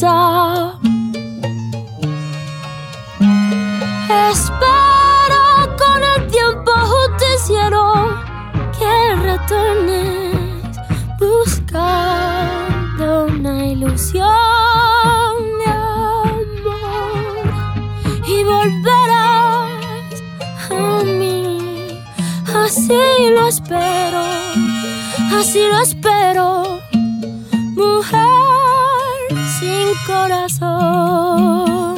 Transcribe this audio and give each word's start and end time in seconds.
Bajeza. 0.00 0.78
Espero 4.30 5.76
con 5.78 6.02
el 6.02 6.26
tiempo 6.30 6.72
justiciero 6.72 7.82
que 8.78 9.16
retornes 9.16 10.78
buscando 11.18 13.04
una 13.26 13.66
ilusión 13.66 14.26
de 15.58 15.70
amor 15.70 16.46
y 18.26 18.44
volverás 18.44 19.70
a 20.70 21.04
mí. 21.04 22.02
Así 22.54 23.30
lo 23.34 23.46
espero, 23.46 24.22
así 25.38 25.60
lo 25.70 25.80
espero, 25.80 26.79
corazón. 30.06 31.96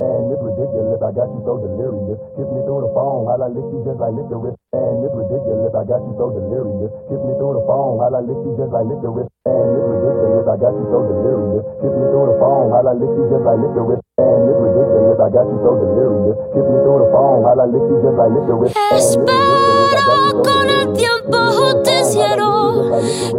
And 0.00 0.24
it's 0.32 0.42
ridiculous, 0.42 1.00
I 1.02 1.10
got 1.12 1.28
you 1.28 1.40
so 1.44 1.58
delirious. 1.60 2.20
Kiss 2.36 2.48
me 2.48 2.60
through 2.64 2.82
the 2.86 2.90
phone 2.96 3.24
while 3.26 3.42
I 3.42 3.48
lick 3.52 3.66
you 3.72 3.80
just 3.84 4.00
like 4.00 4.14
licorice. 4.14 4.56
And 4.72 5.04
it's 5.04 5.14
ridiculous, 5.14 5.72
I 5.74 5.84
got 5.84 6.00
you 6.04 6.12
so 6.16 6.30
delirious. 6.32 6.92
Kiss 7.08 7.20
me 7.20 7.32
through 7.36 7.54
the 7.60 7.64
phone 7.68 7.98
while 8.00 8.14
I 8.14 8.20
lick 8.24 8.40
you 8.40 8.52
just 8.56 8.72
like 8.72 8.86
licorice. 8.88 9.28
And 9.44 9.68
it's 9.76 9.88
ridiculous, 9.90 10.46
I 10.48 10.56
got 10.56 10.72
you 10.72 10.86
so 10.88 10.98
delirious. 11.04 11.64
Kiss 11.80 11.94
me 11.94 12.06
through 12.08 12.26
the 12.30 12.36
phone 12.40 12.66
while 12.72 12.86
I 12.88 12.94
lick 12.96 13.12
you 13.12 13.24
just 13.28 13.44
like 13.44 13.60
licorice. 13.60 14.02
And 14.16 14.42
it's 14.48 14.60
ridiculous, 14.60 15.18
I 15.20 15.28
got 15.28 15.46
you 15.50 15.58
so 15.60 15.70
delirious. 15.76 16.36
Kiss 16.54 16.66
me 16.70 16.78
through 16.84 17.00
the 17.04 17.08
phone 17.12 17.38
while 17.44 17.60
I 17.60 17.66
lick 17.68 17.84
you 17.84 17.96
just 18.00 18.16
like 18.16 18.32
licorice. 18.32 18.74
And 18.76 18.96
it's 18.96 19.16
ridiculous, 19.16 19.60
I 19.60 19.76
got 19.76 20.24
you 20.24 20.32
so 20.32 20.42
Con 20.42 20.68
el 20.68 20.92
tiempo 20.92 21.38
justiciero 21.52 22.59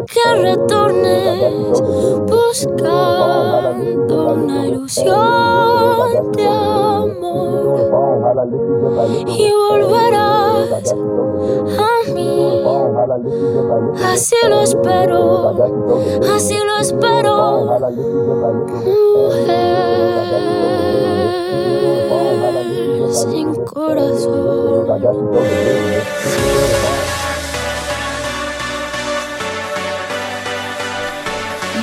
que 0.07 0.35
retornes 0.41 1.81
buscando 2.27 4.15
una 4.33 4.67
ilusión 4.67 6.31
de 6.33 6.47
amor 6.47 7.91
y 9.27 9.51
volverás 9.51 10.93
a 10.93 12.11
mí. 12.13 12.63
Así 14.03 14.35
lo 14.49 14.61
espero, 14.61 15.53
así 16.35 16.57
lo 16.57 16.79
espero, 16.79 17.79
mujer 18.85 19.91
sin 23.11 23.53
corazón. 23.65 24.87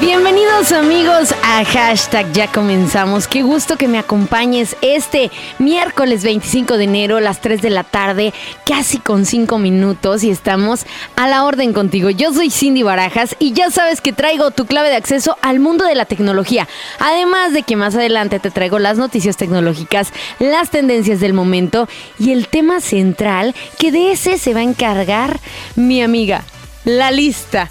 Bienvenidos 0.01 0.71
amigos 0.71 1.35
a 1.43 1.65
hashtag 1.65 2.33
ya 2.33 2.47
comenzamos. 2.47 3.27
Qué 3.27 3.43
gusto 3.43 3.77
que 3.77 3.89
me 3.89 3.99
acompañes 3.99 4.77
este 4.81 5.29
miércoles 5.59 6.23
25 6.23 6.77
de 6.77 6.85
enero, 6.85 7.19
las 7.19 7.41
3 7.41 7.61
de 7.61 7.71
la 7.71 7.83
tarde, 7.83 8.33
casi 8.65 8.99
con 8.99 9.27
5 9.27 9.59
minutos 9.59 10.23
y 10.23 10.31
estamos 10.31 10.87
a 11.17 11.27
la 11.27 11.45
orden 11.45 11.73
contigo. 11.73 12.11
Yo 12.11 12.33
soy 12.33 12.51
Cindy 12.51 12.85
Barajas 12.85 13.35
y 13.41 13.55
ya 13.55 13.73
sabes 13.73 14.01
que 14.01 14.13
traigo 14.13 14.53
tu 14.53 14.67
clave 14.67 14.89
de 14.89 14.95
acceso 14.95 15.37
al 15.43 15.59
mundo 15.59 15.85
de 15.85 15.97
la 15.97 16.05
tecnología. 16.05 16.69
Además 17.01 17.53
de 17.53 17.65
que 17.65 17.75
más 17.75 17.97
adelante 17.97 18.39
te 18.39 18.53
traigo 18.53 18.79
las 18.79 18.99
noticias 18.99 19.37
tecnológicas, 19.37 20.13
las 20.39 20.71
tendencias 20.71 21.19
del 21.19 21.33
momento 21.33 21.89
y 22.21 22.31
el 22.31 22.47
tema 22.47 22.81
central 22.81 23.53
que 23.81 23.91
de 23.91 24.13
ese 24.13 24.39
se 24.39 24.55
va 24.55 24.61
a 24.61 24.63
encargar 24.63 25.41
mi 25.75 26.03
amiga, 26.03 26.45
la 26.85 27.11
lista. 27.11 27.69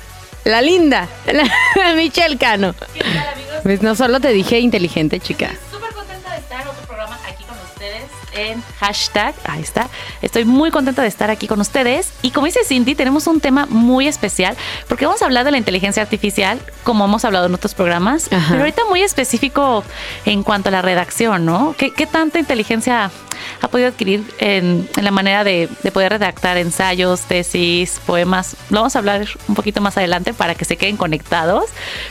La 0.47 0.61
linda, 0.61 1.09
la, 1.25 1.93
Michelle 1.93 2.37
Cano. 2.37 2.73
Pues 3.63 3.81
no 3.81 3.95
solo 3.95 4.21
te 4.21 4.29
dije 4.29 4.59
inteligente, 4.59 5.19
chica. 5.19 5.51
En 8.37 8.63
hashtag. 8.79 9.35
Ahí 9.43 9.61
está. 9.61 9.87
Estoy 10.21 10.45
muy 10.45 10.71
contenta 10.71 11.01
de 11.01 11.07
estar 11.07 11.29
aquí 11.29 11.47
con 11.47 11.59
ustedes. 11.59 12.11
Y 12.21 12.31
como 12.31 12.45
dice 12.45 12.59
Cindy, 12.65 12.95
tenemos 12.95 13.27
un 13.27 13.39
tema 13.39 13.65
muy 13.69 14.07
especial 14.07 14.55
porque 14.87 15.05
vamos 15.05 15.21
a 15.21 15.25
hablar 15.25 15.45
de 15.45 15.51
la 15.51 15.57
inteligencia 15.57 16.01
artificial, 16.03 16.59
como 16.83 17.05
hemos 17.05 17.25
hablado 17.25 17.47
en 17.47 17.53
otros 17.53 17.73
programas, 17.73 18.31
Ajá. 18.31 18.47
pero 18.49 18.61
ahorita 18.61 18.83
muy 18.89 19.01
específico 19.01 19.83
en 20.25 20.43
cuanto 20.43 20.69
a 20.69 20.71
la 20.71 20.81
redacción, 20.81 21.45
¿no? 21.45 21.75
¿Qué, 21.77 21.91
qué 21.91 22.05
tanta 22.05 22.39
inteligencia 22.39 23.11
ha 23.61 23.67
podido 23.67 23.89
adquirir 23.89 24.23
en, 24.39 24.89
en 24.95 25.03
la 25.03 25.11
manera 25.11 25.43
de, 25.43 25.69
de 25.83 25.91
poder 25.91 26.11
redactar 26.13 26.57
ensayos, 26.57 27.21
tesis, 27.21 27.99
poemas? 28.05 28.55
Lo 28.69 28.79
vamos 28.79 28.95
a 28.95 28.99
hablar 28.99 29.27
un 29.47 29.55
poquito 29.55 29.81
más 29.81 29.97
adelante 29.97 30.33
para 30.33 30.55
que 30.55 30.65
se 30.65 30.77
queden 30.77 30.97
conectados. 30.97 31.65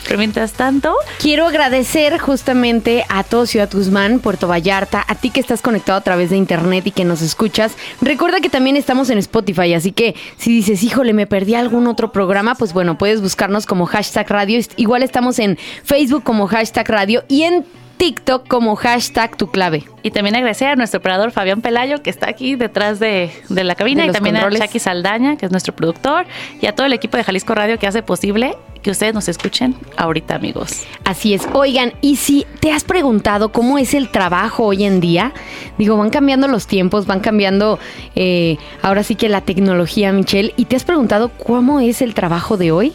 Pero 0.04 0.18
mientras 0.18 0.52
tanto, 0.52 0.94
Quiero 1.18 1.46
agradecer 1.46 2.18
justamente 2.18 3.04
a 3.08 3.24
todo 3.24 3.46
Ciudad 3.46 3.68
Guzmán, 3.72 4.20
Puerto 4.20 4.46
Vallarta, 4.48 5.04
a 5.06 5.14
ti 5.14 5.30
que 5.30 5.40
estás 5.40 5.60
conectado 5.62 5.98
a 5.98 6.00
través 6.02 6.15
de 6.16 6.36
internet 6.36 6.86
y 6.86 6.90
que 6.90 7.04
nos 7.04 7.22
escuchas. 7.22 7.76
Recuerda 8.00 8.40
que 8.40 8.48
también 8.48 8.76
estamos 8.76 9.10
en 9.10 9.18
Spotify, 9.18 9.74
así 9.74 9.92
que 9.92 10.14
si 10.36 10.50
dices, 10.50 10.82
híjole, 10.82 11.12
me 11.12 11.26
perdí 11.26 11.54
algún 11.54 11.86
otro 11.86 12.12
programa, 12.12 12.54
pues 12.54 12.72
bueno, 12.72 12.98
puedes 12.98 13.20
buscarnos 13.20 13.66
como 13.66 13.86
hashtag 13.86 14.28
radio. 14.28 14.60
Igual 14.76 15.02
estamos 15.02 15.38
en 15.38 15.58
Facebook 15.84 16.22
como 16.22 16.46
hashtag 16.46 16.88
radio 16.88 17.24
y 17.28 17.42
en 17.42 17.64
TikTok 17.96 18.46
como 18.46 18.76
hashtag 18.76 19.36
tu 19.36 19.48
clave. 19.48 19.84
Y 20.02 20.10
también 20.10 20.36
agradecer 20.36 20.68
a 20.68 20.76
nuestro 20.76 20.98
operador 20.98 21.30
Fabián 21.32 21.62
Pelayo, 21.62 22.02
que 22.02 22.10
está 22.10 22.28
aquí 22.28 22.54
detrás 22.54 22.98
de, 22.98 23.30
de 23.48 23.64
la 23.64 23.74
cabina, 23.74 24.02
De 24.02 24.08
y 24.08 24.12
también 24.12 24.36
controles. 24.36 24.60
a 24.60 24.66
Chucky 24.66 24.78
Saldaña, 24.78 25.36
que 25.36 25.46
es 25.46 25.52
nuestro 25.52 25.74
productor, 25.74 26.26
y 26.60 26.66
a 26.66 26.74
todo 26.74 26.86
el 26.86 26.92
equipo 26.92 27.16
de 27.16 27.24
Jalisco 27.24 27.54
Radio 27.54 27.78
que 27.78 27.86
hace 27.86 28.02
posible 28.02 28.56
que 28.82 28.92
ustedes 28.92 29.14
nos 29.14 29.28
escuchen 29.28 29.74
ahorita, 29.96 30.36
amigos. 30.36 30.84
Así 31.04 31.34
es. 31.34 31.48
Oigan, 31.54 31.94
y 32.02 32.16
si 32.16 32.46
te 32.60 32.70
has 32.70 32.84
preguntado 32.84 33.50
cómo 33.50 33.78
es 33.78 33.94
el 33.94 34.10
trabajo 34.10 34.64
hoy 34.66 34.84
en 34.84 35.00
día, 35.00 35.32
digo, 35.76 35.96
van 35.96 36.10
cambiando 36.10 36.46
los 36.46 36.68
tiempos, 36.68 37.06
van 37.06 37.18
cambiando 37.18 37.80
eh, 38.14 38.58
ahora 38.82 39.02
sí 39.02 39.16
que 39.16 39.28
la 39.28 39.40
tecnología, 39.40 40.12
Michelle, 40.12 40.54
y 40.56 40.66
te 40.66 40.76
has 40.76 40.84
preguntado 40.84 41.30
cómo 41.30 41.80
es 41.80 42.00
el 42.00 42.14
trabajo 42.14 42.56
de 42.56 42.70
hoy. 42.70 42.92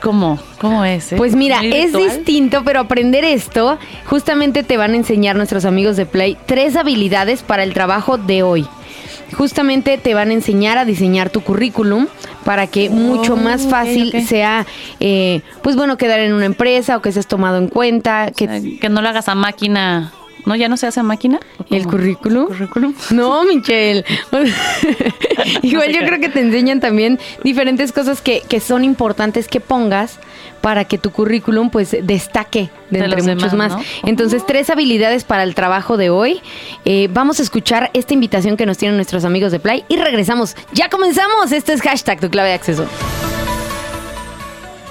¿Cómo? 0.00 0.38
¿Cómo 0.60 0.84
es? 0.84 1.12
eh? 1.12 1.16
Pues 1.16 1.34
mira, 1.34 1.58
¿Muy 1.60 1.72
es 1.72 1.92
distinto, 1.92 2.62
pero 2.64 2.80
aprender 2.80 3.24
esto, 3.24 3.78
justamente 4.06 4.62
te 4.62 4.76
van 4.76 4.92
a 4.92 4.96
enseñar 4.96 5.36
nuestros 5.36 5.64
amigos 5.64 5.96
de 5.96 6.06
Play 6.06 6.36
tres 6.46 6.76
habilidades 6.76 7.42
para 7.42 7.62
el 7.62 7.74
trabajo 7.74 8.16
de 8.16 8.42
hoy. 8.42 8.66
Justamente 9.36 9.98
te 9.98 10.14
van 10.14 10.30
a 10.30 10.32
enseñar 10.32 10.78
a 10.78 10.84
diseñar 10.84 11.28
tu 11.30 11.42
currículum 11.42 12.06
para 12.44 12.66
que 12.66 12.88
mucho 12.88 13.36
más 13.36 13.64
ok, 13.64 13.70
fácil 13.70 14.26
sea, 14.26 14.66
eh, 15.00 15.42
pues 15.62 15.76
bueno, 15.76 15.98
quedar 15.98 16.20
en 16.20 16.32
una 16.32 16.46
empresa 16.46 16.96
o 16.96 17.02
que 17.02 17.12
seas 17.12 17.26
tomado 17.26 17.58
en 17.58 17.68
cuenta. 17.68 18.30
Que, 18.34 18.78
Que 18.80 18.88
no 18.88 19.02
lo 19.02 19.08
hagas 19.08 19.28
a 19.28 19.34
máquina. 19.34 20.12
¿No? 20.48 20.56
¿Ya 20.56 20.68
no 20.68 20.76
se 20.76 20.86
hace 20.86 21.00
a 21.00 21.02
máquina? 21.02 21.40
¿O 21.58 21.74
¿El 21.74 21.86
currículum? 21.86 22.46
¿Currículum? 22.46 22.94
No, 23.10 23.44
Michelle. 23.44 24.04
Igual 25.62 25.92
yo 25.92 26.00
creo 26.00 26.20
que 26.20 26.28
te 26.28 26.40
enseñan 26.40 26.80
también 26.80 27.18
diferentes 27.44 27.92
cosas 27.92 28.20
que, 28.20 28.42
que 28.48 28.60
son 28.60 28.84
importantes 28.84 29.48
que 29.48 29.60
pongas 29.60 30.18
para 30.60 30.84
que 30.84 30.98
tu 30.98 31.10
currículum 31.10 31.70
pues 31.70 31.96
destaque 32.02 32.70
de, 32.90 32.98
De 32.98 33.04
entre 33.04 33.22
muchos 33.22 33.52
demás, 33.52 33.72
más. 33.72 33.72
¿no? 33.72 34.08
Entonces, 34.08 34.44
tres 34.46 34.70
habilidades 34.70 35.24
para 35.24 35.42
el 35.42 35.54
trabajo 35.54 35.96
de 35.96 36.10
hoy. 36.10 36.40
Eh, 36.84 37.08
vamos 37.12 37.38
a 37.40 37.42
escuchar 37.42 37.90
esta 37.92 38.14
invitación 38.14 38.56
que 38.56 38.66
nos 38.66 38.78
tienen 38.78 38.96
nuestros 38.96 39.24
amigos 39.24 39.52
de 39.52 39.60
Play 39.60 39.84
y 39.88 39.96
regresamos. 39.96 40.56
Ya 40.72 40.88
comenzamos. 40.88 41.52
Este 41.52 41.72
es 41.72 41.82
hashtag 41.82 42.20
tu 42.20 42.30
clave 42.30 42.48
de 42.48 42.54
acceso. 42.54 42.86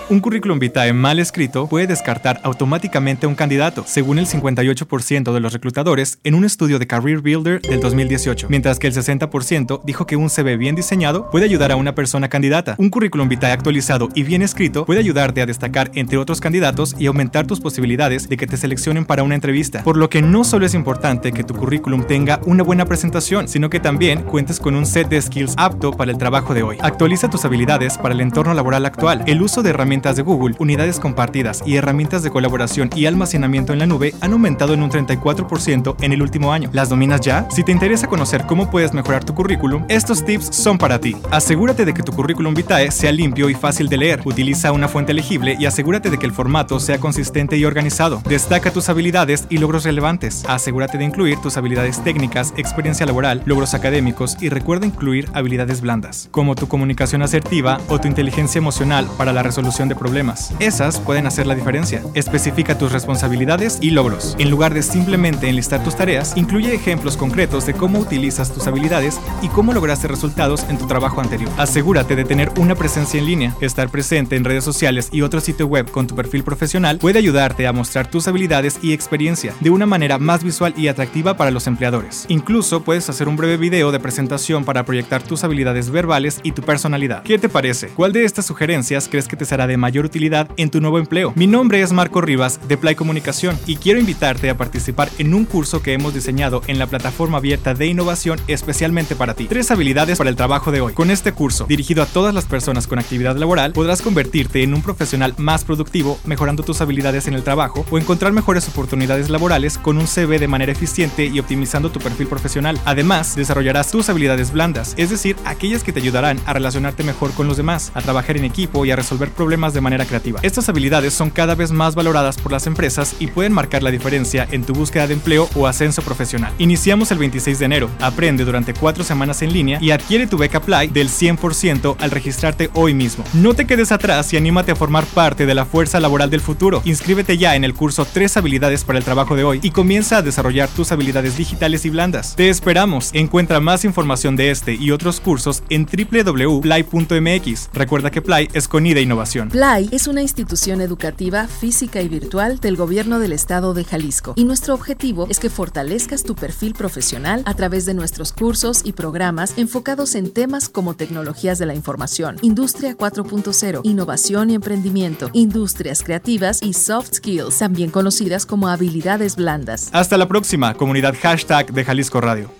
Un 0.10 0.22
currículum 0.22 0.58
vitae 0.58 0.94
mal 0.94 1.20
escrito 1.20 1.68
puede 1.68 1.86
descartar 1.86 2.40
automáticamente 2.44 3.26
a 3.26 3.30
un 3.30 3.36
candidato, 3.36 3.84
según 3.86 4.20
el 4.20 4.26
58% 4.26 5.34
de 5.34 5.40
los 5.42 5.52
reclutadores 5.52 6.20
en 6.24 6.34
un 6.34 6.46
estudio 6.46 6.80
de 6.80 6.88
Career 6.88 7.20
Builder 7.20 7.62
del 7.62 7.82
2018, 7.82 8.48
mientras 8.50 8.80
que 8.80 8.88
el 8.88 8.94
60% 8.94 9.82
dijo 9.84 10.08
que 10.08 10.16
un 10.16 10.30
CV 10.30 10.56
bien 10.56 10.76
diseñado 10.76 11.30
puede 11.30 11.44
ayudar 11.44 11.74
a 11.74 11.76
una 11.76 11.94
persona 11.94 12.30
candidata. 12.30 12.76
Un 12.78 12.90
currículum 12.90 13.28
vitae 13.28 13.52
actualizado 13.52 14.08
y 14.16 14.24
bien 14.24 14.42
escrito 14.42 14.86
puede 14.86 15.02
ayudarte 15.02 15.42
a 15.42 15.46
destacar 15.46 15.92
entre 15.94 16.18
otros 16.18 16.40
candidatos 16.40 16.96
y 16.98 17.08
aumentar 17.08 17.46
tus 17.46 17.60
posibilidades 17.60 18.30
de 18.30 18.38
que 18.38 18.48
te 18.48 18.56
seleccionen 18.56 19.04
para 19.04 19.24
una 19.24 19.36
entrevista. 19.36 19.84
Por 19.84 19.98
lo 19.98 20.10
que 20.10 20.22
no 20.22 20.46
solo 20.46 20.66
es 20.66 20.74
importante 20.74 21.34
que 21.34 21.44
tu 21.44 21.54
currículum 21.54 22.08
tenga 22.08 22.40
una 22.46 22.64
buena 22.64 22.86
presentación, 22.86 23.50
sino 23.50 23.70
que 23.70 23.82
también 23.82 24.24
cuentes 24.24 24.62
con 24.62 24.74
un 24.76 24.86
set 24.86 25.10
de 25.10 25.22
skills 25.22 25.56
apto 25.58 25.92
para 25.92 26.12
el 26.12 26.18
trabajo 26.18 26.54
de 26.54 26.64
hoy. 26.64 26.78
Actualiza 26.80 27.30
tus 27.30 27.44
habilidades 27.44 27.98
para 27.98 28.14
el 28.14 28.22
entorno 28.22 28.54
laboral 28.54 28.86
actual. 28.86 29.26
El 29.28 29.42
uso 29.42 29.62
de 29.62 29.72
herramientas 29.72 29.97
de 29.98 30.22
Google, 30.22 30.56
unidades 30.60 31.00
compartidas 31.00 31.64
y 31.66 31.76
herramientas 31.76 32.22
de 32.22 32.30
colaboración 32.30 32.90
y 32.96 33.08
almacenamiento 33.08 33.74
en 33.74 33.80
la 33.80 33.88
nube 33.88 34.14
han 34.22 34.32
aumentado 34.32 34.76
en 34.76 34.84
un 34.84 34.92
34% 34.92 35.96
en 36.02 36.14
el 36.14 36.22
último 36.22 36.54
año. 36.54 36.70
¿Las 36.72 36.90
dominas 36.90 37.20
ya? 37.22 37.48
Si 37.50 37.64
te 37.64 37.72
interesa 37.72 38.08
conocer 38.08 38.46
cómo 38.46 38.70
puedes 38.70 38.94
mejorar 38.94 39.26
tu 39.26 39.34
currículum, 39.34 39.86
estos 39.90 40.24
tips 40.24 40.56
son 40.56 40.78
para 40.78 41.00
ti. 41.00 41.16
Asegúrate 41.32 41.84
de 41.84 41.94
que 41.96 42.04
tu 42.04 42.14
currículum 42.14 42.54
vitae 42.54 42.92
sea 42.92 43.12
limpio 43.12 43.50
y 43.50 43.56
fácil 43.56 43.90
de 43.90 43.98
leer. 43.98 44.22
Utiliza 44.24 44.72
una 44.72 44.88
fuente 44.88 45.14
legible 45.14 45.58
y 45.60 45.66
asegúrate 45.66 46.12
de 46.12 46.20
que 46.20 46.28
el 46.28 46.32
formato 46.32 46.80
sea 46.80 47.00
consistente 47.00 47.58
y 47.58 47.66
organizado. 47.66 48.22
Destaca 48.30 48.72
tus 48.72 48.88
habilidades 48.90 49.48
y 49.50 49.58
logros 49.58 49.84
relevantes. 49.84 50.46
Asegúrate 50.48 51.00
de 51.00 51.06
incluir 51.06 51.40
tus 51.40 51.58
habilidades 51.58 52.04
técnicas, 52.04 52.54
experiencia 52.56 53.06
laboral, 53.08 53.42
logros 53.46 53.74
académicos 53.74 54.38
y 54.40 54.50
recuerda 54.50 54.86
incluir 54.86 55.28
habilidades 55.34 55.82
blandas, 55.82 56.30
como 56.32 56.56
tu 56.56 56.68
comunicación 56.68 57.24
asertiva 57.24 57.80
o 57.90 58.00
tu 58.00 58.08
inteligencia 58.08 58.60
emocional 58.60 59.08
para 59.18 59.34
la 59.34 59.44
resolución 59.44 59.87
de 59.88 59.96
problemas. 59.96 60.54
Esas 60.60 61.00
pueden 61.00 61.28
hacer 61.28 61.48
la 61.48 61.56
diferencia. 61.56 62.02
Especifica 62.14 62.78
tus 62.78 62.92
responsabilidades 62.92 63.78
y 63.82 63.92
logros. 63.92 64.36
En 64.40 64.50
lugar 64.50 64.74
de 64.74 64.84
simplemente 64.84 65.50
enlistar 65.50 65.84
tus 65.84 65.96
tareas, 65.96 66.34
incluye 66.36 66.74
ejemplos 66.74 67.18
concretos 67.18 67.66
de 67.66 67.74
cómo 67.74 68.00
utilizas 68.00 68.54
tus 68.54 68.68
habilidades 68.68 69.20
y 69.42 69.48
cómo 69.50 69.74
lograste 69.74 70.08
resultados 70.08 70.66
en 70.70 70.78
tu 70.78 70.88
trabajo 70.88 71.22
anterior. 71.22 71.52
Asegúrate 71.58 72.16
de 72.16 72.26
tener 72.26 72.52
una 72.58 72.76
presencia 72.76 73.20
en 73.20 73.26
línea. 73.26 73.56
Estar 73.62 73.90
presente 73.90 74.36
en 74.36 74.44
redes 74.44 74.64
sociales 74.64 75.10
y 75.12 75.22
otro 75.22 75.40
sitio 75.40 75.68
web 75.68 75.90
con 75.92 76.08
tu 76.08 76.16
perfil 76.16 76.44
profesional 76.44 76.98
puede 77.00 77.20
ayudarte 77.20 77.68
a 77.68 77.74
mostrar 77.74 78.10
tus 78.10 78.28
habilidades 78.28 78.80
y 78.82 78.94
experiencia 78.94 79.54
de 79.60 79.70
una 79.70 79.86
manera 79.86 80.18
más 80.18 80.44
visual 80.44 80.74
y 80.78 80.88
atractiva 80.88 81.38
para 81.38 81.52
los 81.52 81.68
empleadores. 81.68 82.26
Incluso 82.28 82.84
puedes 82.84 83.10
hacer 83.10 83.28
un 83.28 83.38
breve 83.38 83.58
video 83.58 83.92
de 83.92 84.00
presentación 84.00 84.66
para 84.66 84.84
proyectar 84.84 85.22
tus 85.24 85.44
habilidades 85.44 85.90
verbales 85.90 86.40
y 86.44 86.52
tu 86.52 86.62
personalidad. 86.62 87.24
¿Qué 87.24 87.38
te 87.38 87.50
parece? 87.50 87.90
¿Cuál 87.90 88.14
de 88.14 88.26
estas 88.26 88.46
sugerencias 88.46 89.08
crees 89.10 89.28
que 89.28 89.36
te 89.36 89.46
será 89.46 89.68
de 89.68 89.77
mayor 89.78 90.06
utilidad 90.06 90.50
en 90.58 90.70
tu 90.70 90.82
nuevo 90.82 91.00
empleo? 91.00 91.34
Mi 91.36 91.48
nombre 91.48 91.82
es 91.82 91.94
Marco 91.94 92.22
Rivas 92.22 92.60
de 92.68 92.78
Play 92.78 92.96
Comunicación 92.96 93.58
y 93.66 93.78
quiero 93.78 94.00
invitarte 94.00 94.50
a 94.50 94.58
participar 94.58 95.10
en 95.18 95.34
un 95.34 95.46
curso 95.46 95.82
que 95.82 95.94
hemos 95.94 96.14
diseñado 96.14 96.62
en 96.68 96.80
la 96.80 96.88
plataforma 96.88 97.38
abierta 97.38 97.74
de 97.74 97.88
innovación 97.88 98.40
especialmente 98.48 99.16
para 99.16 99.34
ti. 99.34 99.46
Tres 99.46 99.72
habilidades 99.72 100.18
para 100.18 100.30
el 100.30 100.36
trabajo 100.36 100.72
de 100.72 100.82
hoy. 100.82 100.94
Con 100.94 101.12
este 101.12 101.32
curso, 101.32 101.66
dirigido 101.68 102.04
a 102.04 102.06
todas 102.06 102.34
las 102.34 102.46
personas 102.46 102.88
con 102.88 103.00
actividad 103.00 103.38
laboral, 103.38 103.74
podrás 103.74 104.02
convertirte 104.02 104.64
en 104.64 104.74
un 104.74 104.82
profesional 104.82 105.34
más 105.38 105.64
productivo, 105.64 106.20
mejorando 106.26 106.64
tus 106.64 106.82
habilidades 106.82 107.28
en 107.28 107.34
el 107.34 107.44
trabajo 107.44 107.86
o 107.90 107.98
encontrar 107.98 108.34
mejores 108.34 108.68
oportunidades 108.68 109.30
laborales 109.30 109.78
con 109.78 109.98
un 109.98 110.08
CV 110.08 110.40
de 110.40 110.48
manera 110.48 110.72
eficiente 110.72 111.26
y 111.26 111.40
optimizando 111.40 111.92
tu 111.92 112.00
perfil 112.00 112.28
profesional. 112.28 112.80
Además, 112.86 113.36
desarrollarás 113.36 113.92
tus 113.92 114.10
habilidades 114.10 114.52
blandas, 114.52 114.94
es 114.98 115.10
decir, 115.10 115.36
aquellas 115.46 115.84
que 115.84 115.94
te 115.94 116.00
ayudarán 116.00 116.40
a 116.46 116.54
relacionarte 116.54 117.04
mejor 117.04 117.32
con 117.34 117.48
los 117.48 117.58
demás, 117.58 117.92
a 117.94 118.02
trabajar 118.02 118.38
en 118.38 118.46
equipo 118.46 118.86
y 118.86 118.92
a 118.92 118.96
resolver 118.96 119.30
problemas 119.32 119.67
de 119.74 119.82
manera 119.82 120.06
creativa. 120.06 120.40
Estas 120.44 120.70
habilidades 120.70 121.14
son 121.14 121.30
cada 121.30 121.56
vez 121.56 121.72
más 121.72 121.96
valoradas 121.96 122.38
por 122.38 122.52
las 122.52 122.68
empresas 122.68 123.16
y 123.20 123.28
pueden 123.28 123.54
marcar 123.54 123.84
la 123.84 123.92
diferencia 123.92 124.48
en 124.52 124.64
tu 124.64 124.74
búsqueda 124.74 125.08
de 125.08 125.14
empleo 125.14 125.50
o 125.56 125.68
ascenso 125.68 126.02
profesional. 126.02 126.54
Iniciamos 126.58 127.12
el 127.12 127.18
26 127.18 127.60
de 127.60 127.66
enero. 127.66 127.90
Aprende 128.00 128.46
durante 128.46 128.74
cuatro 128.74 129.04
semanas 129.04 129.42
en 129.42 129.54
línea 129.54 129.80
y 129.82 129.92
adquiere 129.92 130.28
tu 130.28 130.38
beca 130.38 130.62
Play 130.62 130.88
del 130.88 131.10
100% 131.10 131.96
al 132.00 132.12
registrarte 132.12 132.70
hoy 132.74 132.94
mismo. 132.94 133.24
No 133.34 133.54
te 133.54 133.66
quedes 133.66 133.92
atrás 133.92 134.34
y 134.34 134.38
anímate 134.38 134.72
a 134.72 134.76
formar 134.76 135.06
parte 135.06 135.46
de 135.46 135.56
la 135.56 135.66
fuerza 135.66 136.00
laboral 136.00 136.30
del 136.30 136.42
futuro. 136.42 136.82
Inscríbete 136.86 137.38
ya 137.38 137.56
en 137.56 137.64
el 137.64 137.74
curso 137.74 138.06
3 138.06 138.38
habilidades 138.38 138.84
para 138.84 139.00
el 139.00 139.06
trabajo 139.06 139.36
de 139.36 139.44
hoy 139.44 139.60
y 139.64 139.72
comienza 139.72 140.18
a 140.18 140.22
desarrollar 140.22 140.70
tus 140.70 140.92
habilidades 140.92 141.38
digitales 141.38 141.86
y 141.86 141.90
blandas. 141.90 142.36
Te 142.36 142.50
esperamos. 142.50 143.12
Encuentra 143.14 143.60
más 143.60 143.86
información 143.86 144.36
de 144.36 144.52
este 144.52 144.74
y 144.76 144.92
otros 144.92 145.20
cursos 145.20 145.64
en 145.70 145.86
www.play.mx. 145.86 147.70
Recuerda 147.74 148.12
que 148.12 148.22
Play 148.22 148.50
es 148.54 148.68
con 148.68 148.86
ida 148.86 149.00
innovación. 149.00 149.50
Play 149.58 149.90
es 149.92 150.06
una 150.06 150.22
institución 150.22 150.82
educativa 150.82 151.48
física 151.48 152.00
y 152.04 152.08
virtual 152.08 152.60
del 152.60 152.76
gobierno 152.76 153.18
del 153.18 153.32
estado 153.32 153.74
de 153.74 153.86
Jalisco 153.86 154.34
y 154.36 154.44
nuestro 154.44 154.76
objetivo 154.76 155.26
es 155.32 155.40
que 155.40 155.50
fortalezcas 155.50 156.22
tu 156.22 156.36
perfil 156.36 156.76
profesional 156.76 157.42
a 157.48 157.56
través 157.56 157.88
de 157.88 157.96
nuestros 157.96 158.34
cursos 158.34 158.82
y 158.84 158.92
programas 158.92 159.58
enfocados 159.58 160.14
en 160.14 160.32
temas 160.32 160.70
como 160.70 160.94
tecnologías 160.94 161.58
de 161.58 161.66
la 161.66 161.74
información, 161.74 162.38
industria 162.44 162.96
4.0, 162.96 163.82
innovación 163.82 164.52
y 164.52 164.54
emprendimiento, 164.54 165.32
industrias 165.34 166.04
creativas 166.04 166.62
y 166.62 166.74
soft 166.74 167.16
skills, 167.16 167.58
también 167.58 167.90
conocidas 167.90 168.46
como 168.46 168.68
habilidades 168.68 169.38
blandas. 169.38 169.90
Hasta 169.92 170.20
la 170.20 170.28
próxima, 170.28 170.76
comunidad 170.76 171.16
hashtag 171.20 171.74
de 171.74 171.84
Jalisco 171.84 172.22
Radio. 172.22 172.52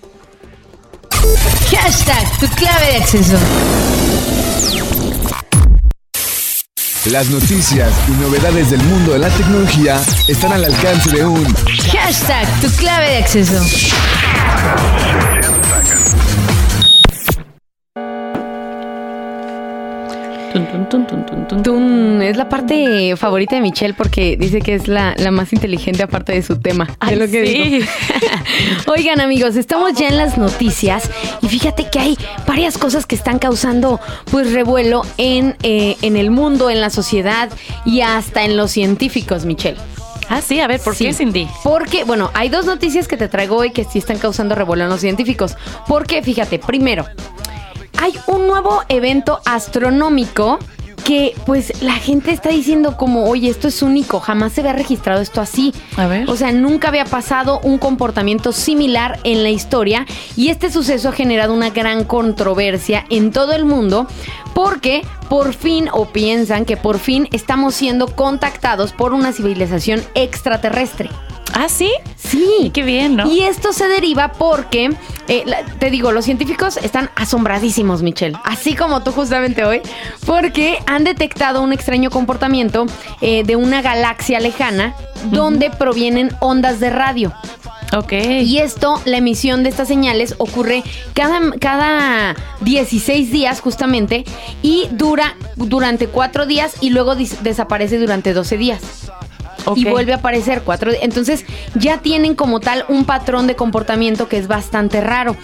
Hashtag 1.70 2.40
tu 2.40 2.48
clave 2.56 2.86
de 2.86 2.96
acceso. 2.96 3.38
Las 7.10 7.30
noticias 7.30 7.90
y 8.06 8.10
novedades 8.20 8.70
del 8.70 8.82
mundo 8.82 9.12
de 9.12 9.18
la 9.20 9.30
tecnología 9.30 9.98
están 10.26 10.52
al 10.52 10.64
alcance 10.64 11.10
de 11.10 11.24
un 11.24 11.42
Hashtag 11.90 12.60
tu 12.60 12.70
clave 12.72 13.10
de 13.10 13.18
acceso. 13.18 13.64
Tun. 20.66 21.62
Tun, 21.62 22.22
es 22.22 22.36
la 22.36 22.48
parte 22.48 23.14
favorita 23.16 23.56
de 23.56 23.60
Michelle 23.62 23.94
porque 23.94 24.36
dice 24.36 24.60
que 24.60 24.74
es 24.74 24.88
la, 24.88 25.14
la 25.18 25.30
más 25.30 25.52
inteligente 25.52 26.02
aparte 26.02 26.32
de 26.32 26.42
su 26.42 26.58
tema. 26.58 26.88
Ay, 27.00 27.14
es 27.14 27.18
lo 27.20 27.26
que 27.28 27.46
sí. 27.46 27.62
digo. 27.70 27.86
Oigan 28.86 29.20
amigos, 29.20 29.56
estamos 29.56 29.94
ya 29.94 30.08
en 30.08 30.16
las 30.16 30.38
noticias 30.38 31.10
y 31.42 31.48
fíjate 31.48 31.88
que 31.90 31.98
hay 31.98 32.18
varias 32.46 32.78
cosas 32.78 33.06
que 33.06 33.14
están 33.14 33.38
causando 33.38 34.00
pues 34.30 34.52
revuelo 34.52 35.02
en, 35.16 35.56
eh, 35.62 35.96
en 36.02 36.16
el 36.16 36.30
mundo, 36.30 36.70
en 36.70 36.80
la 36.80 36.90
sociedad 36.90 37.48
y 37.84 38.00
hasta 38.00 38.44
en 38.44 38.56
los 38.56 38.70
científicos, 38.70 39.44
Michelle. 39.44 39.78
Ah, 40.30 40.42
sí, 40.42 40.60
a 40.60 40.66
ver, 40.66 40.78
¿por 40.80 40.94
Sí. 40.94 41.06
qué, 41.06 41.14
Cindy? 41.14 41.48
Porque, 41.64 42.04
bueno, 42.04 42.30
hay 42.34 42.50
dos 42.50 42.66
noticias 42.66 43.08
que 43.08 43.16
te 43.16 43.28
traigo 43.28 43.56
hoy 43.56 43.70
que 43.70 43.84
sí 43.84 43.98
están 43.98 44.18
causando 44.18 44.54
revuelo 44.54 44.84
en 44.84 44.90
los 44.90 45.00
científicos. 45.00 45.56
Porque, 45.86 46.22
fíjate, 46.22 46.58
primero, 46.58 47.06
hay 47.96 48.12
un 48.26 48.46
nuevo 48.46 48.82
evento 48.88 49.40
astronómico 49.44 50.58
que 51.04 51.34
pues 51.46 51.82
la 51.82 51.94
gente 51.94 52.32
está 52.32 52.50
diciendo 52.50 52.96
como, 52.98 53.24
oye, 53.30 53.48
esto 53.48 53.68
es 53.68 53.80
único, 53.80 54.20
jamás 54.20 54.52
se 54.52 54.60
había 54.60 54.74
registrado 54.74 55.22
esto 55.22 55.40
así. 55.40 55.72
A 55.96 56.06
ver. 56.06 56.28
O 56.28 56.36
sea, 56.36 56.52
nunca 56.52 56.88
había 56.88 57.06
pasado 57.06 57.60
un 57.62 57.78
comportamiento 57.78 58.52
similar 58.52 59.18
en 59.24 59.42
la 59.42 59.48
historia 59.48 60.04
y 60.36 60.48
este 60.48 60.70
suceso 60.70 61.08
ha 61.08 61.12
generado 61.12 61.54
una 61.54 61.70
gran 61.70 62.04
controversia 62.04 63.06
en 63.08 63.30
todo 63.30 63.52
el 63.54 63.64
mundo 63.64 64.06
porque 64.52 65.02
por 65.28 65.54
fin, 65.54 65.88
o 65.92 66.06
piensan 66.06 66.64
que 66.64 66.76
por 66.76 66.98
fin 66.98 67.28
estamos 67.32 67.74
siendo 67.74 68.08
contactados 68.14 68.92
por 68.92 69.12
una 69.12 69.32
civilización 69.32 70.02
extraterrestre. 70.14 71.10
Ah, 71.54 71.68
sí. 71.68 71.90
Sí. 72.16 72.70
Qué 72.74 72.82
bien, 72.82 73.16
¿no? 73.16 73.30
Y 73.30 73.40
esto 73.40 73.72
se 73.72 73.88
deriva 73.88 74.32
porque, 74.32 74.90
eh, 75.28 75.42
la- 75.46 75.64
te 75.64 75.90
digo, 75.90 76.12
los 76.12 76.24
científicos 76.24 76.76
están 76.76 77.10
asombradísimos, 77.16 78.02
Michelle, 78.02 78.36
así 78.44 78.74
como 78.76 79.02
tú 79.02 79.12
justamente 79.12 79.64
hoy, 79.64 79.80
porque 80.26 80.78
han 80.86 81.04
detectado 81.04 81.62
un 81.62 81.72
extraño 81.72 82.10
comportamiento 82.10 82.86
eh, 83.20 83.44
de 83.44 83.56
una 83.56 83.80
galaxia 83.82 84.40
lejana 84.40 84.94
donde 85.30 85.70
provienen 85.70 86.30
ondas 86.40 86.80
de 86.80 86.90
radio. 86.90 87.32
Ok. 87.96 88.12
Y 88.12 88.58
esto, 88.58 89.00
la 89.06 89.16
emisión 89.16 89.62
de 89.62 89.70
estas 89.70 89.88
señales 89.88 90.34
ocurre 90.36 90.84
cada, 91.14 91.40
cada 91.58 92.36
16 92.60 93.30
días 93.32 93.60
justamente 93.62 94.24
y 94.62 94.88
dura 94.90 95.34
durante 95.56 96.06
4 96.06 96.44
días 96.44 96.74
y 96.82 96.90
luego 96.90 97.14
desaparece 97.16 97.98
durante 97.98 98.34
12 98.34 98.58
días. 98.58 98.82
Y 99.76 99.84
vuelve 99.84 100.12
a 100.12 100.16
aparecer 100.16 100.62
cuatro 100.62 100.90
días. 100.90 101.02
Entonces 101.04 101.44
ya 101.74 101.98
tienen 101.98 102.34
como 102.34 102.60
tal 102.60 102.84
un 102.88 103.04
patrón 103.04 103.46
de 103.46 103.56
comportamiento 103.56 104.28
que 104.28 104.38
es 104.38 104.48
bastante 104.48 105.00
raro. 105.00 105.36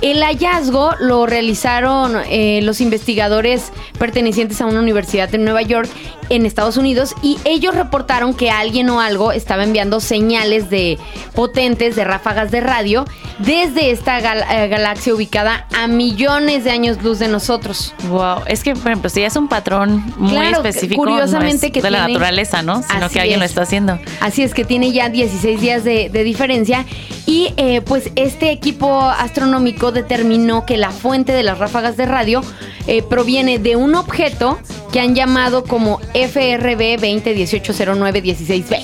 El 0.00 0.22
hallazgo 0.22 0.92
lo 1.00 1.26
realizaron 1.26 2.16
eh, 2.30 2.60
los 2.62 2.80
investigadores 2.80 3.72
pertenecientes 3.98 4.60
a 4.60 4.66
una 4.66 4.80
universidad 4.80 5.34
en 5.34 5.44
Nueva 5.44 5.62
York, 5.62 5.88
en 6.30 6.46
Estados 6.46 6.76
Unidos, 6.76 7.14
y 7.22 7.38
ellos 7.44 7.74
reportaron 7.74 8.34
que 8.34 8.50
alguien 8.50 8.88
o 8.90 9.00
algo 9.00 9.32
estaba 9.32 9.64
enviando 9.64 10.00
señales 10.00 10.70
de 10.70 10.98
potentes 11.34 11.96
de 11.96 12.04
ráfagas 12.04 12.50
de 12.50 12.60
radio 12.60 13.04
desde 13.38 13.90
esta 13.90 14.20
gal- 14.20 14.44
eh, 14.50 14.68
galaxia 14.68 15.14
ubicada 15.14 15.66
a 15.76 15.86
millones 15.86 16.64
de 16.64 16.70
años 16.70 17.02
luz 17.02 17.18
de 17.18 17.28
nosotros. 17.28 17.94
Wow, 18.08 18.42
es 18.46 18.62
que, 18.62 18.74
por 18.74 18.88
ejemplo, 18.88 19.10
si 19.10 19.22
es 19.22 19.36
un 19.36 19.48
patrón 19.48 20.04
muy 20.16 20.30
Claro, 20.32 20.56
específico, 20.58 21.02
curiosamente 21.02 21.66
no 21.66 21.66
es 21.68 21.72
que 21.72 21.82
de 21.82 21.90
la 21.90 22.08
naturaleza, 22.08 22.62
¿no? 22.62 22.82
Sino 22.82 23.08
que 23.08 23.20
alguien 23.20 23.38
lo 23.38 23.44
es. 23.44 23.52
está 23.52 23.62
haciendo. 23.62 23.98
Así 24.20 24.42
es 24.42 24.54
que 24.54 24.64
tiene 24.64 24.92
ya 24.92 25.08
16 25.08 25.60
días 25.60 25.84
de, 25.84 26.08
de 26.10 26.24
diferencia 26.24 26.84
y 27.26 27.52
eh, 27.56 27.80
pues 27.82 28.10
este 28.16 28.50
equipo 28.50 29.00
astronómico 29.02 29.92
determinó 29.92 30.64
que 30.66 30.76
la 30.76 30.90
fuente 30.90 31.32
de 31.32 31.42
las 31.42 31.58
ráfagas 31.58 31.96
de 31.96 32.06
radio 32.06 32.42
eh, 32.86 33.02
proviene 33.02 33.58
de 33.58 33.76
un 33.76 33.94
objeto 33.94 34.58
que 34.92 35.00
han 35.00 35.14
llamado 35.14 35.64
como 35.64 36.00
FRB 36.26 36.98
20180916B. 37.00 38.74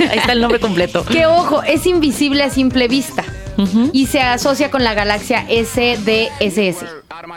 Ahí 0.10 0.18
está 0.18 0.32
el 0.32 0.40
nombre 0.40 0.60
completo. 0.60 1.04
que 1.04 1.26
ojo, 1.26 1.62
es 1.62 1.86
invisible 1.86 2.42
a 2.42 2.50
simple 2.50 2.88
vista 2.88 3.24
y 3.92 4.06
se 4.06 4.20
asocia 4.20 4.70
con 4.70 4.84
la 4.84 4.94
galaxia 4.94 5.44
SDSS. 5.48 6.84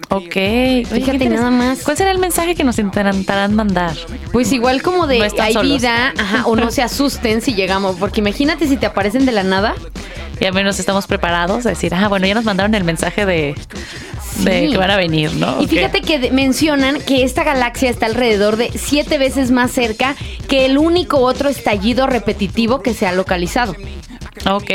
Ok. 0.10 0.36
Oye, 0.36 0.86
Fíjate 0.86 1.29
nada 1.29 1.50
más. 1.50 1.81
¿Cuál 1.81 1.98
será 1.98 2.12
el 2.12 2.19
mensaje 2.19 2.53
que 2.53 2.63
nos 2.63 2.77
intentarán 2.77 3.55
mandar? 3.55 3.95
Pues 4.31 4.51
igual 4.51 4.83
como 4.83 5.07
de 5.07 5.17
No 5.17 5.41
hay 5.41 5.53
solos. 5.53 5.77
vida, 5.77 6.13
ajá, 6.15 6.45
o 6.45 6.55
no 6.55 6.69
se 6.69 6.83
asusten 6.83 7.41
si 7.41 7.55
llegamos, 7.55 7.95
porque 7.95 8.19
imagínate 8.19 8.67
si 8.67 8.77
te 8.77 8.86
aparecen 8.86 9.25
de 9.25 9.31
la 9.31 9.41
nada. 9.43 9.74
Y 10.41 10.45
al 10.45 10.53
menos 10.53 10.79
estamos 10.79 11.05
preparados 11.05 11.67
a 11.67 11.69
decir, 11.69 11.93
ah, 11.93 12.07
bueno, 12.07 12.25
ya 12.25 12.33
nos 12.33 12.43
mandaron 12.45 12.74
el 12.74 12.83
mensaje 12.83 13.27
de, 13.27 13.55
de 14.39 14.65
Sí. 14.65 14.71
que 14.71 14.77
van 14.77 14.89
a 14.89 14.98
venir, 14.98 15.31
¿no? 15.36 15.62
Y 15.62 15.67
fíjate 15.67 16.01
que 16.01 16.31
mencionan 16.31 17.00
que 17.00 17.24
esta 17.24 17.43
galaxia 17.43 17.91
está 17.91 18.07
alrededor 18.07 18.57
de 18.57 18.71
siete 18.75 19.19
veces 19.19 19.51
más 19.51 19.69
cerca 19.71 20.15
que 20.48 20.65
el 20.65 20.79
único 20.79 21.19
otro 21.19 21.48
estallido 21.48 22.07
repetitivo 22.07 22.81
que 22.81 22.95
se 22.95 23.05
ha 23.05 23.12
localizado. 23.12 23.75
Ok. 24.50 24.71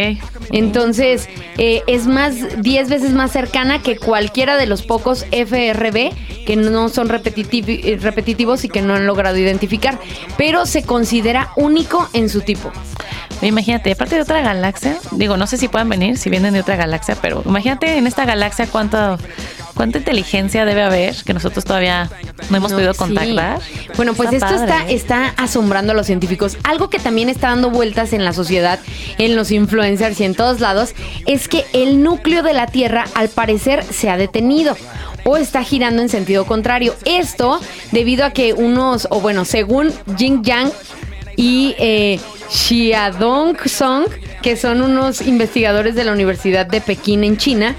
Entonces, 0.53 1.29
eh, 1.59 1.83
es 1.87 2.07
más, 2.07 2.63
10 2.63 2.89
veces 2.89 3.13
más 3.13 3.33
cercana 3.33 3.83
que 3.83 3.97
cualquiera 3.97 4.57
de 4.57 4.67
los 4.67 4.83
pocos 4.83 5.27
FRB 5.33 6.13
que 6.47 6.57
no 6.57 6.89
son 6.89 7.09
eh, 7.11 7.99
repetitivos 8.01 8.65
y 8.65 8.69
que 8.69 8.81
no 8.83 8.95
han 8.95 9.07
logrado 9.07 9.37
identificar, 9.37 9.99
pero 10.39 10.65
se 10.65 10.85
considera 10.85 11.51
único 11.57 12.09
en 12.13 12.29
su 12.29 12.41
tipo. 12.41 12.71
Imagínate, 13.43 13.93
aparte 13.93 14.15
de 14.15 14.23
otra 14.23 14.41
galaxia, 14.41 14.97
digo, 15.11 15.37
no 15.37 15.47
sé 15.47 15.59
si 15.59 15.69
puedan 15.69 15.89
venir, 15.89 16.17
si 16.17 16.31
vienen 16.31 16.55
de 16.55 16.61
otra 16.61 16.77
galaxia, 16.77 17.17
pero 17.21 17.43
imagínate 17.45 17.99
en 17.99 18.07
esta 18.07 18.25
galaxia 18.25 18.67
cuánta, 18.67 19.19
cuánta 19.77 19.99
inteligencia 19.99 20.65
debe 20.65 20.83
haber 20.83 21.15
que 21.25 21.35
nosotros 21.35 21.65
todavía 21.65 22.11
no 22.51 22.57
hemos 22.57 22.73
No, 22.73 22.79
podido 22.79 22.93
sí. 22.95 22.99
contactar. 22.99 23.61
Bueno, 23.97 24.15
pues 24.15 24.33
Está 24.33 24.49
esto 24.49 24.75
está 24.89 25.35
asombrando 25.37 25.93
a 25.93 25.95
los 25.95 26.07
científicos. 26.07 26.57
Algo 26.65 26.91
que 26.91 26.99
también 26.99 27.29
está 27.29 27.51
dando 27.51 27.71
vueltas 27.71 28.13
en 28.13 28.25
la 28.25 28.33
sociedad, 28.33 28.81
en 29.19 29.37
los 29.37 29.53
influencers 29.53 30.19
y 30.21 30.25
en 30.25 30.35
todos 30.35 30.61
lados, 30.61 30.95
es 31.27 31.47
que 31.47 31.65
el 31.73 32.03
núcleo 32.03 32.43
de 32.43 32.55
la 32.55 32.67
Tierra 32.67 33.05
al 33.15 33.29
parecer 33.29 33.85
se 33.85 34.11
ha 34.11 34.17
detenido 34.17 34.77
o 35.25 35.37
está 35.37 35.63
girando 35.63 36.03
en 36.03 36.09
sentido 36.09 36.47
contrario. 36.47 36.95
Esto 37.05 37.61
debido 37.93 38.25
a 38.25 38.31
que 38.31 38.55
unos, 38.55 39.07
o 39.11 39.21
bueno, 39.21 39.45
según 39.45 39.93
Jing 40.17 40.43
Yang 40.43 40.73
y 41.37 41.75
eh, 41.79 42.19
Xiaodong 42.49 43.57
Song, 43.69 44.07
que 44.43 44.57
son 44.57 44.83
unos 44.83 45.21
investigadores 45.23 45.95
de 45.95 46.05
la 46.05 46.13
Universidad 46.13 46.67
de 46.67 46.81
Pekín 46.81 47.25
en 47.25 47.37
China, 47.37 47.75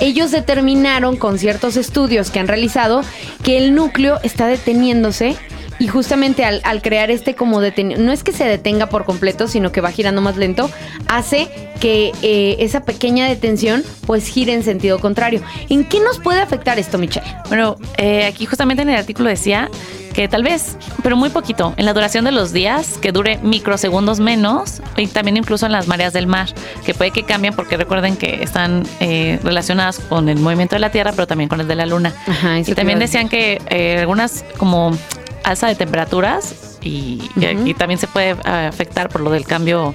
ellos 0.00 0.30
determinaron 0.30 1.16
con 1.16 1.38
ciertos 1.38 1.76
estudios 1.76 2.30
que 2.30 2.40
han 2.40 2.48
realizado 2.48 3.02
que 3.42 3.58
el 3.58 3.74
núcleo 3.74 4.18
está 4.22 4.46
deteniéndose 4.46 5.36
y 5.80 5.88
justamente 5.88 6.44
al, 6.44 6.60
al 6.62 6.82
crear 6.82 7.10
este 7.10 7.34
como 7.34 7.60
detenido, 7.60 8.00
no 8.00 8.12
es 8.12 8.22
que 8.22 8.32
se 8.32 8.44
detenga 8.44 8.90
por 8.90 9.04
completo, 9.04 9.48
sino 9.48 9.72
que 9.72 9.80
va 9.80 9.90
girando 9.90 10.20
más 10.20 10.36
lento, 10.36 10.70
hace 11.08 11.48
que 11.80 12.12
eh, 12.22 12.56
esa 12.60 12.84
pequeña 12.84 13.26
detención 13.26 13.82
pues 14.06 14.28
gire 14.28 14.52
en 14.52 14.62
sentido 14.62 14.98
contrario. 14.98 15.40
¿En 15.70 15.84
qué 15.84 15.98
nos 15.98 16.18
puede 16.18 16.40
afectar 16.42 16.78
esto, 16.78 16.98
Michelle? 16.98 17.26
Bueno, 17.48 17.76
eh, 17.96 18.26
aquí 18.26 18.44
justamente 18.44 18.82
en 18.82 18.90
el 18.90 18.96
artículo 18.96 19.30
decía 19.30 19.70
que 20.12 20.28
tal 20.28 20.42
vez, 20.42 20.76
pero 21.02 21.16
muy 21.16 21.30
poquito, 21.30 21.72
en 21.78 21.86
la 21.86 21.94
duración 21.94 22.26
de 22.26 22.32
los 22.32 22.52
días, 22.52 22.98
que 22.98 23.12
dure 23.12 23.38
microsegundos 23.38 24.20
menos, 24.20 24.82
y 24.96 25.06
también 25.06 25.38
incluso 25.38 25.66
en 25.66 25.72
las 25.72 25.88
mareas 25.88 26.12
del 26.12 26.26
mar, 26.26 26.48
que 26.84 26.92
puede 26.92 27.12
que 27.12 27.22
cambien 27.22 27.54
porque 27.54 27.76
recuerden 27.76 28.16
que 28.16 28.42
están 28.42 28.82
eh, 28.98 29.38
relacionadas 29.42 29.98
con 30.00 30.28
el 30.28 30.38
movimiento 30.38 30.74
de 30.76 30.80
la 30.80 30.90
Tierra, 30.90 31.12
pero 31.12 31.26
también 31.26 31.48
con 31.48 31.60
el 31.60 31.68
de 31.68 31.76
la 31.76 31.86
Luna. 31.86 32.12
Ajá, 32.26 32.58
y 32.58 32.64
también 32.74 32.98
decían 32.98 33.28
que 33.28 33.62
eh, 33.70 33.98
algunas 34.00 34.44
como 34.58 34.98
alza 35.44 35.68
de 35.68 35.74
temperaturas 35.74 36.78
y, 36.82 37.30
y 37.36 37.44
aquí 37.44 37.74
también 37.74 37.98
se 37.98 38.06
puede 38.06 38.30
eh, 38.30 38.66
afectar 38.68 39.08
por 39.08 39.20
lo 39.20 39.30
del 39.30 39.44
cambio 39.44 39.94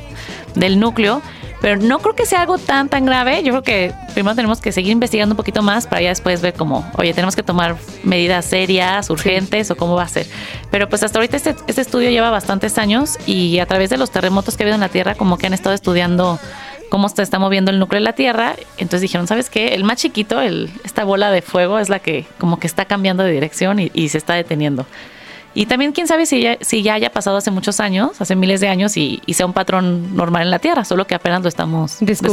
del 0.55 0.79
núcleo. 0.79 1.21
Pero 1.61 1.81
no 1.81 1.97
creo 1.97 2.13
que 2.15 2.27
sea 2.27 2.41
algo 2.41 2.59
tan, 2.59 2.89
tan 2.89 3.05
grave. 3.05 3.41
Yo 3.41 3.51
creo 3.51 3.63
que 3.63 3.93
primero 4.13 4.35
tenemos 4.35 4.61
que 4.61 4.71
seguir 4.71 4.91
investigando 4.91 5.33
un 5.33 5.37
poquito 5.37 5.63
más 5.63 5.87
para 5.87 6.01
ya 6.01 6.09
después 6.09 6.41
ver 6.41 6.53
cómo, 6.53 6.87
oye, 6.97 7.11
tenemos 7.13 7.35
que 7.35 7.41
tomar 7.41 7.77
medidas 8.03 8.45
serias, 8.45 9.09
urgentes 9.09 9.71
o 9.71 9.75
cómo 9.75 9.95
va 9.95 10.03
a 10.03 10.07
ser. 10.07 10.27
Pero 10.69 10.89
pues 10.89 11.01
hasta 11.01 11.17
ahorita 11.17 11.37
este, 11.37 11.55
este 11.65 11.81
estudio 11.81 12.11
lleva 12.11 12.29
bastantes 12.29 12.77
años 12.77 13.17
y 13.25 13.57
a 13.59 13.65
través 13.65 13.89
de 13.89 13.97
los 13.97 14.11
terremotos 14.11 14.57
que 14.57 14.63
ha 14.63 14.65
habido 14.65 14.75
en 14.75 14.81
la 14.81 14.89
Tierra, 14.89 15.15
como 15.15 15.39
que 15.39 15.47
han 15.47 15.53
estado 15.53 15.73
estudiando 15.73 16.39
cómo 16.89 17.09
se 17.09 17.23
está 17.23 17.39
moviendo 17.39 17.71
el 17.71 17.79
núcleo 17.79 17.99
de 17.99 18.05
la 18.05 18.13
Tierra. 18.13 18.55
Entonces 18.77 19.01
dijeron, 19.01 19.25
¿sabes 19.25 19.49
qué? 19.49 19.69
El 19.69 19.85
más 19.85 19.97
chiquito, 19.97 20.41
el, 20.41 20.69
esta 20.83 21.03
bola 21.03 21.31
de 21.31 21.41
fuego, 21.41 21.79
es 21.79 21.89
la 21.89 21.97
que 21.97 22.25
como 22.37 22.59
que 22.59 22.67
está 22.67 22.85
cambiando 22.85 23.23
de 23.23 23.31
dirección 23.31 23.79
y, 23.79 23.91
y 23.93 24.09
se 24.09 24.19
está 24.19 24.35
deteniendo. 24.35 24.85
Y 25.55 25.65
también 25.65 25.91
quién 25.93 26.05
sabe 26.07 26.25
si 26.27 26.41
ya, 26.41 26.57
si 26.61 26.83
ya 26.83 26.93
haya 26.93 27.09
pasado 27.09 27.37
hace 27.37 27.49
muchos 27.49 27.79
años, 27.79 28.19
hace 28.21 28.35
miles 28.35 28.59
de 28.61 28.67
años, 28.67 28.97
y, 28.97 29.21
y 29.25 29.33
sea 29.33 29.45
un 29.47 29.53
patrón 29.53 30.15
normal 30.15 30.43
en 30.43 30.51
la 30.51 30.59
Tierra, 30.59 30.85
solo 30.85 31.07
que 31.07 31.15
apenas 31.15 31.41
lo 31.41 31.49
estamos 31.49 31.97
Descubriendo. 32.01 32.25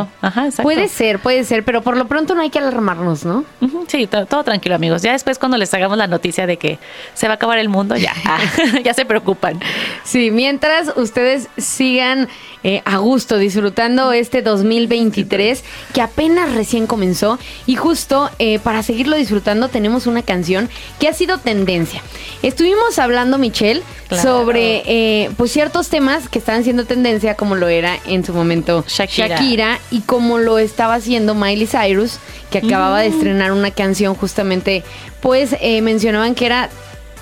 descubriendo. 0.00 0.08
Ajá, 0.22 0.46
exacto. 0.46 0.62
Puede 0.62 0.88
ser, 0.88 1.18
puede 1.20 1.44
ser, 1.44 1.64
pero 1.64 1.82
por 1.82 1.96
lo 1.96 2.08
pronto 2.08 2.34
no 2.34 2.40
hay 2.42 2.50
que 2.50 2.58
alarmarnos, 2.58 3.24
¿no? 3.24 3.44
Sí, 3.86 4.06
to- 4.06 4.26
todo 4.26 4.42
tranquilo, 4.44 4.74
amigos. 4.74 5.02
Ya 5.02 5.12
después 5.12 5.38
cuando 5.38 5.58
les 5.58 5.72
hagamos 5.74 5.98
la 5.98 6.06
noticia 6.06 6.46
de 6.46 6.56
que 6.56 6.78
se 7.14 7.26
va 7.28 7.34
a 7.34 7.36
acabar 7.36 7.58
el 7.58 7.68
mundo, 7.68 7.96
ya, 7.96 8.14
ah, 8.24 8.38
ya 8.84 8.94
se 8.94 9.04
preocupan. 9.04 9.60
Sí, 10.04 10.30
mientras 10.30 10.92
ustedes 10.96 11.48
sigan 11.58 12.28
eh, 12.64 12.80
a 12.86 12.96
gusto 12.96 13.36
disfrutando 13.38 14.12
este 14.12 14.40
2023 14.42 15.64
que 15.92 16.00
apenas 16.00 16.52
recién 16.54 16.86
comenzó 16.86 17.38
y 17.66 17.76
justo 17.76 18.30
eh, 18.38 18.58
para 18.58 18.82
seguirlo 18.82 19.16
disfrutando 19.16 19.68
tenemos 19.68 20.06
una 20.06 20.22
canción 20.22 20.68
que 20.98 21.08
ha 21.08 21.12
sido 21.12 21.38
tendencia. 21.38 22.02
Estuvimos 22.42 22.69
hablando, 22.98 23.38
Michelle, 23.38 23.82
Claro. 24.08 24.22
sobre 24.22 24.82
eh, 24.86 25.30
pues 25.36 25.52
ciertos 25.52 25.88
temas 25.88 26.28
que 26.28 26.38
estaban 26.40 26.64
siendo 26.64 26.84
tendencia 26.84 27.34
como 27.36 27.54
lo 27.54 27.68
era 27.68 27.96
en 28.06 28.24
su 28.24 28.32
momento 28.34 28.84
Shakira. 28.88 29.28
Shakira 29.28 29.78
y 29.92 30.00
como 30.00 30.38
lo 30.38 30.58
estaba 30.58 30.94
haciendo 30.94 31.34
Miley 31.36 31.66
Cyrus 31.68 32.18
que 32.50 32.58
acababa 32.58 33.00
de 33.00 33.06
estrenar 33.08 33.52
una 33.52 33.70
canción 33.70 34.14
justamente 34.16 34.82
pues 35.20 35.54
eh, 35.60 35.80
mencionaban 35.80 36.34
que 36.34 36.46
era 36.46 36.70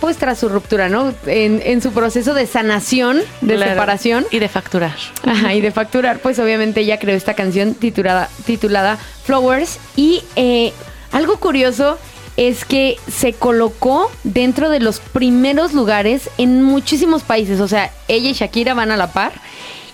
pues 0.00 0.16
tras 0.16 0.38
su 0.38 0.48
ruptura, 0.48 0.88
¿no? 0.88 1.12
En, 1.26 1.60
en 1.64 1.82
su 1.82 1.90
proceso 1.92 2.32
de 2.32 2.46
sanación, 2.46 3.18
de 3.40 3.56
Claro. 3.56 3.72
separación. 3.72 4.26
Y 4.30 4.38
de 4.38 4.48
facturar. 4.48 4.94
Ajá, 5.24 5.54
y 5.54 5.60
de 5.60 5.72
facturar, 5.72 6.20
pues 6.20 6.38
obviamente 6.38 6.80
ella 6.82 7.00
creó 7.00 7.16
esta 7.16 7.34
canción 7.34 7.74
titulada, 7.74 8.28
titulada 8.46 8.96
Flowers. 9.24 9.80
Y 9.96 10.22
eh, 10.36 10.72
algo 11.10 11.38
curioso 11.40 11.98
es 12.38 12.64
que 12.64 12.96
se 13.10 13.32
colocó 13.32 14.10
dentro 14.22 14.70
de 14.70 14.78
los 14.78 15.00
primeros 15.00 15.74
lugares 15.74 16.30
en 16.38 16.62
muchísimos 16.62 17.24
países. 17.24 17.60
O 17.60 17.66
sea, 17.66 17.90
ella 18.06 18.30
y 18.30 18.32
Shakira 18.32 18.74
van 18.74 18.92
a 18.92 18.96
la 18.96 19.12
par. 19.12 19.32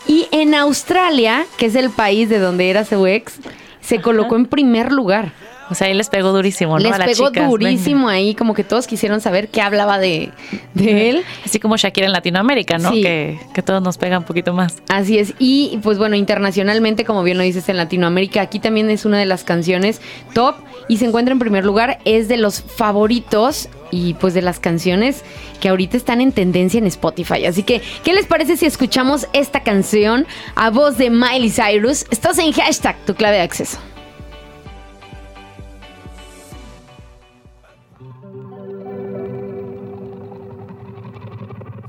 Y 0.06 0.28
en 0.30 0.54
Australia, 0.54 1.46
que 1.56 1.66
es 1.66 1.74
el 1.74 1.88
país 1.88 2.28
de 2.28 2.38
donde 2.38 2.68
era 2.68 2.84
su 2.84 3.06
ex, 3.06 3.36
se 3.80 4.02
colocó 4.02 4.36
en 4.36 4.44
primer 4.44 4.92
lugar. 4.92 5.32
O 5.70 5.74
sea, 5.74 5.86
ahí 5.86 5.94
les 5.94 6.08
pegó 6.08 6.32
durísimo, 6.32 6.78
¿no? 6.78 6.84
Les 6.84 6.92
a 6.92 6.98
las 6.98 7.06
pegó 7.06 7.28
chicas, 7.28 7.48
durísimo 7.48 8.08
ahí, 8.08 8.34
como 8.34 8.54
que 8.54 8.64
todos 8.64 8.86
quisieron 8.86 9.20
saber 9.20 9.48
qué 9.48 9.62
hablaba 9.62 9.98
de, 9.98 10.30
de 10.74 11.10
él. 11.10 11.24
Así 11.44 11.58
como 11.58 11.76
Shakira 11.76 12.06
en 12.06 12.12
Latinoamérica, 12.12 12.78
¿no? 12.78 12.90
Sí. 12.90 13.02
Que, 13.02 13.38
que 13.54 13.62
todos 13.62 13.82
nos 13.82 13.96
pega 13.96 14.18
un 14.18 14.24
poquito 14.24 14.52
más. 14.52 14.76
Así 14.88 15.18
es. 15.18 15.34
Y 15.38 15.78
pues 15.82 15.98
bueno, 15.98 16.16
internacionalmente, 16.16 17.04
como 17.04 17.22
bien 17.22 17.38
lo 17.38 17.44
dices 17.44 17.68
en 17.68 17.76
Latinoamérica, 17.78 18.42
aquí 18.42 18.58
también 18.58 18.90
es 18.90 19.04
una 19.04 19.18
de 19.18 19.26
las 19.26 19.44
canciones 19.44 20.00
top 20.34 20.56
y 20.88 20.98
se 20.98 21.06
encuentra 21.06 21.32
en 21.32 21.38
primer 21.38 21.64
lugar. 21.64 21.98
Es 22.04 22.28
de 22.28 22.36
los 22.36 22.60
favoritos 22.60 23.68
y 23.90 24.14
pues 24.14 24.34
de 24.34 24.42
las 24.42 24.60
canciones 24.60 25.22
que 25.60 25.68
ahorita 25.70 25.96
están 25.96 26.20
en 26.20 26.32
tendencia 26.32 26.78
en 26.78 26.86
Spotify. 26.86 27.46
Así 27.46 27.62
que, 27.62 27.80
¿qué 28.02 28.12
les 28.12 28.26
parece 28.26 28.56
si 28.56 28.66
escuchamos 28.66 29.28
esta 29.32 29.62
canción 29.62 30.26
a 30.56 30.70
voz 30.70 30.98
de 30.98 31.10
Miley 31.10 31.50
Cyrus? 31.50 32.04
Estás 32.10 32.38
en 32.38 32.52
hashtag 32.52 32.96
tu 33.06 33.14
clave 33.14 33.36
de 33.36 33.42
acceso. 33.42 33.78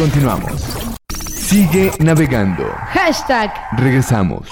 Continuamos. 0.00 0.62
Sigue 1.28 1.92
navegando. 1.98 2.64
hashtag. 2.88 3.50
Regresamos. 3.76 4.48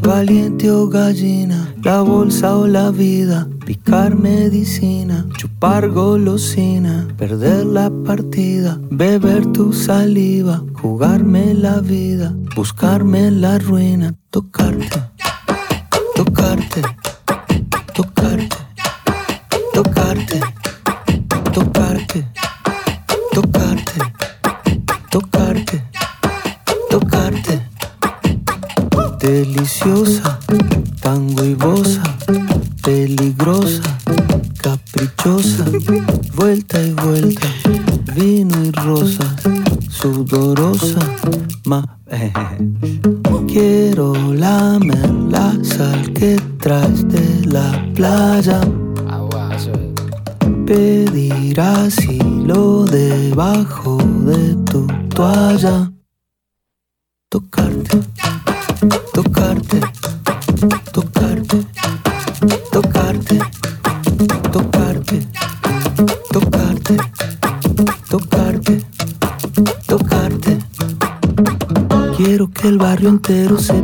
Valiente 0.00 0.70
o 0.70 0.88
gallina, 0.88 1.74
la 1.82 2.00
bolsa 2.02 2.56
o 2.58 2.68
la 2.68 2.92
vida, 2.92 3.48
picar 3.66 4.14
medicina, 4.14 5.26
chupar 5.36 5.88
golosina, 5.88 7.08
perder 7.18 7.66
la 7.66 7.90
partida, 8.06 8.78
beber 8.88 9.44
tu 9.46 9.72
saliva, 9.72 10.62
jugarme 10.80 11.54
la 11.54 11.80
vida, 11.80 12.32
buscarme 12.54 13.32
la 13.32 13.58
ruina, 13.58 14.14
tocarte, 14.30 15.02
tocarte, 15.18 16.02
tocarte, 16.14 17.01
Deliciosa, 29.22 30.40
tan 31.00 31.38
huevosa, 31.38 32.02
peligrosa, 32.82 33.82
caprichosa, 34.60 35.64
vuelta 36.34 36.82
y 36.82 36.90
vuelta, 36.90 37.46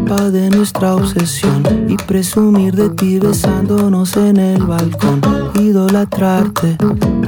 de 0.09 0.49
nuestra 0.49 0.95
obsesión 0.95 1.63
y 1.87 1.97
presumir 1.97 2.75
de 2.75 2.89
ti 2.89 3.19
besándonos 3.19 4.17
en 4.17 4.39
el 4.39 4.63
balcón. 4.63 5.21
Idolatrarte 5.55 6.79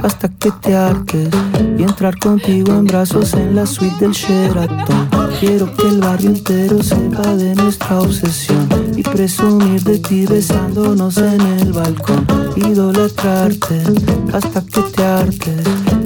hasta 0.01 0.27
que 0.29 0.51
te 0.51 0.75
hartes 0.75 1.29
y 1.77 1.83
entrar 1.83 2.17
contigo 2.17 2.73
en 2.73 2.85
brazos 2.85 3.35
en 3.35 3.55
la 3.55 3.67
suite 3.67 3.97
del 3.99 4.13
Sheraton. 4.13 5.09
Quiero 5.39 5.71
que 5.75 5.87
el 5.89 5.99
barrio 5.99 6.31
entero 6.31 6.81
sepa 6.81 7.35
de 7.35 7.53
nuestra 7.53 7.99
obsesión 7.99 8.67
y 8.95 9.03
presumir 9.03 9.83
de 9.83 9.99
ti 9.99 10.25
besándonos 10.25 11.17
en 11.17 11.39
el 11.39 11.73
balcón. 11.73 12.25
Idolatrarte 12.55 13.79
hasta 14.33 14.61
que 14.61 14.81
te 14.81 15.03
hartes 15.03 15.80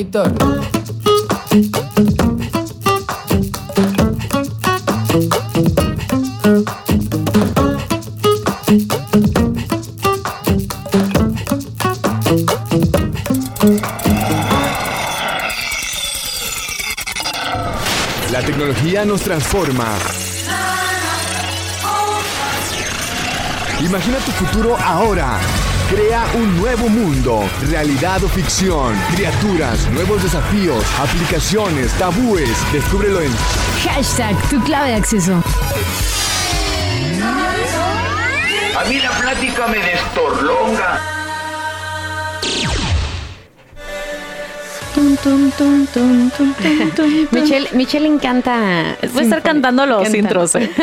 Víctor. 0.00 0.32
La 18.30 18.40
tecnología 18.40 19.04
nos 19.04 19.20
transforma. 19.20 20.19
Imagina 23.90 24.18
tu 24.18 24.30
futuro 24.30 24.76
ahora. 24.76 25.40
Crea 25.90 26.24
un 26.34 26.56
nuevo 26.58 26.88
mundo, 26.88 27.42
realidad 27.68 28.22
o 28.22 28.28
ficción, 28.28 28.96
criaturas, 29.16 29.90
nuevos 29.90 30.22
desafíos, 30.22 30.84
aplicaciones, 31.00 31.90
tabúes. 31.94 32.50
Descúbrelo 32.72 33.20
en 33.20 33.32
Hashtag 33.82 34.36
tu 34.48 34.62
clave 34.62 34.90
de 34.90 34.94
acceso. 34.94 35.42
A 38.78 38.84
mí 38.88 39.00
la 39.00 39.10
plática 39.10 39.66
me 39.66 39.78
destorlonga. 39.78 40.99
Michelle, 47.32 47.68
Michelle 47.72 48.06
encanta. 48.06 48.96
Voy 49.12 49.20
a 49.22 49.24
estar 49.24 49.42
cantando 49.42 49.86
los 49.86 50.02
Canta. 50.02 50.18
intros. 50.18 50.54
eh. 50.54 50.70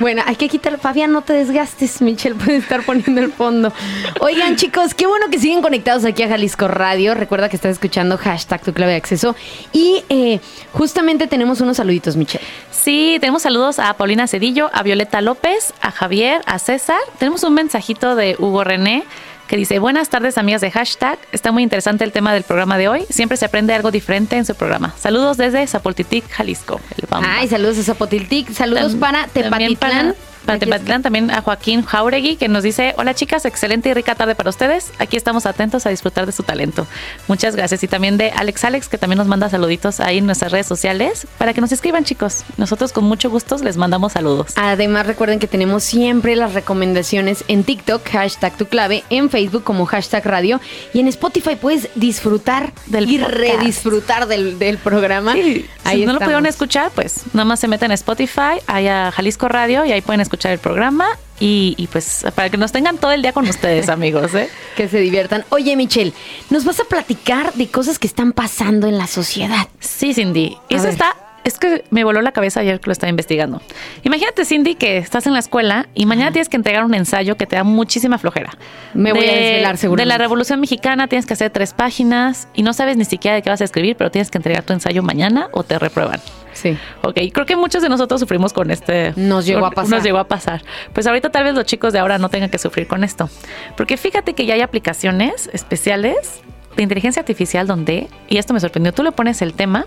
Bueno, 0.00 0.22
hay 0.26 0.36
que 0.36 0.48
quitar. 0.48 0.78
Fabián, 0.78 1.12
no 1.12 1.22
te 1.22 1.32
desgastes. 1.32 2.00
Michelle 2.02 2.34
puede 2.34 2.56
estar 2.58 2.82
poniendo 2.84 3.20
el 3.20 3.32
fondo. 3.32 3.72
Oigan, 4.20 4.56
chicos, 4.56 4.94
qué 4.94 5.06
bueno 5.06 5.26
que 5.30 5.38
siguen 5.38 5.62
conectados 5.62 6.04
aquí 6.04 6.22
a 6.22 6.28
Jalisco 6.28 6.66
Radio. 6.68 7.14
Recuerda 7.14 7.48
que 7.48 7.56
estás 7.56 7.72
escuchando 7.72 8.18
hashtag 8.18 8.62
tu 8.62 8.72
clave 8.72 8.92
de 8.92 8.98
acceso. 8.98 9.36
Y 9.72 10.02
eh, 10.08 10.40
justamente 10.72 11.26
tenemos 11.26 11.60
unos 11.60 11.76
saluditos, 11.76 12.16
Michelle. 12.16 12.44
Sí, 12.70 13.18
tenemos 13.20 13.42
saludos 13.42 13.78
a 13.78 13.94
Paulina 13.94 14.26
Cedillo, 14.26 14.70
a 14.72 14.82
Violeta 14.82 15.20
López, 15.20 15.72
a 15.80 15.90
Javier, 15.92 16.40
a 16.46 16.58
César. 16.58 16.98
Tenemos 17.18 17.44
un 17.44 17.54
mensajito 17.54 18.16
de 18.16 18.34
Hugo 18.38 18.64
René 18.64 19.04
que 19.52 19.58
dice, 19.58 19.78
buenas 19.80 20.08
tardes 20.08 20.38
amigas 20.38 20.62
de 20.62 20.70
hashtag, 20.70 21.18
está 21.30 21.52
muy 21.52 21.62
interesante 21.62 22.04
el 22.04 22.10
tema 22.10 22.32
del 22.32 22.42
programa 22.42 22.78
de 22.78 22.88
hoy, 22.88 23.04
siempre 23.10 23.36
se 23.36 23.44
aprende 23.44 23.74
algo 23.74 23.90
diferente 23.90 24.34
en 24.38 24.46
su 24.46 24.54
programa. 24.54 24.94
Saludos 24.98 25.36
desde 25.36 25.66
Zapoltitic, 25.66 26.26
Jalisco. 26.30 26.80
El. 26.96 27.06
Ay, 27.28 27.48
saludos 27.48 27.76
a 27.76 27.82
Zapotiltic. 27.82 28.50
Saludos 28.50 28.94
Tam- 28.94 29.00
para 29.00 29.26
Tepatitlán. 29.26 30.14
Para 30.14 30.14
Aquí 30.46 30.60
Tepatitlán 30.60 31.02
también 31.02 31.30
a 31.30 31.40
Joaquín 31.40 31.84
Jauregui 31.84 32.36
que 32.36 32.48
nos 32.48 32.62
dice, 32.62 32.94
hola 32.98 33.14
chicas, 33.14 33.44
excelente 33.44 33.88
y 33.88 33.94
rica 33.94 34.14
tarde 34.14 34.34
para 34.34 34.50
ustedes. 34.50 34.92
Aquí 34.98 35.16
estamos 35.16 35.46
atentos 35.46 35.86
a 35.86 35.90
disfrutar 35.90 36.26
de 36.26 36.32
su 36.32 36.42
talento. 36.42 36.86
Muchas 37.28 37.56
gracias. 37.56 37.82
Y 37.84 37.88
también 37.88 38.18
de 38.18 38.30
Alex 38.30 38.64
Alex 38.64 38.88
que 38.88 38.98
también 38.98 39.18
nos 39.18 39.28
manda 39.28 39.48
saluditos 39.48 40.00
ahí 40.00 40.18
en 40.18 40.26
nuestras 40.26 40.52
redes 40.52 40.66
sociales 40.66 41.26
para 41.38 41.54
que 41.54 41.60
nos 41.60 41.72
escriban 41.72 42.04
chicos. 42.04 42.44
Nosotros 42.56 42.92
con 42.92 43.04
mucho 43.04 43.30
gusto 43.30 43.56
les 43.62 43.76
mandamos 43.76 44.12
saludos. 44.12 44.52
Además, 44.56 45.06
recuerden 45.06 45.38
que 45.38 45.46
tenemos 45.46 45.84
siempre 45.84 46.36
las 46.36 46.54
recomendaciones 46.54 47.44
en 47.48 47.64
TikTok, 47.64 48.08
hashtag 48.08 48.56
tu 48.56 48.66
clave, 48.66 49.04
en 49.10 49.30
Facebook 49.30 49.64
como 49.64 49.86
hashtag 49.86 50.24
radio 50.26 50.60
y 50.92 51.00
en 51.00 51.08
Spotify 51.08 51.56
puedes 51.56 51.88
disfrutar 51.94 52.72
Del 52.86 53.10
y 53.10 53.18
redisfrutar 53.18 54.26
del, 54.26 54.58
del 54.58 54.78
programa. 54.78 55.34
Sí, 55.34 55.66
Ahí 55.84 56.00
si 56.00 56.06
no 56.06 56.12
lo 56.12 56.20
pudieron 56.20 56.46
escuchar, 56.46 56.90
pues 56.94 57.22
nada 57.32 57.44
más 57.44 57.60
se 57.60 57.68
meten 57.68 57.90
a 57.90 57.94
Spotify, 57.94 58.60
ahí 58.66 58.88
a 58.88 59.10
Jalisco 59.12 59.48
Radio 59.48 59.84
y 59.84 59.92
ahí 59.92 60.00
pueden 60.00 60.20
escuchar 60.20 60.31
el 60.52 60.58
programa 60.58 61.06
y, 61.40 61.74
y, 61.76 61.86
pues 61.88 62.24
para 62.34 62.50
que 62.50 62.56
nos 62.56 62.72
tengan 62.72 62.98
todo 62.98 63.12
el 63.12 63.22
día 63.22 63.32
con 63.32 63.48
ustedes, 63.48 63.88
amigos. 63.90 64.34
¿eh? 64.34 64.48
Que 64.76 64.88
se 64.88 64.98
diviertan. 65.00 65.44
Oye, 65.50 65.76
Michelle, 65.76 66.12
nos 66.50 66.64
vas 66.64 66.80
a 66.80 66.84
platicar 66.84 67.52
de 67.54 67.68
cosas 67.68 67.98
que 67.98 68.06
están 68.06 68.32
pasando 68.32 68.86
en 68.88 68.98
la 68.98 69.06
sociedad. 69.06 69.68
Sí, 69.80 70.14
Cindy. 70.14 70.56
A 70.70 70.74
eso 70.74 70.84
ver. 70.84 70.92
está. 70.92 71.16
Es 71.44 71.58
que 71.58 71.82
me 71.90 72.04
voló 72.04 72.22
la 72.22 72.30
cabeza 72.30 72.60
ayer 72.60 72.78
que 72.78 72.86
lo 72.86 72.92
estaba 72.92 73.10
investigando. 73.10 73.60
Imagínate, 74.04 74.44
Cindy, 74.44 74.76
que 74.76 74.98
estás 74.98 75.26
en 75.26 75.32
la 75.32 75.40
escuela 75.40 75.88
y 75.92 76.06
mañana 76.06 76.30
tienes 76.30 76.48
que 76.48 76.56
entregar 76.56 76.84
un 76.84 76.94
ensayo 76.94 77.36
que 77.36 77.46
te 77.48 77.56
da 77.56 77.64
muchísima 77.64 78.16
flojera. 78.18 78.52
Me 78.94 79.12
voy 79.12 79.28
a 79.28 79.32
desvelar, 79.32 79.72
De 79.74 79.78
seguramente. 79.80 80.06
la 80.08 80.18
Revolución 80.18 80.60
Mexicana 80.60 81.08
tienes 81.08 81.26
que 81.26 81.32
hacer 81.32 81.50
tres 81.50 81.72
páginas 81.74 82.46
y 82.54 82.62
no 82.62 82.72
sabes 82.72 82.96
ni 82.96 83.04
siquiera 83.04 83.34
de 83.34 83.42
qué 83.42 83.50
vas 83.50 83.60
a 83.60 83.64
escribir, 83.64 83.96
pero 83.96 84.12
tienes 84.12 84.30
que 84.30 84.38
entregar 84.38 84.62
tu 84.62 84.72
ensayo 84.72 85.02
mañana 85.02 85.48
o 85.50 85.64
te 85.64 85.80
reprueban. 85.80 86.20
Sí. 86.62 86.78
Ok, 87.02 87.18
creo 87.32 87.44
que 87.44 87.56
muchos 87.56 87.82
de 87.82 87.88
nosotros 87.88 88.20
sufrimos 88.20 88.52
con 88.52 88.70
este. 88.70 89.12
Nos 89.16 89.46
llegó 89.46 89.66
a 89.66 89.72
pasar. 89.72 89.90
Nos 89.90 90.04
llegó 90.04 90.18
a 90.18 90.28
pasar. 90.28 90.62
Pues 90.92 91.06
ahorita 91.08 91.30
tal 91.30 91.42
vez 91.42 91.54
los 91.54 91.64
chicos 91.64 91.92
de 91.92 91.98
ahora 91.98 92.18
no 92.18 92.28
tengan 92.28 92.50
que 92.50 92.58
sufrir 92.58 92.86
con 92.86 93.02
esto. 93.02 93.28
Porque 93.76 93.96
fíjate 93.96 94.34
que 94.34 94.46
ya 94.46 94.54
hay 94.54 94.60
aplicaciones 94.60 95.50
especiales 95.52 96.40
de 96.76 96.82
inteligencia 96.84 97.20
artificial 97.20 97.66
donde, 97.66 98.08
y 98.28 98.38
esto 98.38 98.54
me 98.54 98.60
sorprendió, 98.60 98.92
tú 98.92 99.02
le 99.02 99.12
pones 99.12 99.42
el 99.42 99.54
tema, 99.54 99.86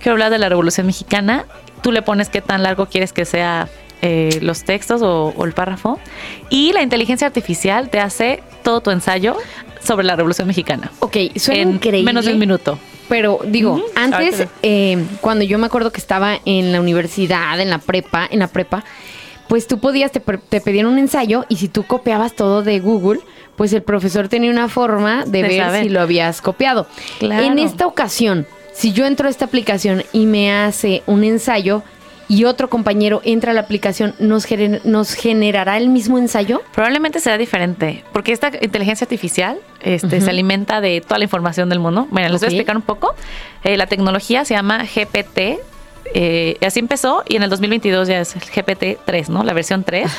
quiero 0.00 0.14
hablar 0.14 0.30
de 0.30 0.38
la 0.38 0.48
Revolución 0.48 0.86
Mexicana, 0.86 1.46
tú 1.82 1.92
le 1.92 2.02
pones 2.02 2.28
qué 2.28 2.40
tan 2.40 2.62
largo 2.62 2.86
quieres 2.86 3.12
que 3.12 3.24
sea 3.24 3.68
eh, 4.02 4.40
los 4.42 4.64
textos 4.64 5.02
o, 5.02 5.32
o 5.36 5.44
el 5.44 5.52
párrafo, 5.52 5.98
y 6.50 6.72
la 6.72 6.82
inteligencia 6.82 7.26
artificial 7.26 7.88
te 7.88 8.00
hace 8.00 8.42
todo 8.62 8.80
tu 8.80 8.90
ensayo 8.90 9.36
sobre 9.86 10.04
la 10.06 10.16
Revolución 10.16 10.46
Mexicana. 10.48 10.90
Ok, 11.00 11.16
suena 11.36 11.62
en 11.62 11.70
increíble. 11.74 12.04
menos 12.04 12.24
de 12.26 12.32
un 12.32 12.38
minuto. 12.38 12.78
Pero 13.08 13.38
digo, 13.46 13.82
antes, 13.94 14.46
eh, 14.62 15.04
cuando 15.20 15.44
yo 15.44 15.58
me 15.58 15.66
acuerdo 15.66 15.92
que 15.92 16.00
estaba 16.00 16.38
en 16.44 16.72
la 16.72 16.80
universidad, 16.80 17.60
en 17.60 17.70
la 17.70 17.78
prepa, 17.78 18.26
en 18.30 18.40
la 18.40 18.48
prepa, 18.48 18.84
pues 19.48 19.68
tú 19.68 19.78
podías, 19.78 20.10
te, 20.10 20.20
te 20.20 20.60
pedían 20.60 20.86
un 20.86 20.98
ensayo 20.98 21.44
y 21.48 21.56
si 21.56 21.68
tú 21.68 21.84
copiabas 21.84 22.34
todo 22.34 22.62
de 22.62 22.80
Google, 22.80 23.20
pues 23.54 23.72
el 23.72 23.82
profesor 23.82 24.28
tenía 24.28 24.50
una 24.50 24.68
forma 24.68 25.24
de, 25.24 25.42
De 25.42 25.42
ver 25.42 25.60
saber. 25.62 25.82
si 25.84 25.88
lo 25.88 26.00
habías 26.00 26.40
copiado. 26.42 26.88
Claro. 27.20 27.44
En 27.44 27.58
esta 27.60 27.86
ocasión, 27.86 28.44
si 28.74 28.92
yo 28.92 29.06
entro 29.06 29.28
a 29.28 29.30
esta 29.30 29.44
aplicación 29.44 30.02
y 30.12 30.26
me 30.26 30.52
hace 30.52 31.02
un 31.06 31.22
ensayo 31.22 31.82
y 32.28 32.44
otro 32.44 32.68
compañero 32.68 33.20
entra 33.24 33.52
a 33.52 33.54
la 33.54 33.60
aplicación, 33.60 34.14
¿nos, 34.18 34.46
gener- 34.48 34.80
nos 34.84 35.14
generará 35.14 35.76
el 35.76 35.88
mismo 35.88 36.18
ensayo? 36.18 36.62
Probablemente 36.74 37.20
será 37.20 37.38
diferente, 37.38 38.04
porque 38.12 38.32
esta 38.32 38.50
inteligencia 38.60 39.04
artificial 39.04 39.58
este, 39.80 40.20
se 40.20 40.30
alimenta 40.30 40.80
de 40.80 41.00
toda 41.00 41.18
la 41.18 41.24
información 41.24 41.68
del 41.68 41.78
mundo. 41.78 42.06
Bueno, 42.10 42.28
les 42.28 42.40
voy 42.40 42.46
a 42.46 42.50
explicar 42.50 42.76
un 42.76 42.82
poco. 42.82 43.14
Eh, 43.64 43.76
la 43.76 43.86
tecnología 43.86 44.44
se 44.44 44.54
llama 44.54 44.84
GPT. 44.84 45.58
eh, 46.14 46.56
así 46.64 46.78
empezó 46.80 47.22
y 47.28 47.36
en 47.36 47.42
el 47.42 47.50
2022 47.50 48.08
ya 48.08 48.20
es 48.20 48.34
el 48.36 48.42
GPT-3, 48.42 49.28
¿no? 49.28 49.42
La 49.44 49.52
versión 49.52 49.82
3. 49.84 50.10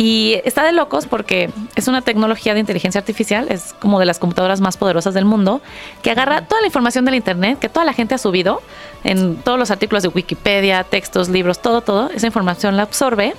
Y 0.00 0.40
está 0.44 0.62
de 0.62 0.70
locos 0.70 1.08
porque 1.08 1.50
es 1.74 1.88
una 1.88 2.02
tecnología 2.02 2.54
de 2.54 2.60
inteligencia 2.60 3.00
artificial, 3.00 3.48
es 3.50 3.74
como 3.80 3.98
de 3.98 4.06
las 4.06 4.20
computadoras 4.20 4.60
más 4.60 4.76
poderosas 4.76 5.12
del 5.12 5.24
mundo, 5.24 5.60
que 6.02 6.12
agarra 6.12 6.42
toda 6.42 6.60
la 6.60 6.68
información 6.68 7.04
del 7.04 7.16
Internet 7.16 7.58
que 7.58 7.68
toda 7.68 7.84
la 7.84 7.92
gente 7.92 8.14
ha 8.14 8.18
subido 8.18 8.62
en 9.02 9.34
todos 9.38 9.58
los 9.58 9.72
artículos 9.72 10.04
de 10.04 10.10
Wikipedia, 10.10 10.84
textos, 10.84 11.28
libros, 11.28 11.60
todo, 11.60 11.80
todo. 11.80 12.10
Esa 12.10 12.28
información 12.28 12.76
la 12.76 12.84
absorbe 12.84 13.34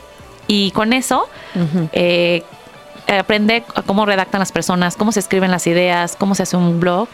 y 0.47 0.71
con 0.71 0.91
eso 0.91 1.29
eh, 1.93 2.43
aprende 3.07 3.63
a 3.75 3.81
cómo 3.83 4.05
redactan 4.05 4.39
las 4.39 4.51
personas, 4.51 4.97
cómo 4.97 5.13
se 5.13 5.21
escriben 5.21 5.51
las 5.51 5.65
ideas, 5.65 6.17
cómo 6.17 6.35
se 6.35 6.43
hace 6.43 6.57
un 6.57 6.81
blog. 6.81 7.07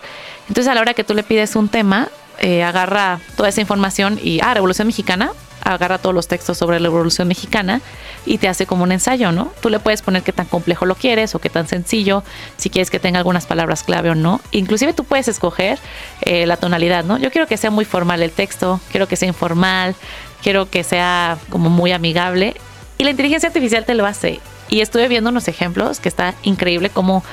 Entonces 0.48 0.72
a 0.72 0.74
la 0.74 0.82
hora 0.82 0.96
que 0.96 1.04
tú 1.04 1.14
le 1.14 1.22
pides 1.22 1.56
un 1.56 1.70
tema, 1.70 2.10
eh, 2.40 2.64
agarra 2.64 3.20
toda 3.38 3.50
esa 3.50 3.62
información 3.62 4.20
y, 4.20 4.40
ah, 4.42 4.56
Revolución 4.56 4.88
Mexicana, 4.88 5.34
agarra 5.62 5.98
todos 5.98 6.14
los 6.14 6.28
textos 6.28 6.58
sobre 6.58 6.80
la 6.80 6.90
Revolución 6.90 7.28
Mexicana 7.28 7.82
y 8.26 8.38
te 8.38 8.48
hace 8.48 8.66
como 8.66 8.84
un 8.84 8.92
ensayo, 8.92 9.32
¿no? 9.32 9.52
Tú 9.62 9.70
le 9.70 9.80
puedes 9.80 10.02
poner 10.02 10.24
qué 10.24 10.32
tan 10.32 10.46
complejo 10.46 10.86
lo 10.86 10.96
quieres 10.96 11.36
o 11.36 11.40
qué 11.40 11.50
tan 11.50 11.68
sencillo, 11.68 12.24
si 12.58 12.70
quieres 12.70 12.90
que 12.90 13.00
tenga 13.00 13.20
algunas 13.20 13.46
palabras 13.46 13.84
clave 13.84 14.10
o 14.10 14.16
no. 14.16 14.42
Inclusive 14.52 14.94
tú 14.94 15.04
puedes 15.04 15.28
escoger 15.28 15.80
eh, 16.22 16.46
la 16.46 16.58
tonalidad, 16.58 17.04
¿no? 17.04 17.18
Yo 17.18 17.32
quiero 17.32 17.48
que 17.48 17.58
sea 17.58 17.72
muy 17.72 17.86
formal 17.86 18.22
el 18.22 18.32
texto, 18.32 18.80
quiero 18.92 19.08
que 19.08 19.16
sea 19.16 19.28
informal, 19.28 19.96
quiero 20.42 20.70
que 20.70 20.84
sea 20.84 21.38
como 21.50 21.70
muy 21.70 21.92
amigable 21.92 22.56
y 22.98 23.04
la 23.04 23.10
inteligencia 23.10 23.48
artificial 23.48 23.86
te 23.86 23.96
lo 23.96 24.06
hace. 24.06 24.40
Y 24.70 24.82
estuve 24.82 25.08
viendo 25.08 25.30
unos 25.30 25.48
ejemplos 25.48 26.00
que 26.00 26.10
está 26.10 26.34
increíble 26.44 26.90
como 26.90 27.24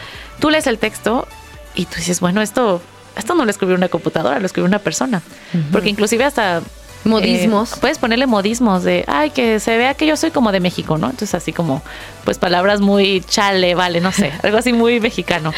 tú 0.41 0.51
lees 0.51 0.67
el 0.67 0.79
texto 0.79 1.27
y 1.75 1.87
tú 1.87 1.97
dices, 1.97 2.21
bueno, 2.21 2.43
esto, 2.43 2.83
esto 3.17 3.35
no 3.35 3.45
lo 3.45 3.51
escribió 3.51 3.75
una 3.75 3.89
computadora, 3.89 4.39
lo 4.39 4.47
escribió 4.47 4.67
una 4.67 4.79
persona. 4.79 5.23
Porque 5.71 5.89
inclusive 5.89 6.25
hasta... 6.25 6.63
Modismos. 7.05 7.73
eh, 7.73 7.77
puedes 7.81 7.99
ponerle 7.99 8.27
modismos 8.27 8.85
de, 8.85 9.05
ay, 9.09 9.31
que 9.31 9.61
se 9.61 9.77
vea 9.77 9.95
que 9.95 10.07
yo 10.07 10.17
soy 10.17 10.31
como 10.31 10.53
de 10.53 10.61
México, 10.61 10.99
¿no? 10.99 11.07
Entonces 11.07 11.35
así 11.35 11.53
como, 11.53 11.83
pues 12.25 12.39
palabras 12.39 12.81
muy 12.81 13.21
chale, 13.21 13.75
vale, 13.75 14.01
no 14.01 14.13
sé, 14.13 14.33
algo 14.43 14.59
así 14.59 14.73
muy 14.73 15.01
mexicano. 15.01 15.53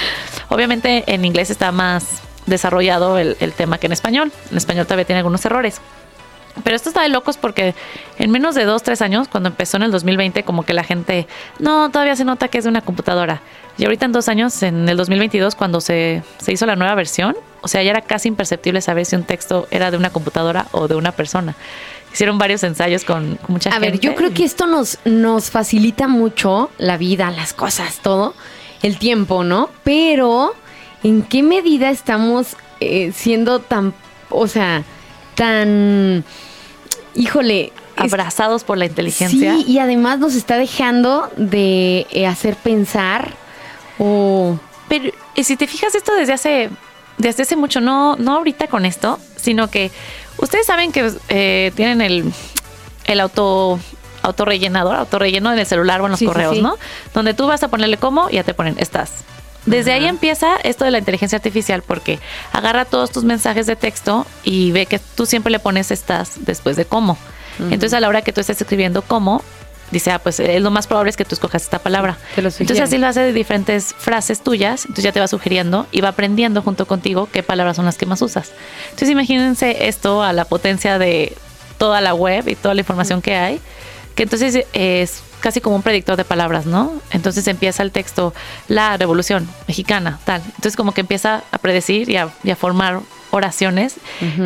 Obviamente 0.48 1.04
en 1.06 1.24
inglés 1.24 1.50
está 1.50 1.72
más 1.72 2.22
desarrollado 2.46 3.18
el, 3.18 3.36
el 3.40 3.52
tema 3.52 3.78
que 3.78 3.86
en 3.86 3.92
español. 3.92 4.32
En 4.50 4.56
español 4.56 4.86
todavía 4.86 5.04
tiene 5.04 5.18
algunos 5.18 5.44
errores. 5.44 5.80
Pero 6.62 6.76
esto 6.76 6.88
está 6.88 7.02
de 7.02 7.08
locos 7.08 7.36
porque 7.36 7.74
en 8.18 8.30
menos 8.30 8.54
de 8.54 8.64
dos, 8.64 8.82
tres 8.82 9.02
años, 9.02 9.26
cuando 9.26 9.48
empezó 9.48 9.76
en 9.76 9.82
el 9.84 9.90
2020, 9.90 10.44
como 10.44 10.62
que 10.62 10.72
la 10.72 10.84
gente, 10.84 11.26
no, 11.58 11.90
todavía 11.90 12.14
se 12.14 12.24
nota 12.24 12.46
que 12.48 12.58
es 12.58 12.64
de 12.64 12.70
una 12.70 12.80
computadora. 12.80 13.40
Y 13.76 13.84
ahorita 13.84 14.06
en 14.06 14.12
dos 14.12 14.28
años, 14.28 14.62
en 14.62 14.88
el 14.88 14.96
2022, 14.96 15.56
cuando 15.56 15.80
se, 15.80 16.22
se 16.38 16.52
hizo 16.52 16.64
la 16.64 16.76
nueva 16.76 16.94
versión, 16.94 17.34
o 17.64 17.68
sea, 17.68 17.82
ya 17.82 17.90
era 17.92 18.02
casi 18.02 18.28
imperceptible 18.28 18.82
saber 18.82 19.06
si 19.06 19.16
un 19.16 19.24
texto 19.24 19.66
era 19.70 19.90
de 19.90 19.96
una 19.96 20.10
computadora 20.10 20.66
o 20.72 20.86
de 20.86 20.96
una 20.96 21.12
persona. 21.12 21.56
Hicieron 22.12 22.36
varios 22.36 22.62
ensayos 22.62 23.04
con, 23.04 23.38
mucha 23.48 23.70
A 23.70 23.72
gente. 23.72 23.90
ver, 23.92 24.00
yo 24.00 24.14
creo 24.14 24.34
que 24.34 24.44
esto 24.44 24.66
nos, 24.66 24.98
nos 25.06 25.50
facilita 25.50 26.06
mucho 26.06 26.70
la 26.76 26.98
vida, 26.98 27.30
las 27.30 27.54
cosas, 27.54 28.00
todo, 28.02 28.34
el 28.82 28.98
tiempo, 28.98 29.44
¿no? 29.44 29.70
Pero, 29.82 30.54
¿en 31.02 31.22
qué 31.22 31.42
medida 31.42 31.88
estamos 31.88 32.54
eh, 32.80 33.12
siendo 33.16 33.60
tan, 33.60 33.94
o 34.28 34.46
sea, 34.46 34.84
tan, 35.34 36.22
híjole, 37.14 37.72
abrazados 37.96 38.62
por 38.62 38.76
la 38.76 38.84
inteligencia. 38.84 39.54
Sí, 39.56 39.64
y 39.66 39.78
además 39.78 40.18
nos 40.18 40.34
está 40.34 40.58
dejando 40.58 41.30
de 41.36 42.06
eh, 42.10 42.26
hacer 42.26 42.56
pensar 42.56 43.32
o... 43.98 44.58
Pero 44.88 45.12
eh, 45.34 45.44
si 45.44 45.56
te 45.56 45.66
fijas 45.66 45.94
esto 45.94 46.14
desde 46.14 46.34
hace, 46.34 46.70
desde 47.18 47.42
hace 47.42 47.56
mucho, 47.56 47.80
no, 47.80 48.16
no 48.16 48.36
ahorita 48.36 48.66
con 48.68 48.84
esto, 48.84 49.18
sino 49.36 49.68
que 49.68 49.90
ustedes 50.38 50.66
saben 50.66 50.92
que 50.92 51.12
eh, 51.28 51.72
tienen 51.74 52.00
el, 52.00 52.32
el 53.06 53.20
auto 53.20 53.78
autorrellenador, 54.22 54.96
autorrelleno 54.96 55.52
en 55.52 55.58
el 55.58 55.66
celular 55.66 56.00
o 56.00 56.06
en 56.06 56.12
los 56.12 56.18
Sí, 56.20 56.26
correos, 56.26 56.56
sí. 56.56 56.62
¿no? 56.62 56.76
Donde 57.12 57.34
tú 57.34 57.46
vas 57.46 57.62
a 57.62 57.68
ponerle 57.68 57.98
cómo 57.98 58.30
y 58.30 58.34
ya 58.34 58.42
te 58.42 58.54
ponen 58.54 58.76
estás. 58.78 59.12
Desde 59.66 59.92
ahí 59.92 60.06
empieza 60.06 60.56
esto 60.62 60.84
de 60.84 60.90
la 60.90 60.98
inteligencia 60.98 61.36
artificial 61.36 61.82
porque 61.82 62.18
agarra 62.52 62.84
todos 62.84 63.10
tus 63.10 63.24
mensajes 63.24 63.66
de 63.66 63.76
texto 63.76 64.26
y 64.42 64.72
ve 64.72 64.84
que 64.86 64.98
tú 64.98 65.24
siempre 65.24 65.50
le 65.50 65.58
pones 65.58 65.90
estás 65.90 66.32
después 66.44 66.76
de 66.76 66.84
cómo. 66.84 67.16
Entonces 67.58 67.94
a 67.94 68.00
la 68.00 68.08
hora 68.08 68.22
que 68.22 68.32
tú 68.32 68.40
estés 68.40 68.60
escribiendo 68.60 69.02
cómo, 69.02 69.42
dice, 69.94 70.10
ah, 70.10 70.18
pues 70.18 70.38
eh, 70.40 70.60
lo 70.60 70.70
más 70.70 70.86
probable 70.86 71.10
es 71.10 71.16
que 71.16 71.24
tú 71.24 71.34
escojas 71.34 71.62
esta 71.62 71.78
palabra. 71.78 72.18
Entonces 72.36 72.80
así 72.80 72.98
lo 72.98 73.06
hace 73.06 73.20
de 73.20 73.32
diferentes 73.32 73.94
frases 73.96 74.42
tuyas, 74.42 74.84
entonces 74.84 75.04
ya 75.04 75.12
te 75.12 75.20
va 75.20 75.28
sugiriendo 75.28 75.86
y 75.90 76.02
va 76.02 76.10
aprendiendo 76.10 76.60
junto 76.60 76.86
contigo 76.86 77.28
qué 77.32 77.42
palabras 77.42 77.76
son 77.76 77.86
las 77.86 77.96
que 77.96 78.04
más 78.04 78.20
usas. 78.20 78.52
Entonces 78.84 79.08
imagínense 79.10 79.88
esto 79.88 80.22
a 80.22 80.32
la 80.32 80.44
potencia 80.44 80.98
de 80.98 81.34
toda 81.78 82.00
la 82.00 82.14
web 82.14 82.48
y 82.48 82.54
toda 82.54 82.74
la 82.74 82.80
información 82.82 83.22
que 83.22 83.34
hay, 83.36 83.60
que 84.14 84.22
entonces 84.22 84.66
es 84.72 85.22
casi 85.40 85.60
como 85.60 85.76
un 85.76 85.82
predictor 85.82 86.16
de 86.16 86.24
palabras, 86.24 86.64
¿no? 86.66 86.92
Entonces 87.10 87.46
empieza 87.48 87.82
el 87.82 87.92
texto, 87.92 88.32
la 88.68 88.96
revolución 88.96 89.46
mexicana, 89.68 90.18
tal. 90.24 90.40
Entonces 90.46 90.76
como 90.76 90.92
que 90.92 91.02
empieza 91.02 91.42
a 91.50 91.58
predecir 91.58 92.08
y 92.08 92.16
a, 92.16 92.30
y 92.42 92.50
a 92.50 92.56
formar 92.56 93.00
oraciones 93.30 93.96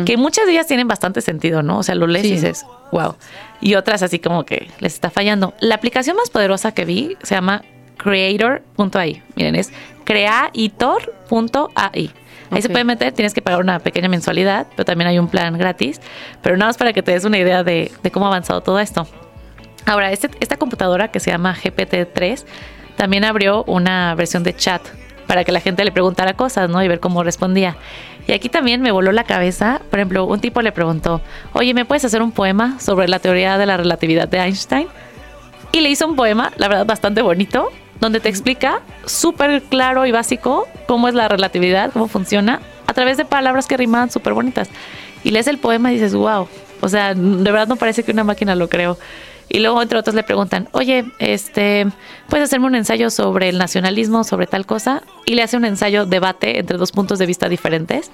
que 0.05 0.17
muchas 0.17 0.45
de 0.47 0.53
ellas 0.53 0.67
tienen 0.67 0.87
bastante 0.87 1.21
sentido, 1.21 1.61
¿no? 1.61 1.77
O 1.77 1.83
sea, 1.83 1.95
lo 1.95 2.07
lees 2.07 2.25
y 2.25 2.31
dices, 2.31 2.65
wow. 2.91 3.15
Y 3.61 3.75
otras 3.75 4.01
así 4.01 4.19
como 4.19 4.45
que 4.45 4.67
les 4.79 4.95
está 4.95 5.11
fallando. 5.11 5.53
La 5.59 5.75
aplicación 5.75 6.17
más 6.17 6.31
poderosa 6.31 6.73
que 6.73 6.85
vi 6.85 7.15
se 7.21 7.35
llama 7.35 7.61
creator.ai. 7.97 9.21
Miren, 9.35 9.55
es 9.55 9.71
creaitor.ai. 10.05 12.11
Ahí 12.51 12.63
se 12.63 12.69
puede 12.69 12.83
meter, 12.83 13.13
tienes 13.13 13.35
que 13.35 13.43
pagar 13.43 13.61
una 13.61 13.77
pequeña 13.77 14.09
mensualidad, 14.09 14.65
pero 14.75 14.85
también 14.85 15.07
hay 15.07 15.19
un 15.19 15.27
plan 15.27 15.55
gratis. 15.55 16.01
Pero 16.41 16.57
nada 16.57 16.69
más 16.69 16.77
para 16.77 16.91
que 16.91 17.03
te 17.03 17.11
des 17.11 17.25
una 17.25 17.37
idea 17.37 17.63
de, 17.63 17.91
de 18.01 18.11
cómo 18.11 18.25
ha 18.25 18.29
avanzado 18.29 18.61
todo 18.61 18.79
esto. 18.79 19.07
Ahora, 19.85 20.11
este- 20.11 20.29
esta 20.39 20.57
computadora 20.57 21.09
que 21.09 21.19
se 21.19 21.31
llama 21.31 21.55
GPT-3 21.55 22.45
también 22.95 23.23
abrió 23.23 23.63
una 23.63 24.13
versión 24.15 24.43
de 24.43 24.55
chat 24.55 24.81
para 25.27 25.43
que 25.43 25.51
la 25.51 25.59
gente 25.61 25.83
le 25.85 25.91
preguntara 25.91 26.33
cosas, 26.33 26.69
¿no? 26.69 26.83
Y 26.83 26.87
ver 26.87 26.99
cómo 26.99 27.23
respondía. 27.23 27.77
Y 28.27 28.31
aquí 28.33 28.49
también 28.49 28.81
me 28.81 28.91
voló 28.91 29.11
la 29.11 29.23
cabeza. 29.23 29.81
Por 29.89 29.99
ejemplo, 29.99 30.25
un 30.25 30.39
tipo 30.39 30.61
le 30.61 30.71
preguntó, 30.71 31.21
oye, 31.53 31.73
¿me 31.73 31.85
puedes 31.85 32.03
hacer 32.05 32.21
un 32.21 32.31
poema 32.31 32.79
sobre 32.79 33.07
la 33.07 33.19
teoría 33.19 33.57
de 33.57 33.65
la 33.65 33.77
relatividad 33.77 34.27
de 34.27 34.39
Einstein? 34.39 34.87
Y 35.71 35.81
le 35.81 35.89
hizo 35.89 36.07
un 36.07 36.15
poema, 36.15 36.51
la 36.57 36.67
verdad, 36.67 36.85
bastante 36.85 37.21
bonito, 37.21 37.71
donde 37.99 38.19
te 38.19 38.29
explica 38.29 38.81
súper 39.05 39.61
claro 39.63 40.05
y 40.05 40.11
básico 40.11 40.67
cómo 40.87 41.07
es 41.07 41.13
la 41.15 41.27
relatividad, 41.27 41.91
cómo 41.91 42.07
funciona, 42.07 42.59
a 42.87 42.93
través 42.93 43.17
de 43.17 43.25
palabras 43.25 43.67
que 43.67 43.77
riman 43.77 44.09
súper 44.09 44.33
bonitas. 44.33 44.69
Y 45.23 45.31
lees 45.31 45.47
el 45.47 45.57
poema 45.57 45.91
y 45.91 45.95
dices, 45.95 46.13
wow, 46.15 46.47
o 46.81 46.89
sea, 46.89 47.13
de 47.13 47.51
verdad 47.51 47.67
no 47.67 47.75
parece 47.75 48.03
que 48.03 48.11
una 48.11 48.23
máquina 48.23 48.55
lo 48.55 48.67
creó. 48.69 48.97
Y 49.49 49.59
luego, 49.59 49.81
entre 49.81 49.97
otros, 49.97 50.15
le 50.15 50.23
preguntan, 50.23 50.69
oye, 50.73 51.05
este, 51.17 51.87
¿puedes 52.29 52.45
hacerme 52.45 52.67
un 52.67 52.75
ensayo 52.75 53.09
sobre 53.09 53.49
el 53.49 53.57
nacionalismo, 53.57 54.23
sobre 54.23 54.45
tal 54.45 54.65
cosa? 54.65 55.01
Y 55.25 55.33
le 55.33 55.41
hace 55.41 55.57
un 55.57 55.65
ensayo 55.65 56.05
debate 56.05 56.59
entre 56.59 56.77
dos 56.77 56.91
puntos 56.91 57.17
de 57.17 57.25
vista 57.25 57.49
diferentes, 57.49 58.11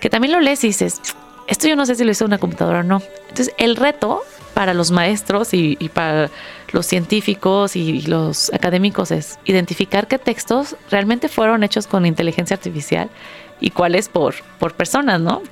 que 0.00 0.10
también 0.10 0.32
lo 0.32 0.40
lees 0.40 0.64
y 0.64 0.68
dices, 0.68 1.00
esto 1.46 1.68
yo 1.68 1.76
no 1.76 1.86
sé 1.86 1.94
si 1.94 2.04
lo 2.04 2.10
hizo 2.10 2.24
una 2.24 2.38
computadora 2.38 2.80
o 2.80 2.82
no. 2.82 3.00
Entonces, 3.28 3.54
el 3.58 3.76
reto 3.76 4.22
para 4.54 4.74
los 4.74 4.90
maestros 4.90 5.54
y, 5.54 5.76
y 5.78 5.88
para 5.88 6.30
los 6.72 6.86
científicos 6.86 7.76
y 7.76 8.02
los 8.02 8.52
académicos 8.52 9.10
es 9.10 9.38
identificar 9.44 10.08
qué 10.08 10.18
textos 10.18 10.76
realmente 10.90 11.28
fueron 11.28 11.62
hechos 11.62 11.86
con 11.86 12.06
inteligencia 12.06 12.56
artificial 12.56 13.08
y 13.60 13.70
cuáles 13.70 14.08
por, 14.08 14.34
por 14.58 14.74
personas, 14.74 15.20
¿no? 15.20 15.42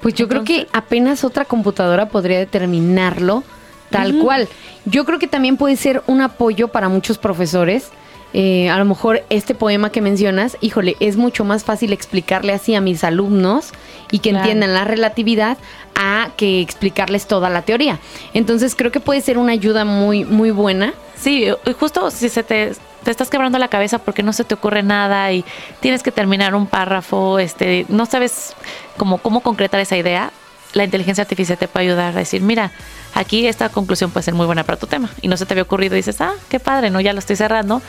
Pues 0.00 0.14
yo 0.14 0.28
creo 0.28 0.44
que 0.44 0.66
apenas 0.72 1.24
otra 1.24 1.44
computadora 1.44 2.08
podría 2.08 2.38
determinarlo 2.38 3.44
tal 3.90 4.18
cual. 4.18 4.48
Yo 4.84 5.04
creo 5.04 5.18
que 5.18 5.26
también 5.26 5.56
puede 5.56 5.76
ser 5.76 6.02
un 6.06 6.20
apoyo 6.20 6.68
para 6.68 6.88
muchos 6.88 7.18
profesores. 7.18 7.88
Eh, 8.32 8.68
a 8.68 8.76
lo 8.78 8.84
mejor 8.84 9.22
este 9.30 9.54
poema 9.54 9.90
que 9.90 10.00
mencionas, 10.02 10.58
híjole, 10.60 10.96
es 11.00 11.16
mucho 11.16 11.44
más 11.44 11.64
fácil 11.64 11.92
explicarle 11.92 12.52
así 12.52 12.74
a 12.74 12.80
mis 12.82 13.02
alumnos 13.04 13.70
y 14.10 14.18
que 14.18 14.30
Claro. 14.30 14.44
entiendan 14.44 14.74
la 14.74 14.84
relatividad 14.84 15.56
a 15.94 16.30
que 16.36 16.60
explicarles 16.60 17.26
toda 17.26 17.48
la 17.48 17.62
teoría. 17.62 17.98
Entonces 18.34 18.74
creo 18.74 18.92
que 18.92 19.00
puede 19.00 19.20
ser 19.22 19.38
una 19.38 19.52
ayuda 19.52 19.84
muy, 19.86 20.24
muy 20.24 20.50
buena. 20.50 20.92
Sí, 21.16 21.46
y 21.64 21.72
justo 21.72 22.10
si 22.10 22.28
se 22.28 22.42
te, 22.42 22.72
te 23.04 23.10
estás 23.10 23.30
quebrando 23.30 23.58
la 23.58 23.68
cabeza 23.68 23.98
porque 23.98 24.22
no 24.22 24.34
se 24.34 24.44
te 24.44 24.52
ocurre 24.54 24.82
nada 24.82 25.32
y 25.32 25.42
tienes 25.80 26.02
que 26.02 26.12
terminar 26.12 26.54
un 26.54 26.66
párrafo, 26.66 27.38
este, 27.38 27.86
no 27.88 28.04
sabes 28.04 28.54
cómo, 28.98 29.16
cómo 29.18 29.40
concretar 29.40 29.80
esa 29.80 29.96
idea, 29.96 30.30
la 30.74 30.84
inteligencia 30.84 31.22
artificial 31.22 31.56
te 31.56 31.68
puede 31.68 31.86
ayudar 31.86 32.14
a 32.14 32.18
decir, 32.18 32.42
mira, 32.42 32.70
aquí 33.16 33.46
esta 33.48 33.68
conclusión 33.70 34.10
puede 34.12 34.22
ser 34.24 34.34
muy 34.34 34.46
buena 34.46 34.62
para 34.62 34.78
tu 34.78 34.86
tema. 34.86 35.10
Y 35.22 35.28
no 35.28 35.36
se 35.36 35.46
te 35.46 35.54
había 35.54 35.62
ocurrido 35.64 35.94
y 35.94 35.98
dices, 35.98 36.20
ah, 36.20 36.34
qué 36.48 36.60
padre, 36.60 36.90
¿no? 36.90 37.00
Ya 37.00 37.12
lo 37.12 37.18
estoy 37.18 37.34
cerrando. 37.36 37.82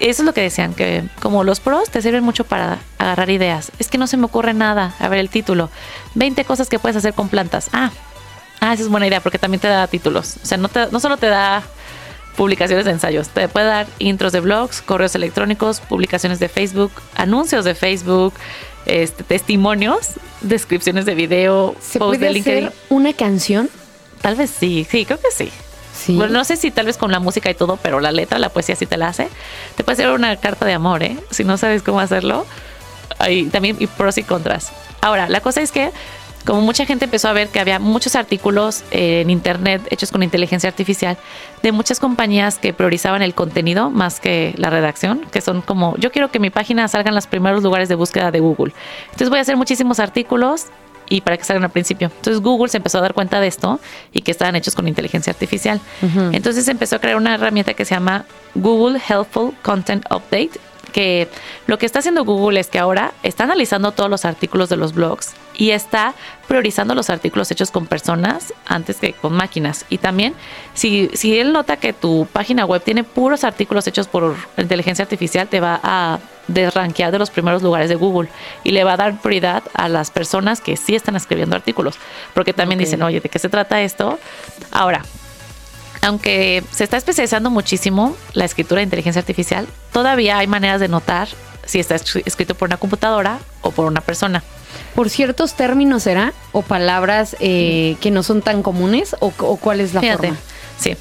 Eso 0.00 0.22
es 0.22 0.26
lo 0.26 0.32
que 0.34 0.40
decían, 0.40 0.74
que 0.74 1.04
como 1.20 1.44
los 1.44 1.60
pros 1.60 1.90
te 1.90 2.02
sirven 2.02 2.24
mucho 2.24 2.44
para 2.44 2.78
agarrar 2.98 3.30
ideas. 3.30 3.70
Es 3.78 3.88
que 3.88 3.98
no 3.98 4.06
se 4.06 4.16
me 4.16 4.24
ocurre 4.24 4.54
nada. 4.54 4.94
A 4.98 5.08
ver 5.08 5.18
el 5.20 5.28
título. 5.28 5.70
20 6.14 6.44
cosas 6.44 6.68
que 6.68 6.78
puedes 6.78 6.96
hacer 6.96 7.14
con 7.14 7.28
plantas. 7.28 7.68
Ah, 7.72 7.90
ah, 8.60 8.72
esa 8.72 8.82
es 8.82 8.88
buena 8.88 9.06
idea 9.06 9.20
porque 9.20 9.38
también 9.38 9.60
te 9.60 9.68
da 9.68 9.86
títulos. 9.86 10.36
O 10.42 10.46
sea, 10.46 10.58
no, 10.58 10.68
te- 10.68 10.90
no 10.90 10.98
solo 10.98 11.16
te 11.18 11.26
da 11.28 11.62
publicaciones 12.36 12.84
de 12.86 12.92
ensayos. 12.92 13.28
Te 13.28 13.48
puede 13.48 13.66
dar 13.66 13.86
intros 13.98 14.32
de 14.32 14.40
blogs, 14.40 14.80
correos 14.82 15.14
electrónicos, 15.14 15.80
publicaciones 15.80 16.38
de 16.40 16.48
Facebook, 16.48 16.90
anuncios 17.16 17.64
de 17.66 17.74
Facebook, 17.74 18.32
este, 18.86 19.24
testimonios, 19.24 20.12
descripciones 20.40 21.04
de 21.04 21.14
video, 21.14 21.74
¿Se 21.82 21.98
puede 21.98 22.18
de 22.18 22.30
LinkedIn. 22.32 22.66
hacer 22.68 22.78
una 22.88 23.12
canción? 23.12 23.68
Tal 24.20 24.34
vez 24.36 24.50
sí, 24.50 24.86
sí, 24.88 25.04
creo 25.04 25.18
que 25.18 25.30
sí. 25.30 25.50
Sí. 25.94 26.16
Bueno, 26.16 26.32
no 26.32 26.44
sé 26.44 26.56
si 26.56 26.70
tal 26.70 26.86
vez 26.86 26.96
con 26.96 27.12
la 27.12 27.20
música 27.20 27.50
y 27.50 27.54
todo, 27.54 27.76
pero 27.76 28.00
la 28.00 28.12
letra, 28.12 28.38
la 28.38 28.48
poesía 28.48 28.76
sí 28.76 28.86
te 28.86 28.96
la 28.96 29.08
hace. 29.08 29.28
Te 29.76 29.84
puede 29.84 30.02
hacer 30.02 30.10
una 30.10 30.36
carta 30.36 30.64
de 30.64 30.72
amor, 30.72 31.02
¿eh? 31.02 31.18
Si 31.30 31.44
no 31.44 31.58
sabes 31.58 31.82
cómo 31.82 32.00
hacerlo. 32.00 32.46
Hay 33.18 33.44
también 33.44 33.76
y 33.78 33.86
pros 33.86 34.16
y 34.16 34.22
contras. 34.22 34.72
Ahora, 35.02 35.28
la 35.28 35.40
cosa 35.40 35.60
es 35.60 35.72
que 35.72 35.90
como 36.44 36.62
mucha 36.62 36.86
gente 36.86 37.04
empezó 37.04 37.28
a 37.28 37.32
ver 37.32 37.48
que 37.48 37.60
había 37.60 37.78
muchos 37.78 38.16
artículos 38.16 38.82
eh, 38.90 39.20
en 39.20 39.30
internet 39.30 39.82
hechos 39.90 40.10
con 40.10 40.22
inteligencia 40.22 40.68
artificial 40.68 41.18
de 41.62 41.72
muchas 41.72 42.00
compañías 42.00 42.58
que 42.58 42.72
priorizaban 42.72 43.22
el 43.22 43.34
contenido 43.34 43.90
más 43.90 44.20
que 44.20 44.54
la 44.56 44.70
redacción, 44.70 45.26
que 45.30 45.40
son 45.40 45.60
como, 45.60 45.96
yo 45.98 46.10
quiero 46.10 46.30
que 46.30 46.38
mi 46.38 46.50
página 46.50 46.88
salga 46.88 47.10
en 47.10 47.14
los 47.14 47.26
primeros 47.26 47.62
lugares 47.62 47.88
de 47.88 47.94
búsqueda 47.94 48.30
de 48.30 48.40
Google. 48.40 48.72
Entonces 49.06 49.28
voy 49.28 49.38
a 49.38 49.42
hacer 49.42 49.56
muchísimos 49.56 50.00
artículos 50.00 50.66
y 51.10 51.20
para 51.20 51.36
que 51.36 51.44
salgan 51.44 51.64
al 51.64 51.70
principio. 51.70 52.10
Entonces 52.16 52.40
Google 52.40 52.70
se 52.70 52.78
empezó 52.78 52.98
a 52.98 53.00
dar 53.02 53.12
cuenta 53.12 53.40
de 53.40 53.48
esto 53.48 53.78
y 54.14 54.22
que 54.22 54.30
estaban 54.30 54.56
hechos 54.56 54.74
con 54.74 54.88
inteligencia 54.88 55.32
artificial. 55.32 55.80
Entonces 56.32 56.66
empezó 56.68 56.96
a 56.96 56.98
crear 57.00 57.16
una 57.16 57.34
herramienta 57.34 57.74
que 57.74 57.84
se 57.84 57.94
llama 57.94 58.24
Google 58.54 58.98
Helpful 59.06 59.52
Content 59.60 60.06
Update, 60.10 60.52
que 60.92 61.28
lo 61.66 61.78
que 61.78 61.86
está 61.86 61.98
haciendo 61.98 62.24
Google 62.24 62.60
es 62.60 62.68
que 62.68 62.78
ahora 62.78 63.12
está 63.22 63.44
analizando 63.44 63.92
todos 63.92 64.08
los 64.08 64.24
artículos 64.24 64.68
de 64.68 64.76
los 64.76 64.94
blogs 64.94 65.34
y 65.56 65.70
está 65.70 66.14
priorizando 66.48 66.94
los 66.94 67.10
artículos 67.10 67.50
hechos 67.50 67.70
con 67.70 67.86
personas 67.86 68.54
antes 68.66 68.96
que 68.96 69.12
con 69.12 69.32
máquinas. 69.32 69.84
Y 69.88 69.98
también, 69.98 70.34
si, 70.74 71.10
si 71.12 71.38
él 71.38 71.52
nota 71.52 71.76
que 71.76 71.92
tu 71.92 72.26
página 72.32 72.64
web 72.64 72.82
tiene 72.82 73.04
puros 73.04 73.44
artículos 73.44 73.86
hechos 73.86 74.06
por 74.06 74.36
inteligencia 74.56 75.02
artificial, 75.02 75.48
te 75.48 75.60
va 75.60 75.80
a 75.82 76.18
desranquear 76.52 77.12
de 77.12 77.18
los 77.18 77.30
primeros 77.30 77.62
lugares 77.62 77.88
de 77.88 77.94
Google 77.94 78.28
y 78.64 78.72
le 78.72 78.84
va 78.84 78.94
a 78.94 78.96
dar 78.96 79.20
prioridad 79.20 79.62
a 79.74 79.88
las 79.88 80.10
personas 80.10 80.60
que 80.60 80.76
sí 80.76 80.94
están 80.94 81.16
escribiendo 81.16 81.56
artículos. 81.56 81.96
Porque 82.34 82.52
también 82.52 82.78
dicen, 82.78 83.02
oye, 83.02 83.20
¿de 83.20 83.28
qué 83.28 83.38
se 83.38 83.48
trata 83.48 83.82
esto? 83.82 84.18
Ahora, 84.70 85.02
aunque 86.02 86.62
se 86.70 86.84
está 86.84 86.96
especializando 86.96 87.50
muchísimo 87.50 88.16
la 88.32 88.44
escritura 88.44 88.78
de 88.78 88.84
inteligencia 88.84 89.20
artificial, 89.20 89.66
todavía 89.92 90.38
hay 90.38 90.46
maneras 90.46 90.80
de 90.80 90.88
notar 90.88 91.28
si 91.64 91.78
está 91.78 91.96
escrito 91.96 92.54
por 92.54 92.68
una 92.68 92.78
computadora 92.78 93.38
o 93.60 93.70
por 93.70 93.86
una 93.86 94.00
persona. 94.00 94.42
¿Por 94.94 95.10
ciertos 95.10 95.54
términos 95.54 96.04
será? 96.04 96.32
¿O 96.52 96.62
palabras 96.62 97.36
eh, 97.40 97.96
que 98.00 98.10
no 98.10 98.22
son 98.22 98.42
tan 98.42 98.62
comunes? 98.62 99.14
¿O, 99.20 99.32
o 99.38 99.56
cuál 99.56 99.80
es 99.80 99.94
la 99.94 100.00
Fíjate, 100.00 100.28
forma? 100.28 100.42
Sí. 100.78 100.96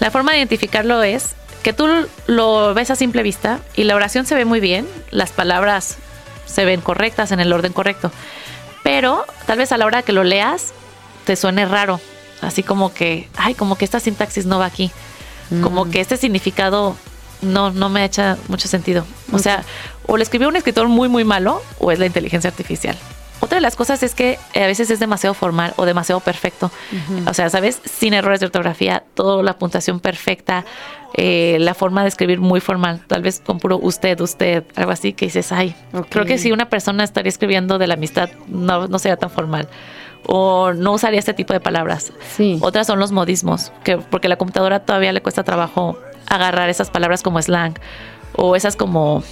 La 0.00 0.10
forma 0.10 0.32
de 0.32 0.38
identificarlo 0.38 1.02
es 1.02 1.34
que 1.64 1.72
tú 1.72 1.88
lo 2.26 2.74
ves 2.74 2.90
a 2.90 2.94
simple 2.94 3.24
vista 3.24 3.58
y 3.74 3.84
la 3.84 3.96
oración 3.96 4.26
se 4.26 4.36
ve 4.36 4.44
muy 4.44 4.60
bien, 4.60 4.86
las 5.10 5.32
palabras 5.32 5.96
se 6.46 6.64
ven 6.64 6.80
correctas 6.80 7.32
en 7.32 7.40
el 7.40 7.52
orden 7.52 7.72
correcto, 7.72 8.12
pero 8.84 9.24
tal 9.46 9.58
vez 9.58 9.72
a 9.72 9.78
la 9.78 9.86
hora 9.86 10.02
que 10.02 10.12
lo 10.12 10.22
leas 10.22 10.72
te 11.24 11.36
suene 11.36 11.64
raro, 11.64 12.00
así 12.42 12.62
como 12.62 12.92
que, 12.92 13.28
ay, 13.36 13.54
como 13.54 13.76
que 13.76 13.86
esta 13.86 13.98
sintaxis 13.98 14.44
no 14.46 14.58
va 14.58 14.66
aquí, 14.66 14.92
como 15.62 15.86
Mm. 15.86 15.90
que 15.90 16.00
este 16.00 16.16
significado 16.18 16.96
no, 17.40 17.70
no 17.70 17.88
me 17.88 18.04
echa 18.04 18.36
mucho 18.48 18.68
sentido. 18.68 19.06
O 19.32 19.38
sea, 19.38 19.64
o 20.06 20.16
lo 20.16 20.22
escribió 20.22 20.48
un 20.48 20.56
escritor 20.56 20.88
muy, 20.88 21.08
muy 21.08 21.24
malo 21.24 21.62
o 21.78 21.92
es 21.92 21.98
la 21.98 22.06
inteligencia 22.06 22.50
artificial. 22.50 22.96
Otra 23.44 23.56
de 23.56 23.60
las 23.60 23.76
cosas 23.76 24.02
es 24.02 24.14
que 24.14 24.38
a 24.54 24.66
veces 24.66 24.90
es 24.90 25.00
demasiado 25.00 25.34
formal 25.34 25.74
o 25.76 25.84
demasiado 25.84 26.20
perfecto. 26.20 26.70
O 27.26 27.34
sea, 27.34 27.50
¿sabes? 27.50 27.78
Sin 27.84 28.14
errores 28.14 28.40
de 28.40 28.46
ortografía, 28.46 29.04
toda 29.12 29.42
la 29.42 29.58
puntuación 29.58 30.00
perfecta, 30.00 30.64
eh, 31.12 31.58
la 31.60 31.74
forma 31.74 32.00
de 32.00 32.08
escribir 32.08 32.40
muy 32.40 32.60
formal, 32.60 33.02
tal 33.06 33.20
vez 33.20 33.42
con 33.44 33.58
puro 33.58 33.76
usted, 33.76 34.18
usted, 34.22 34.64
algo 34.76 34.92
así 34.92 35.12
que 35.12 35.26
dices, 35.26 35.52
ay, 35.52 35.76
creo 36.08 36.24
que 36.24 36.38
si 36.38 36.52
una 36.52 36.70
persona 36.70 37.04
estaría 37.04 37.28
escribiendo 37.28 37.76
de 37.76 37.86
la 37.86 37.94
amistad, 37.94 38.30
no, 38.48 38.88
no 38.88 38.98
sería 38.98 39.18
tan 39.18 39.28
formal. 39.28 39.68
O 40.26 40.72
no 40.72 40.92
usaría 40.92 41.18
este 41.18 41.34
tipo 41.34 41.52
de 41.52 41.60
palabras. 41.60 42.14
Otras 42.62 42.86
son 42.86 42.98
los 42.98 43.12
modismos, 43.12 43.72
que 43.84 43.98
porque 43.98 44.26
a 44.28 44.30
la 44.30 44.36
computadora 44.36 44.80
todavía 44.80 45.12
le 45.12 45.20
cuesta 45.20 45.44
trabajo 45.44 45.98
agarrar 46.28 46.70
esas 46.70 46.88
palabras 46.88 47.22
como 47.22 47.42
slang 47.42 47.74
o 48.36 48.56
esas 48.56 48.74
como, 48.74 49.22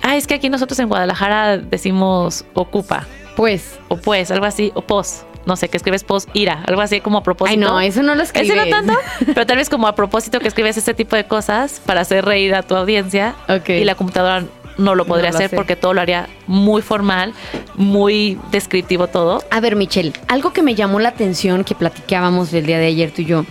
ah, 0.00 0.16
es 0.16 0.28
que 0.28 0.34
aquí 0.34 0.48
nosotros 0.48 0.78
en 0.78 0.88
Guadalajara 0.88 1.58
decimos 1.58 2.44
ocupa. 2.54 3.08
Pues. 3.38 3.78
O 3.86 3.96
pues, 3.96 4.32
algo 4.32 4.46
así, 4.46 4.72
o 4.74 4.82
pos. 4.82 5.22
No 5.46 5.54
sé, 5.54 5.68
que 5.68 5.76
escribes 5.76 6.02
pos 6.02 6.26
ira, 6.34 6.64
algo 6.66 6.80
así 6.80 7.00
como 7.00 7.18
a 7.18 7.22
propósito. 7.22 7.52
Ay, 7.52 7.56
no, 7.56 7.80
eso 7.80 8.02
no 8.02 8.16
lo 8.16 8.24
escribes. 8.24 8.50
Ese 8.50 8.56
no 8.56 8.68
tanto, 8.68 8.94
pero 9.26 9.46
tal 9.46 9.58
vez 9.58 9.70
como 9.70 9.86
a 9.86 9.94
propósito 9.94 10.40
que 10.40 10.48
escribes 10.48 10.76
este 10.76 10.92
tipo 10.92 11.14
de 11.14 11.24
cosas 11.24 11.80
para 11.86 12.00
hacer 12.00 12.24
reír 12.24 12.52
a 12.56 12.64
tu 12.64 12.74
audiencia. 12.74 13.36
Y 13.68 13.84
la 13.84 13.94
computadora 13.94 14.44
no 14.76 14.96
lo 14.96 15.06
podría 15.06 15.28
No 15.28 15.34
lo 15.34 15.36
hacer 15.36 15.46
hace. 15.46 15.56
porque 15.56 15.76
todo 15.76 15.94
lo 15.94 16.00
haría 16.00 16.28
muy 16.48 16.82
formal, 16.82 17.32
muy 17.76 18.40
descriptivo 18.50 19.06
todo. 19.06 19.44
A 19.52 19.60
ver, 19.60 19.76
Michelle, 19.76 20.12
algo 20.26 20.52
que 20.52 20.62
me 20.62 20.74
llamó 20.74 20.98
la 20.98 21.10
atención 21.10 21.62
que 21.62 21.76
platicábamos 21.76 22.52
el 22.54 22.66
día 22.66 22.80
de 22.80 22.86
ayer 22.86 23.12
tú 23.12 23.22
y 23.22 23.26
yo. 23.26 23.44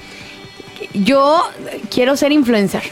Yo 0.93 1.43
quiero 1.89 2.17
ser 2.17 2.33
influencer. 2.33 2.83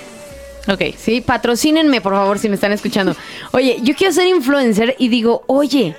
Ok. 0.70 0.96
Sí, 0.98 1.20
patrocínenme, 1.20 2.00
por 2.00 2.14
favor, 2.14 2.40
si 2.40 2.48
me 2.48 2.56
están 2.56 2.72
escuchando. 2.72 3.18
Oye, 3.52 3.80
yo 3.82 3.96
quiero 3.96 4.14
ser 4.14 4.28
influencer 4.28 4.96
y 4.98 5.10
digo, 5.10 5.44
oye, 5.48 5.96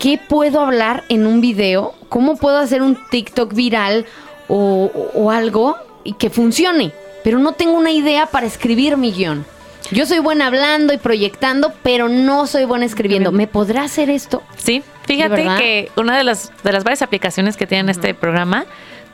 ¿qué 0.00 0.18
puedo 0.18 0.60
hablar 0.60 1.04
en 1.08 1.26
un 1.26 1.40
video? 1.40 1.94
¿Cómo 2.08 2.36
puedo 2.36 2.58
hacer 2.58 2.82
un 2.82 2.98
TikTok 3.10 3.54
viral 3.54 4.06
o, 4.48 4.90
o 5.14 5.30
algo 5.30 5.76
y 6.02 6.14
que 6.14 6.30
funcione? 6.30 6.90
Pero 7.22 7.38
no 7.38 7.52
tengo 7.52 7.74
una 7.74 7.92
idea 7.92 8.26
para 8.26 8.46
escribir 8.46 8.96
mi 8.96 9.12
guion. 9.12 9.44
Yo 9.92 10.06
soy 10.06 10.18
buena 10.18 10.46
hablando 10.46 10.92
y 10.92 10.98
proyectando, 10.98 11.72
pero 11.82 12.08
no 12.08 12.46
soy 12.46 12.64
buena 12.64 12.86
escribiendo. 12.86 13.30
¿Me 13.30 13.46
podrá 13.46 13.84
hacer 13.84 14.08
esto? 14.08 14.42
Sí, 14.56 14.82
¿De 15.06 15.14
fíjate 15.14 15.42
que 15.58 15.90
una 15.96 16.16
de 16.16 16.24
las, 16.24 16.50
de 16.64 16.72
las 16.72 16.82
varias 16.82 17.02
aplicaciones 17.02 17.56
que 17.56 17.66
tienen 17.66 17.90
este 17.90 18.14
programa, 18.14 18.64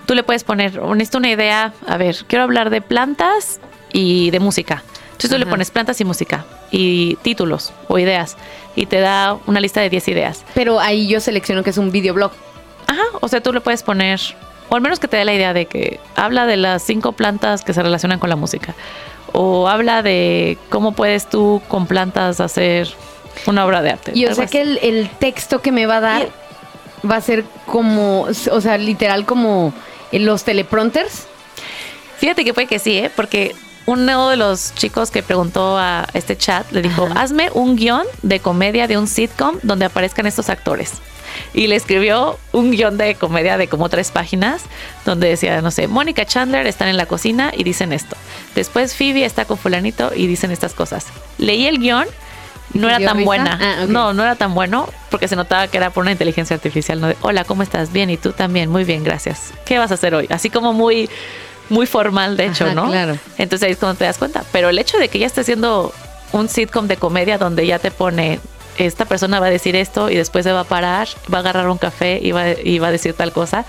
tú 0.06 0.14
le 0.14 0.22
puedes 0.22 0.44
poner, 0.44 0.80
necesito 0.80 1.18
una 1.18 1.30
idea, 1.30 1.72
a 1.86 1.96
ver, 1.96 2.16
quiero 2.28 2.44
hablar 2.44 2.70
de 2.70 2.80
plantas 2.80 3.58
y 3.92 4.30
de 4.30 4.38
música. 4.38 4.82
Entonces 5.16 5.30
tú 5.30 5.38
le 5.38 5.46
pones 5.46 5.70
plantas 5.70 5.98
y 6.02 6.04
música 6.04 6.44
y 6.70 7.16
títulos 7.22 7.72
o 7.88 7.98
ideas 7.98 8.36
y 8.74 8.84
te 8.84 9.00
da 9.00 9.38
una 9.46 9.60
lista 9.60 9.80
de 9.80 9.88
10 9.88 10.08
ideas. 10.08 10.44
Pero 10.54 10.78
ahí 10.78 11.08
yo 11.08 11.20
selecciono 11.20 11.62
que 11.62 11.70
es 11.70 11.78
un 11.78 11.90
videoblog. 11.90 12.32
Ajá, 12.86 13.02
o 13.22 13.26
sea, 13.26 13.40
tú 13.40 13.50
le 13.54 13.62
puedes 13.62 13.82
poner, 13.82 14.20
o 14.68 14.76
al 14.76 14.82
menos 14.82 15.00
que 15.00 15.08
te 15.08 15.16
dé 15.16 15.24
la 15.24 15.32
idea 15.32 15.54
de 15.54 15.64
que 15.64 16.00
habla 16.16 16.44
de 16.44 16.58
las 16.58 16.82
cinco 16.82 17.12
plantas 17.12 17.64
que 17.64 17.72
se 17.72 17.82
relacionan 17.82 18.18
con 18.18 18.28
la 18.28 18.36
música. 18.36 18.74
O 19.32 19.68
habla 19.68 20.02
de 20.02 20.58
cómo 20.68 20.92
puedes 20.92 21.30
tú 21.30 21.62
con 21.66 21.86
plantas 21.86 22.38
hacer 22.40 22.88
una 23.46 23.64
obra 23.64 23.80
de 23.80 23.92
arte. 23.92 24.12
Y 24.14 24.26
o 24.26 24.34
sea 24.34 24.44
así. 24.44 24.52
que 24.52 24.60
el, 24.60 24.78
el 24.82 25.08
texto 25.08 25.62
que 25.62 25.72
me 25.72 25.86
va 25.86 25.96
a 25.96 26.00
dar 26.00 26.28
va 27.10 27.16
a 27.16 27.20
ser 27.22 27.44
como, 27.64 28.22
o 28.22 28.60
sea, 28.60 28.76
literal 28.76 29.24
como 29.24 29.72
los 30.12 30.44
teleprompters. 30.44 31.26
Fíjate 32.18 32.44
que 32.44 32.52
puede 32.52 32.66
que 32.66 32.78
sí, 32.78 32.98
¿eh? 32.98 33.10
Porque 33.14 33.54
uno 33.86 34.30
de 34.30 34.36
los 34.36 34.74
chicos 34.74 35.10
que 35.10 35.22
preguntó 35.22 35.78
a 35.78 36.06
este 36.12 36.36
chat 36.36 36.70
le 36.72 36.82
dijo, 36.82 37.08
hazme 37.14 37.50
un 37.54 37.76
guion 37.76 38.02
de 38.22 38.40
comedia 38.40 38.86
de 38.86 38.98
un 38.98 39.06
sitcom 39.06 39.58
donde 39.62 39.84
aparezcan 39.84 40.26
estos 40.26 40.50
actores. 40.50 40.94
Y 41.54 41.66
le 41.66 41.76
escribió 41.76 42.38
un 42.52 42.70
guion 42.70 42.98
de 42.98 43.14
comedia 43.14 43.56
de 43.58 43.68
como 43.68 43.88
tres 43.88 44.10
páginas 44.10 44.62
donde 45.04 45.28
decía, 45.28 45.60
no 45.60 45.70
sé, 45.70 45.86
Mónica 45.86 46.24
Chandler 46.24 46.66
están 46.66 46.88
en 46.88 46.96
la 46.96 47.06
cocina 47.06 47.52
y 47.56 47.62
dicen 47.62 47.92
esto. 47.92 48.16
Después 48.54 48.94
Phoebe 48.94 49.24
está 49.24 49.44
con 49.44 49.58
fulanito 49.58 50.12
y 50.14 50.26
dicen 50.26 50.50
estas 50.50 50.74
cosas. 50.74 51.06
Leí 51.38 51.66
el 51.66 51.78
guion, 51.78 52.06
no 52.74 52.88
era 52.88 52.98
tan 52.98 53.18
risa? 53.18 53.26
buena. 53.26 53.58
Ah. 53.60 53.86
No, 53.86 54.12
no 54.12 54.22
era 54.22 54.34
tan 54.34 54.54
bueno 54.54 54.88
porque 55.10 55.28
se 55.28 55.36
notaba 55.36 55.68
que 55.68 55.76
era 55.76 55.90
por 55.90 56.02
una 56.02 56.12
inteligencia 56.12 56.54
artificial. 56.54 57.00
¿no? 57.00 57.08
De, 57.08 57.16
Hola, 57.20 57.44
¿cómo 57.44 57.62
estás? 57.62 57.92
Bien, 57.92 58.10
y 58.10 58.16
tú 58.16 58.32
también. 58.32 58.70
Muy 58.70 58.84
bien, 58.84 59.04
gracias. 59.04 59.52
¿Qué 59.64 59.78
vas 59.78 59.90
a 59.90 59.94
hacer 59.94 60.14
hoy? 60.14 60.26
Así 60.30 60.50
como 60.50 60.72
muy, 60.72 61.08
muy 61.68 61.86
formal, 61.86 62.36
de 62.36 62.46
hecho, 62.46 62.64
Ajá, 62.66 62.74
¿no? 62.74 62.90
claro. 62.90 63.18
Entonces 63.38 63.66
ahí 63.66 63.72
es 63.72 63.78
cuando 63.78 63.98
te 63.98 64.04
das 64.04 64.18
cuenta. 64.18 64.44
Pero 64.52 64.68
el 64.68 64.78
hecho 64.78 64.98
de 64.98 65.08
que 65.08 65.18
ya 65.18 65.26
esté 65.26 65.40
haciendo 65.42 65.92
un 66.32 66.48
sitcom 66.48 66.86
de 66.86 66.96
comedia 66.96 67.38
donde 67.38 67.66
ya 67.66 67.78
te 67.78 67.90
pone 67.90 68.40
esta 68.78 69.04
persona 69.06 69.40
va 69.40 69.46
a 69.46 69.50
decir 69.50 69.74
esto 69.74 70.10
y 70.10 70.16
después 70.16 70.44
se 70.44 70.52
va 70.52 70.60
a 70.60 70.64
parar, 70.64 71.08
va 71.32 71.38
a 71.38 71.40
agarrar 71.40 71.68
un 71.70 71.78
café 71.78 72.20
y 72.22 72.32
va, 72.32 72.50
y 72.50 72.78
va 72.78 72.88
a 72.88 72.92
decir 72.92 73.14
tal 73.14 73.32
cosa, 73.32 73.64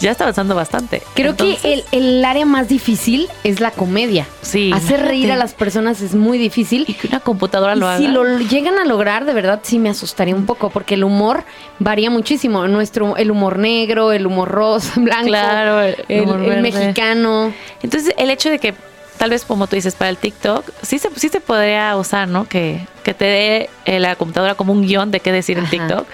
ya 0.00 0.12
está 0.12 0.24
avanzando 0.24 0.54
bastante. 0.54 1.02
Creo 1.14 1.32
Entonces, 1.32 1.60
que 1.60 1.72
el, 1.72 1.84
el 1.92 2.24
área 2.24 2.46
más 2.46 2.68
difícil 2.68 3.28
es 3.44 3.60
la 3.60 3.70
comedia. 3.70 4.26
Sí, 4.42 4.70
Hacer 4.72 5.02
reír 5.02 5.32
a 5.32 5.36
las 5.36 5.54
personas 5.54 6.00
es 6.00 6.14
muy 6.14 6.38
difícil. 6.38 6.84
Y 6.86 6.94
que 6.94 7.08
una 7.08 7.20
computadora 7.20 7.74
lo 7.74 7.86
si 7.96 8.06
haga. 8.06 8.14
lo 8.14 8.38
llegan 8.38 8.78
a 8.78 8.84
lograr, 8.84 9.24
de 9.24 9.32
verdad 9.32 9.60
sí 9.62 9.78
me 9.78 9.90
asustaría 9.90 10.34
un 10.34 10.46
poco, 10.46 10.70
porque 10.70 10.94
el 10.94 11.04
humor 11.04 11.44
varía 11.78 12.10
muchísimo. 12.10 12.66
Nuestro, 12.68 13.16
el 13.16 13.30
humor 13.30 13.58
negro, 13.58 14.12
el 14.12 14.26
humor 14.26 14.48
rosa, 14.48 14.92
blanco, 15.00 15.26
Claro, 15.26 15.82
el 15.82 15.96
el, 16.08 16.22
humor 16.22 16.42
el 16.42 16.62
mexicano. 16.62 17.52
Entonces, 17.82 18.14
el 18.16 18.30
hecho 18.30 18.50
de 18.50 18.58
que, 18.58 18.74
tal 19.18 19.30
vez 19.30 19.44
como 19.44 19.66
tú 19.66 19.76
dices, 19.76 19.94
para 19.94 20.10
el 20.10 20.16
TikTok, 20.16 20.64
sí 20.82 20.98
se, 20.98 21.08
sí 21.16 21.28
se 21.28 21.40
podría 21.40 21.96
usar, 21.96 22.28
¿no? 22.28 22.46
Que, 22.48 22.86
que 23.02 23.14
te 23.14 23.24
dé 23.24 23.70
eh, 23.84 23.98
la 23.98 24.16
computadora 24.16 24.54
como 24.54 24.72
un 24.72 24.82
guion 24.86 25.10
de 25.10 25.20
qué 25.20 25.32
decir 25.32 25.58
en. 25.58 25.68
TikTok. 25.68 26.06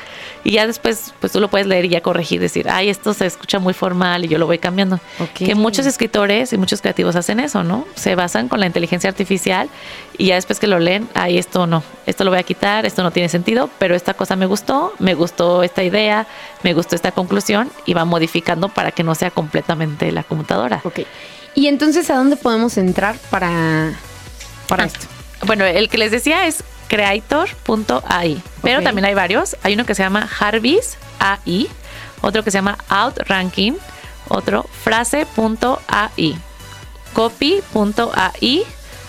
Y 0.47 0.53
ya 0.53 0.67
después, 0.67 1.15
pues 1.21 1.33
tú 1.33 1.41
lo 1.41 1.49
puedes 1.49 1.67
leer 1.67 1.87
y 1.87 1.89
ya 1.89 2.03
corregir, 2.03 2.39
decir, 2.39 2.69
ay, 2.69 2.91
esto 2.91 3.15
se 3.15 3.25
escucha 3.25 3.59
muy 3.59 3.73
formal 3.73 4.27
y 4.27 4.29
yo 4.29 4.37
lo 4.37 4.45
voy 4.45 4.59
cambiando. 4.59 5.01
Que 5.35 5.55
muchos 5.55 5.87
escritores 5.87 6.53
y 6.53 6.59
muchos 6.59 6.83
creativos 6.83 7.17
hacen 7.17 7.41
eso, 7.41 7.65
¿no? 7.65 7.87
Se 7.95 8.15
basan 8.15 8.49
con 8.49 8.61
la 8.61 8.67
inteligencia 8.67 9.09
artificial 9.09 9.71
y 10.19 10.27
ya 10.27 10.35
después 10.35 10.61
que 10.61 10.67
lo 10.67 10.79
leen, 10.79 11.09
ay, 11.15 11.39
esto 11.39 11.67
no, 11.67 11.83
esto 12.05 12.25
lo 12.25 12.31
voy 12.31 12.39
a 12.41 12.43
quitar, 12.43 12.85
esto 12.85 13.03
no 13.03 13.11
tiene 13.11 13.31
sentido, 13.31 13.71
pero 13.79 13.95
esta 13.95 14.13
cosa 14.13 14.37
me 14.37 14.45
gustó, 14.45 14.93
me 14.99 15.15
gustó 15.15 15.63
esta 15.63 15.83
idea, 15.83 16.27
me 16.63 16.75
gustó 16.75 16.95
esta 16.95 17.11
conclusión 17.13 17.71
y 17.87 17.95
va 17.95 18.05
modificando 18.05 18.69
para 18.69 18.91
que 18.93 19.03
no 19.03 19.15
sea 19.15 19.31
completamente 19.31 20.13
la 20.13 20.25
computadora. 20.25 20.83
Ok. 20.85 21.01
Y 21.55 21.69
entonces, 21.69 22.11
¿a 22.11 22.17
dónde 22.17 22.37
podemos 22.37 22.77
entrar 22.77 23.17
para, 23.31 23.95
para 24.69 24.83
Ah, 24.85 24.87
esto? 24.87 25.07
Bueno, 25.47 25.65
el 25.65 25.89
que 25.89 25.97
les 25.99 26.11
decía 26.11 26.47
es 26.47 26.63
creator.ai, 26.89 28.43
pero 28.63 28.83
también 28.83 29.05
hay 29.05 29.15
varios. 29.15 29.57
Hay 29.63 29.75
uno 29.75 29.85
que 29.85 29.95
se 29.95 30.03
llama 30.03 30.29
Harvis 30.39 30.97
AI, 31.19 31.69
otro 32.21 32.43
que 32.43 32.51
se 32.51 32.59
llama 32.59 32.79
Outranking, 32.89 33.79
otro 34.29 34.65
frase.ai, 34.83 36.37
copy.ai, 37.13 38.65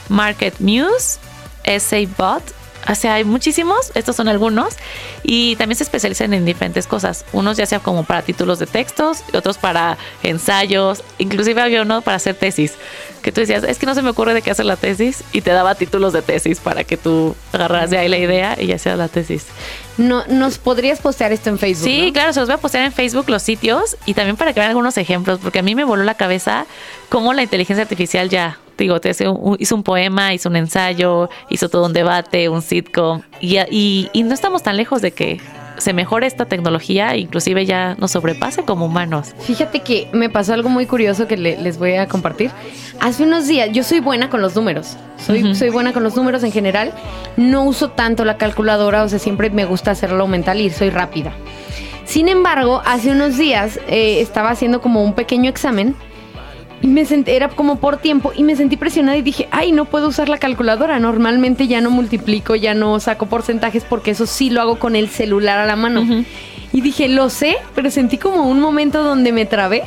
market 0.10 0.60
muse, 0.60 1.20
essaybot, 1.64 2.44
O 2.88 2.96
sea, 2.96 3.16
hay 3.16 3.24
muchísimos, 3.24 3.92
estos 3.96 4.16
son 4.16 4.28
algunos, 4.28 4.76
y 5.24 5.56
también 5.56 5.78
se 5.78 5.84
especializan 5.84 6.34
en 6.34 6.46
diferentes 6.46 6.88
cosas. 6.88 7.26
Unos 7.34 7.58
ya 7.58 7.66
sea 7.66 7.80
como 7.80 8.04
para 8.04 8.22
títulos 8.22 8.60
de 8.60 8.68
textos, 8.68 9.24
otros 9.34 9.58
para 9.58 9.98
ensayos, 10.24 11.04
inclusive 11.18 11.62
había 11.62 11.82
uno 11.82 12.02
para 12.02 12.18
hacer 12.18 12.36
tesis, 12.36 12.74
que 13.24 13.32
tú 13.32 13.42
decías, 13.42 13.64
es 13.64 13.80
que 13.80 13.88
no 13.88 13.96
se 13.96 14.04
me 14.04 14.10
ocurre 14.10 14.36
de 14.36 14.44
qué 14.44 14.52
hacer 14.52 14.66
la 14.66 14.76
tesis, 14.76 15.24
y 15.32 15.42
te 15.42 15.52
daba 15.52 15.76
títulos 15.76 16.14
de 16.14 16.22
tesis 16.22 16.60
para 16.60 16.84
que 16.84 16.98
tú 16.98 17.36
agarraras 17.54 17.90
de 17.90 17.98
ahí 17.98 18.08
la 18.08 18.18
idea 18.18 18.56
y 18.60 18.68
ya 18.68 18.78
sea 18.78 18.96
la 18.96 19.08
tesis. 19.08 19.48
No, 19.98 20.26
¿Nos 20.28 20.58
podrías 20.58 21.00
postear 21.00 21.32
esto 21.32 21.50
en 21.50 21.58
Facebook? 21.58 21.88
Sí, 21.88 22.08
no? 22.08 22.14
claro, 22.14 22.34
se 22.34 22.40
los 22.42 22.50
voy 22.50 22.56
a 22.56 22.60
postear 22.60 22.86
en 22.86 22.92
Facebook 22.92 23.30
los 23.30 23.42
sitios 23.42 23.98
y 24.06 24.14
también 24.14 24.36
para 24.36 24.54
que 24.54 24.60
vean 24.60 24.70
algunos 24.70 24.98
ejemplos, 24.98 25.40
porque 25.42 25.60
a 25.60 25.62
mí 25.64 25.74
me 25.74 25.86
voló 25.86 26.04
la 26.04 26.16
cabeza 26.16 26.66
cómo 27.10 27.34
la 27.34 27.44
inteligencia 27.44 27.84
artificial 27.84 28.30
ya, 28.30 28.60
digo, 28.78 29.00
te 29.00 29.12
un- 29.30 29.56
hizo 29.60 29.76
un 29.76 29.84
poema, 29.84 30.34
hizo 30.34 30.50
un 30.50 30.56
ensayo, 30.56 31.30
hizo 31.50 31.70
todo 31.70 31.86
un 31.86 31.94
debate, 31.94 32.50
un 32.50 32.62
sitcom, 32.62 33.22
y, 33.40 33.58
y, 33.70 34.10
y 34.14 34.24
no 34.24 34.34
estamos 34.34 34.64
tan 34.64 34.78
lejos 34.78 35.02
de 35.02 35.12
que 35.12 35.40
se 35.78 35.92
mejore 35.92 36.26
esta 36.26 36.46
tecnología, 36.46 37.18
inclusive 37.18 37.66
ya 37.66 37.96
nos 38.00 38.12
sobrepase 38.12 38.64
como 38.64 38.86
humanos. 38.86 39.34
Fíjate 39.40 39.82
que 39.82 40.08
me 40.14 40.30
pasó 40.30 40.54
algo 40.54 40.70
muy 40.70 40.86
curioso 40.86 41.28
que 41.28 41.36
le- 41.36 41.58
les 41.62 41.78
voy 41.78 41.96
a 41.96 42.08
compartir. 42.08 42.50
Hace 43.02 43.24
unos 43.24 43.46
días, 43.48 43.70
yo 43.74 43.84
soy 43.84 44.00
buena 44.00 44.30
con 44.30 44.42
los 44.42 44.56
números. 44.56 44.96
Soy, 45.18 45.54
soy 45.54 45.70
buena 45.72 45.92
con 45.92 46.02
los 46.04 46.16
números 46.16 46.44
en 46.44 46.54
general. 46.54 46.94
No 47.36 47.66
uso 47.66 47.90
tanto 47.90 48.24
la 48.24 48.38
calculadora, 48.38 49.04
o 49.04 49.10
sea, 49.10 49.20
siempre 49.20 49.50
me 49.50 49.66
gusta 49.66 49.92
hacerlo 49.92 50.28
mental 50.28 50.62
y 50.62 50.70
soy 50.70 50.92
rápida. 50.92 51.34
Sin 52.06 52.30
embargo, 52.30 52.82
hace 52.86 53.12
unos 53.12 53.36
días 53.38 53.78
eh, 53.90 54.22
estaba 54.22 54.52
haciendo 54.52 54.80
como 54.80 55.04
un 55.04 55.14
pequeño 55.14 55.50
examen 55.50 55.94
y 56.86 56.88
me 56.88 57.02
sent- 57.04 57.28
era 57.28 57.50
como 57.50 57.78
por 57.80 57.98
tiempo 57.98 58.32
y 58.36 58.44
me 58.44 58.56
sentí 58.56 58.78
presionada 58.78 59.18
y 59.18 59.24
dije, 59.24 59.48
ay, 59.50 59.72
no 59.72 59.86
puedo 59.86 60.08
usar 60.08 60.30
la 60.30 60.38
calculadora. 60.38 61.00
Normalmente 61.00 61.68
ya 61.68 61.82
no 61.82 61.90
multiplico, 61.90 62.56
ya 62.56 62.76
no 62.76 63.00
saco 63.00 63.26
porcentajes 63.26 63.84
porque 63.84 64.12
eso 64.12 64.28
sí 64.28 64.52
lo 64.52 64.62
hago 64.62 64.78
con 64.78 64.96
el 64.96 65.10
celular 65.10 65.58
a 65.58 65.66
la 65.66 65.76
mano. 65.76 66.04
Y 66.72 66.82
dije, 66.82 67.08
lo 67.08 67.30
sé, 67.32 67.58
pero 67.74 67.90
sentí 67.90 68.18
como 68.20 68.44
un 68.48 68.60
momento 68.60 69.02
donde 69.04 69.32
me 69.32 69.48
trabé 69.48 69.82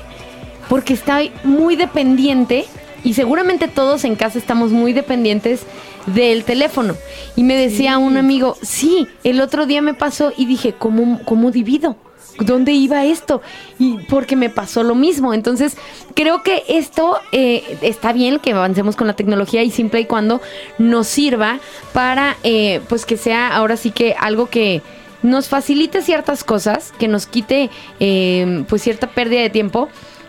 porque 0.68 0.94
estoy 0.94 1.30
muy 1.44 1.76
dependiente 1.76 2.64
y 3.04 3.14
seguramente 3.14 3.68
todos 3.68 4.04
en 4.04 4.16
casa 4.16 4.36
estamos 4.38 4.72
muy 4.72 4.92
dependientes 4.92 5.62
del 6.06 6.42
teléfono. 6.42 6.94
Y 7.36 7.44
me 7.44 7.54
decía 7.54 7.98
un 7.98 8.16
amigo, 8.16 8.56
sí, 8.62 9.06
el 9.22 9.40
otro 9.40 9.66
día 9.66 9.82
me 9.82 9.94
pasó 9.94 10.32
y 10.36 10.46
dije, 10.46 10.74
¿cómo, 10.76 11.20
cómo 11.24 11.52
divido? 11.52 11.94
¿Dónde 12.40 12.72
iba 12.72 13.04
esto? 13.04 13.42
Y 13.78 13.98
porque 14.08 14.36
me 14.36 14.50
pasó 14.50 14.82
lo 14.82 14.94
mismo. 14.94 15.34
Entonces, 15.34 15.76
creo 16.14 16.42
que 16.42 16.64
esto 16.68 17.18
eh, 17.32 17.78
está 17.82 18.12
bien 18.12 18.38
que 18.38 18.52
avancemos 18.52 18.96
con 18.96 19.06
la 19.06 19.16
tecnología 19.16 19.62
y 19.62 19.70
siempre 19.70 20.00
y 20.00 20.04
cuando 20.06 20.40
nos 20.78 21.06
sirva 21.06 21.58
para, 21.92 22.36
eh, 22.44 22.80
pues 22.88 23.06
que 23.06 23.16
sea 23.16 23.54
ahora 23.54 23.76
sí 23.76 23.90
que 23.90 24.14
algo 24.18 24.46
que 24.46 24.82
nos 25.22 25.48
facilite 25.48 26.02
ciertas 26.02 26.44
cosas, 26.44 26.92
que 26.98 27.08
nos 27.08 27.26
quite 27.26 27.70
eh, 27.98 28.64
pues 28.68 28.82
cierta 28.82 29.08
pérdida 29.08 29.40
de 29.40 29.50
tiempo 29.50 29.88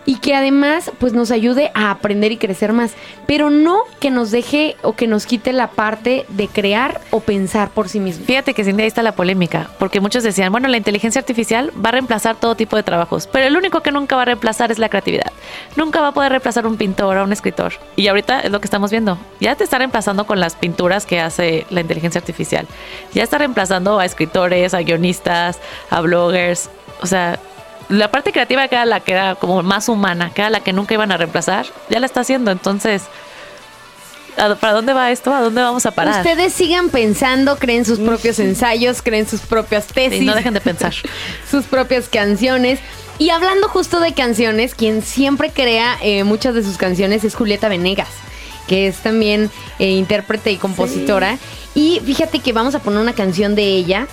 y 0.09 0.15
que 0.15 0.33
además 0.33 0.91
pues 0.97 1.13
nos 1.13 1.29
ayude 1.29 1.69
a 1.75 1.91
aprender 1.91 2.31
y 2.31 2.37
crecer 2.37 2.73
más, 2.73 2.93
pero 3.27 3.51
no 3.51 3.83
que 3.99 4.09
nos 4.09 4.31
deje 4.31 4.75
o 4.81 4.93
que 4.93 5.05
nos 5.05 5.27
quite 5.27 5.53
la 5.53 5.67
parte 5.67 6.25
de 6.29 6.47
crear 6.47 6.99
o 7.11 7.19
pensar 7.19 7.69
por 7.69 7.89
sí 7.89 7.99
mismo. 7.99 8.25
Fíjate 8.25 8.55
que 8.55 8.63
sin 8.63 8.79
ahí 8.79 8.87
está 8.87 9.03
la 9.03 9.11
polémica, 9.11 9.69
porque 9.77 9.99
muchos 9.99 10.23
decían, 10.23 10.51
bueno, 10.51 10.67
la 10.67 10.77
inteligencia 10.77 11.19
artificial 11.19 11.71
va 11.85 11.89
a 11.89 11.91
reemplazar 11.91 12.37
todo 12.37 12.55
tipo 12.55 12.75
de 12.75 12.81
trabajos, 12.81 13.27
pero 13.27 13.45
el 13.45 13.55
único 13.55 13.81
que 13.81 13.91
nunca 13.91 14.15
va 14.15 14.23
a 14.23 14.25
reemplazar 14.25 14.71
es 14.71 14.79
la 14.79 14.89
creatividad. 14.89 15.31
Nunca 15.75 16.01
va 16.01 16.07
a 16.07 16.11
poder 16.11 16.31
reemplazar 16.31 16.65
un 16.65 16.77
pintor 16.77 17.17
o 17.17 17.23
un 17.23 17.31
escritor. 17.31 17.73
Y 17.95 18.07
ahorita 18.07 18.39
es 18.39 18.49
lo 18.49 18.59
que 18.59 18.65
estamos 18.65 18.89
viendo. 18.89 19.19
Ya 19.39 19.53
te 19.57 19.63
está 19.63 19.77
reemplazando 19.77 20.25
con 20.25 20.39
las 20.39 20.55
pinturas 20.55 21.05
que 21.05 21.19
hace 21.19 21.67
la 21.69 21.81
inteligencia 21.81 22.17
artificial. 22.17 22.65
Ya 23.13 23.21
está 23.21 23.37
reemplazando 23.37 23.99
a 23.99 24.05
escritores, 24.05 24.73
a 24.73 24.79
guionistas, 24.79 25.59
a 25.91 26.01
bloggers. 26.01 26.71
O 27.01 27.05
sea, 27.05 27.39
la 27.89 28.09
parte 28.11 28.31
creativa 28.31 28.67
que 28.67 28.75
era 28.75 28.85
la 28.85 28.99
que 29.01 29.11
era 29.13 29.35
como 29.35 29.61
más 29.63 29.89
humana, 29.89 30.31
que 30.33 30.41
era 30.41 30.49
la 30.49 30.59
que 30.61 30.73
nunca 30.73 30.93
iban 30.93 31.11
a 31.11 31.17
reemplazar, 31.17 31.65
ya 31.89 31.99
la 31.99 32.05
está 32.05 32.21
haciendo. 32.21 32.51
Entonces, 32.51 33.03
¿a- 34.37 34.55
¿para 34.55 34.73
dónde 34.73 34.93
va 34.93 35.11
esto? 35.11 35.33
¿A 35.33 35.41
dónde 35.41 35.61
vamos 35.61 35.85
a 35.85 35.91
parar? 35.91 36.17
Ustedes 36.25 36.53
sigan 36.53 36.89
pensando, 36.89 37.57
creen 37.57 37.85
sus 37.85 37.99
propios 37.99 38.39
ensayos, 38.39 39.01
creen 39.01 39.27
sus 39.27 39.41
propias 39.41 39.87
tesis. 39.87 40.19
Sí, 40.19 40.25
no 40.25 40.35
dejen 40.35 40.53
de 40.53 40.61
pensar. 40.61 40.93
sus 41.49 41.65
propias 41.65 42.07
canciones. 42.07 42.79
Y 43.17 43.31
hablando 43.31 43.67
justo 43.67 43.99
de 43.99 44.13
canciones, 44.13 44.75
quien 44.75 45.01
siempre 45.01 45.49
crea 45.51 45.97
eh, 46.01 46.23
muchas 46.23 46.53
de 46.55 46.63
sus 46.63 46.77
canciones 46.77 47.23
es 47.25 47.35
Julieta 47.35 47.67
Venegas, 47.67 48.07
que 48.67 48.87
es 48.87 48.97
también 48.97 49.51
eh, 49.77 49.89
intérprete 49.89 50.51
y 50.51 50.55
compositora. 50.57 51.37
Y 51.75 52.01
fíjate 52.05 52.39
que 52.39 52.53
vamos 52.53 52.75
a 52.75 52.79
poner 52.79 52.99
una 53.01 53.13
canción 53.13 53.55
de 53.55 53.63
ella. 53.63 54.07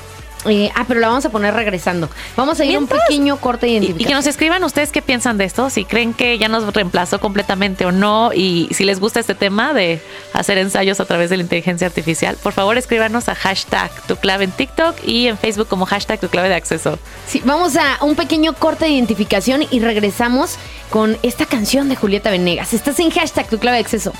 Eh, 0.44 0.70
ah, 0.74 0.84
pero 0.86 1.00
la 1.00 1.08
vamos 1.08 1.24
a 1.24 1.30
poner 1.30 1.54
regresando. 1.54 2.08
Vamos 2.36 2.60
a 2.60 2.64
ir 2.64 2.76
a 2.76 2.78
un 2.78 2.86
pequeño 2.86 3.38
corte 3.38 3.66
de 3.66 3.72
Y, 3.72 3.94
y 3.98 4.04
que 4.04 4.14
nos 4.14 4.26
escriban 4.26 4.62
ustedes 4.62 4.92
qué 4.92 5.02
piensan 5.02 5.38
de 5.38 5.44
esto, 5.44 5.70
si 5.70 5.84
creen 5.84 6.14
que 6.14 6.38
ya 6.38 6.48
nos 6.48 6.72
reemplazó 6.72 7.20
completamente 7.20 7.84
o 7.86 7.92
no, 7.92 8.32
y 8.32 8.68
si 8.72 8.84
les 8.84 9.00
gusta 9.00 9.20
este 9.20 9.34
tema 9.34 9.72
de 9.74 10.00
hacer 10.32 10.58
ensayos 10.58 11.00
a 11.00 11.04
través 11.04 11.30
de 11.30 11.36
la 11.36 11.42
inteligencia 11.42 11.86
artificial, 11.86 12.36
por 12.42 12.52
favor 12.52 12.78
escríbanos 12.78 13.28
a 13.28 13.34
hashtag 13.34 13.90
tu 14.06 14.16
clave 14.16 14.44
en 14.44 14.52
TikTok 14.52 14.96
y 15.04 15.26
en 15.28 15.38
Facebook 15.38 15.68
como 15.68 15.86
hashtag 15.86 16.20
tu 16.20 16.28
clave 16.28 16.48
de 16.48 16.54
acceso. 16.54 16.98
Sí, 17.26 17.42
vamos 17.44 17.76
a 17.76 17.98
un 18.04 18.14
pequeño 18.14 18.52
corte 18.54 18.84
de 18.84 18.92
identificación 18.92 19.64
y 19.70 19.80
regresamos 19.80 20.56
con 20.90 21.18
esta 21.22 21.46
canción 21.46 21.88
de 21.88 21.96
Julieta 21.96 22.30
Venegas. 22.30 22.72
Estás 22.72 23.00
en 23.00 23.10
hashtag 23.10 23.48
tu 23.48 23.58
clave 23.58 23.78
de 23.78 23.82
acceso. 23.82 24.12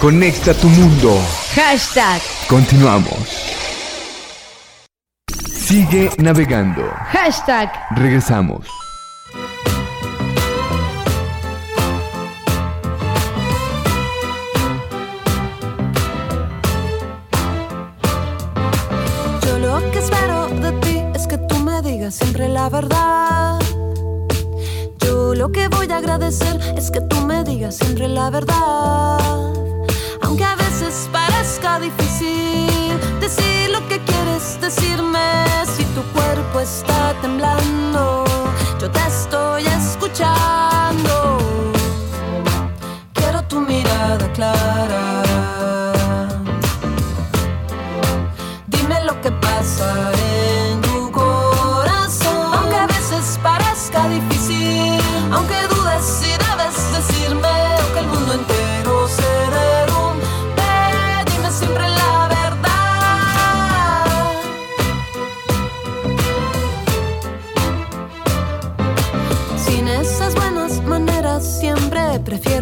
Conecta 0.00 0.54
tu 0.54 0.68
mundo. 0.68 1.20
Hashtag, 1.54 2.22
Continuamos. 2.48 3.59
Sigue 5.70 6.10
navegando. 6.18 6.82
hashtag. 7.12 7.70
Regresamos. 7.94 8.66
Yo 19.46 19.58
lo 19.60 19.90
que 19.92 19.98
espero 20.00 20.48
de 20.48 20.72
ti 20.80 21.02
es 21.14 21.28
que 21.28 21.38
tú 21.38 21.56
me 21.58 21.80
digas 21.82 22.16
siempre 22.16 22.48
la 22.48 22.68
verdad. 22.68 23.60
Yo 24.98 25.36
lo 25.36 25.52
que 25.52 25.68
voy 25.68 25.88
a 25.88 25.98
agradecer 25.98 26.58
es 26.76 26.90
que 26.90 27.00
tú 27.02 27.20
me 27.20 27.44
digas 27.44 27.76
siempre 27.76 28.08
la 28.08 28.28
verdad. 28.30 29.20
Aunque 30.22 30.42
a 30.42 30.56
parezca 31.12 31.78
difícil 31.78 32.98
decir 33.20 33.70
lo 33.70 33.86
que 33.86 33.98
quieres 34.00 34.58
decirme, 34.60 35.44
si 35.76 35.84
tu 35.94 36.02
cuerpo 36.14 36.60
está 36.60 37.14
temblando, 37.20 38.24
yo 38.80 38.90
te 38.90 39.00
estoy 39.06 39.66
escuchando. 39.66 41.38
Quiero 43.12 43.42
tu 43.44 43.60
mirada 43.60 44.32
clara. 44.32 45.22
Dime 48.66 49.04
lo 49.04 49.20
que 49.20 49.30
pasa 49.32 50.10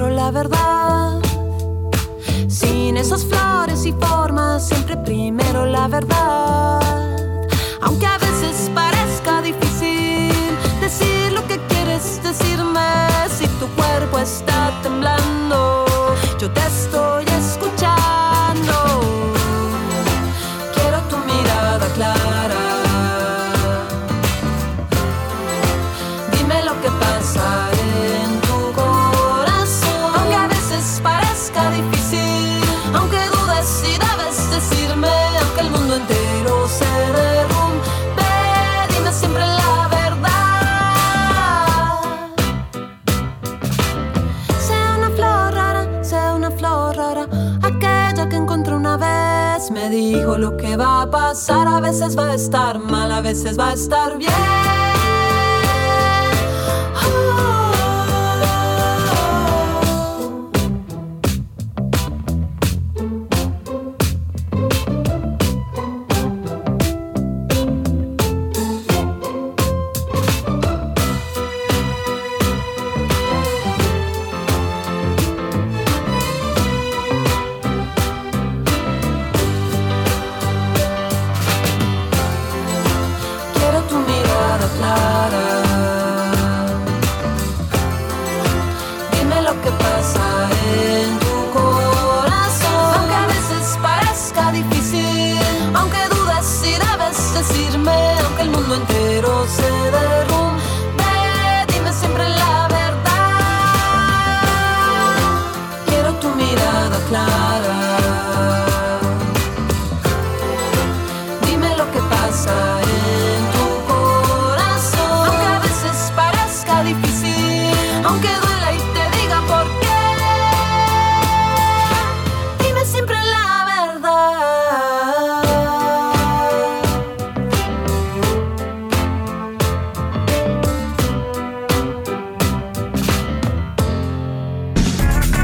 la 0.07 0.30
verdad. 0.30 1.20
Sin 2.49 2.96
esas 2.96 3.24
flores 3.24 3.84
y 3.84 3.92
formas, 3.92 4.68
siempre 4.68 4.96
primero 4.96 5.66
la 5.66 5.88
verdad. 5.88 6.80
Aunque 7.80 8.07
a 8.07 8.16
veces 8.18 8.70
parezca 8.72 9.42
difícil 9.42 10.32
decir 10.80 11.32
lo 11.32 11.44
que 11.49 11.59
quieres 11.68 12.22
decirme, 12.22 13.09
si 13.28 13.46
tu 13.59 13.66
cuerpo 13.74 14.18
está 14.18 14.72
temblando, 14.82 15.84
yo 16.38 16.49
te 16.53 16.61
estoy 16.61 16.97
pasar. 51.28 51.68
A 51.68 51.80
veces 51.80 52.16
va 52.16 52.30
a 52.30 52.34
estar 52.34 52.78
mal, 52.78 53.12
a 53.12 53.20
veces 53.20 53.58
va 53.58 53.70
a 53.70 53.74
estar 53.74 54.16
bien. 54.16 54.67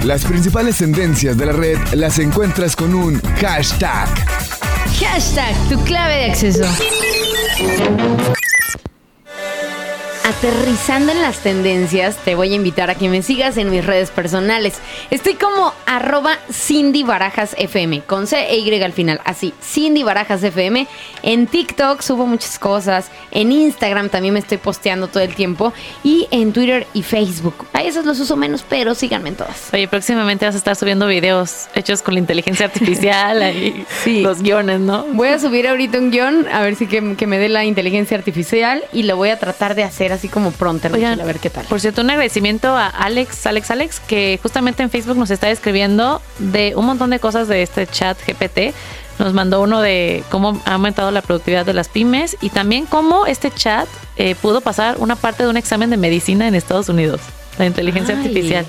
Las 0.05 0.23
principales 0.27 0.77
tendencias 0.77 1.35
de 1.39 1.47
la 1.47 1.53
red 1.53 1.79
las 1.95 2.19
encuentras 2.19 2.77
con 2.77 2.95
un 2.95 3.19
hashtag. 3.41 4.07
Hashtag 5.01 5.57
tu 5.71 5.83
clave 5.83 6.17
de 6.17 6.25
acceso. 6.27 6.65
Aterrizando 10.27 11.13
en 11.13 11.21
las 11.21 11.41
tendencias, 11.41 12.17
te 12.17 12.35
voy 12.35 12.55
a 12.55 12.57
invitar 12.57 12.89
a 12.89 12.95
que 12.95 13.11
me 13.11 13.21
sigas 13.21 13.59
en 13.59 13.71
mis 13.71 13.85
redes 13.85 14.11
personales. 14.11 14.79
Estoy 15.11 15.35
como 15.35 15.75
arroba 15.85 16.39
Cindy 16.51 17.03
Barajas 17.03 17.55
FM, 17.59 18.01
con 18.07 18.27
C 18.27 18.39
e 18.49 18.57
Y 18.57 18.83
al 18.83 18.95
final, 18.95 19.21
así, 19.27 19.53
Cindy 19.63 20.03
Barajas 20.03 20.43
FM. 20.43 20.89
En 21.23 21.47
TikTok 21.47 22.01
subo 22.01 22.27
muchas 22.27 22.59
cosas, 22.59 23.11
en 23.33 23.53
Instagram 23.53 24.09
también 24.09 24.33
me 24.33 24.41
estoy 24.41 24.57
posteando 24.57 25.09
todo 25.09 25.23
el 25.23 25.35
tiempo 25.35 25.75
y 26.03 26.27
en 26.31 26.55
Twitter 26.55 26.87
y 26.95 27.03
Facebook. 27.03 27.67
A 27.75 27.83
esos 27.83 28.07
los 28.07 28.19
uso 28.19 28.35
menos, 28.35 28.65
pero 28.67 28.95
síganme 28.95 29.29
en 29.29 29.35
todas. 29.35 29.69
Oye, 29.75 29.89
próximamente 29.89 30.47
vas 30.47 30.55
a 30.55 30.59
estar 30.59 30.75
subiendo 30.75 31.07
videos 31.07 31.67
hechos 31.75 32.01
con 32.01 32.15
la 32.15 32.21
inteligencia 32.21 32.65
artificial, 32.65 33.43
ahí, 33.43 33.85
los 34.23 34.41
guiones, 34.41 34.81
¿no? 34.81 35.05
Voy 35.13 35.29
a 35.29 35.39
subir 35.39 35.69
ahorita 35.69 35.99
un 35.99 36.11
guion, 36.11 36.49
a 36.51 36.63
ver 36.63 36.77
si 36.77 36.87
que, 36.87 37.15
que 37.15 37.27
me 37.27 37.37
dé 37.37 37.51
la 37.51 37.67
inteligencia 37.67 38.17
artificial 38.17 38.83
y 38.91 39.03
lo 39.03 39.19
voy 39.19 39.29
a 39.29 39.39
tratar 39.39 39.75
de 39.75 39.85
hacer 39.85 40.14
así 40.15 40.29
como 40.29 40.51
pronto, 40.51 40.89
Oigan, 40.93 41.21
a 41.21 41.25
ver 41.25 41.39
qué 41.39 41.51
tal. 41.51 41.65
Por 41.67 41.81
cierto, 41.81 42.03
un 42.03 42.11
agradecimiento 42.11 42.69
a 42.69 42.87
Alex, 42.87 43.47
Alex, 43.47 43.71
Alex, 43.71 44.01
que 44.01 44.39
justamente 44.43 44.83
en 44.83 44.91
Facebook 44.91 45.17
nos 45.17 45.31
está 45.31 45.51
escribiendo 45.51 46.21
de 46.39 46.75
un 46.77 46.87
montón 46.87 47.11
de 47.11 47.19
cosas 47.19 47.49
de 47.49 47.63
este 47.63 47.87
chat 47.87 48.19
GPT. 48.27 48.75
Nos 49.19 49.33
mandó 49.33 49.63
uno 49.63 49.81
de 49.81 50.25
cómo 50.31 50.61
ha 50.65 50.75
aumentado 50.75 51.11
la 51.11 51.23
productividad 51.23 51.65
de 51.65 51.73
las 51.73 51.89
pymes 51.89 52.37
y 52.41 52.51
también 52.51 52.87
cómo 52.87 53.27
este 53.27 53.51
chat 53.51 53.89
eh, 54.17 54.35
pudo 54.35 54.61
pasar 54.61 54.97
una 54.99 55.15
parte 55.17 55.45
de 55.45 55.51
un 55.51 55.57
examen 55.57 55.91
de 55.91 55.97
medicina 55.97 56.49
en 56.49 56.55
Estados 56.55 56.89
Unidos, 56.89 57.21
la 57.59 57.67
inteligencia 57.67 58.17
Ay. 58.17 58.23
artificial. 58.23 58.67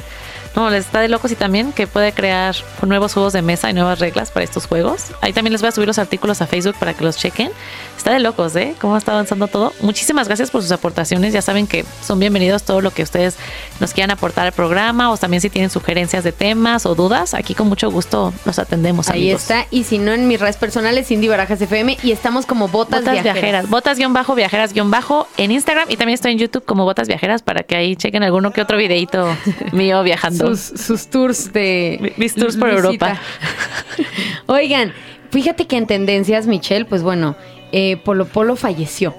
No, 0.55 0.69
les 0.69 0.85
está 0.85 1.01
de 1.01 1.09
locos 1.09 1.31
y 1.31 1.35
también 1.35 1.73
que 1.73 1.85
puede 1.85 2.13
crear 2.13 2.55
nuevos 2.85 3.13
juegos 3.13 3.33
de 3.33 3.41
mesa 3.41 3.69
y 3.69 3.73
nuevas 3.73 3.99
reglas 3.99 4.31
para 4.31 4.43
estos 4.43 4.67
juegos. 4.67 5.07
Ahí 5.21 5.33
también 5.33 5.51
les 5.51 5.61
voy 5.61 5.69
a 5.69 5.71
subir 5.71 5.87
los 5.87 5.99
artículos 5.99 6.41
a 6.41 6.47
Facebook 6.47 6.75
para 6.79 6.93
que 6.93 7.03
los 7.03 7.17
chequen. 7.17 7.51
Está 7.97 8.11
de 8.11 8.19
locos, 8.19 8.55
¿eh? 8.55 8.75
Cómo 8.79 8.95
está 8.95 9.13
avanzando 9.13 9.47
todo. 9.47 9.73
Muchísimas 9.81 10.27
gracias 10.27 10.51
por 10.51 10.61
sus 10.61 10.71
aportaciones. 10.71 11.33
Ya 11.33 11.41
saben 11.41 11.67
que 11.67 11.83
son 12.01 12.19
bienvenidos 12.19 12.63
todo 12.63 12.79
lo 12.81 12.91
que 12.91 13.03
ustedes 13.03 13.35
nos 13.79 13.93
quieran 13.93 14.11
aportar 14.11 14.45
al 14.45 14.51
programa 14.53 15.11
o 15.11 15.17
también 15.17 15.41
si 15.41 15.49
tienen 15.49 15.69
sugerencias 15.69 16.23
de 16.23 16.31
temas 16.31 16.85
o 16.85 16.95
dudas, 16.95 17.33
aquí 17.33 17.53
con 17.53 17.67
mucho 17.67 17.91
gusto 17.91 18.33
los 18.45 18.59
atendemos. 18.59 19.09
Ahí 19.09 19.23
amigos. 19.23 19.41
está. 19.41 19.65
Y 19.71 19.83
si 19.83 19.97
no, 19.97 20.13
en 20.13 20.27
mis 20.27 20.39
redes 20.39 20.57
personales, 20.57 21.07
Cindy 21.07 21.27
Barajas 21.27 21.59
FM. 21.61 21.97
Y 22.03 22.11
estamos 22.11 22.45
como 22.45 22.67
Botas, 22.67 23.01
Botas 23.01 23.13
Viajeras. 23.13 23.33
viajeras. 23.33 23.69
Botas 23.69 23.97
guion 23.97 24.13
bajo, 24.13 24.35
viajeras 24.35 24.71
guion 24.73 24.91
bajo 24.91 25.27
en 25.37 25.51
Instagram 25.51 25.87
y 25.89 25.97
también 25.97 26.13
estoy 26.13 26.31
en 26.33 26.37
YouTube 26.37 26.63
como 26.63 26.85
Botas 26.85 27.07
Viajeras 27.07 27.41
para 27.41 27.63
que 27.63 27.75
ahí 27.75 27.95
chequen 27.95 28.23
alguno 28.23 28.51
que 28.51 28.61
otro 28.61 28.77
videito 28.77 29.27
mío 29.73 30.01
viajando. 30.03 30.44
Sus, 30.47 30.59
sus 30.81 31.07
tours 31.07 31.51
de. 31.53 32.13
Mis 32.17 32.35
tours 32.35 32.57
por 32.57 32.69
visita. 32.69 32.85
Europa. 32.87 33.19
Oigan, 34.47 34.93
fíjate 35.31 35.65
que 35.67 35.77
en 35.77 35.87
tendencias, 35.87 36.47
Michelle, 36.47 36.85
pues 36.85 37.03
bueno, 37.03 37.35
eh, 37.71 37.97
Polo 38.03 38.25
Polo 38.25 38.55
falleció. 38.55 39.13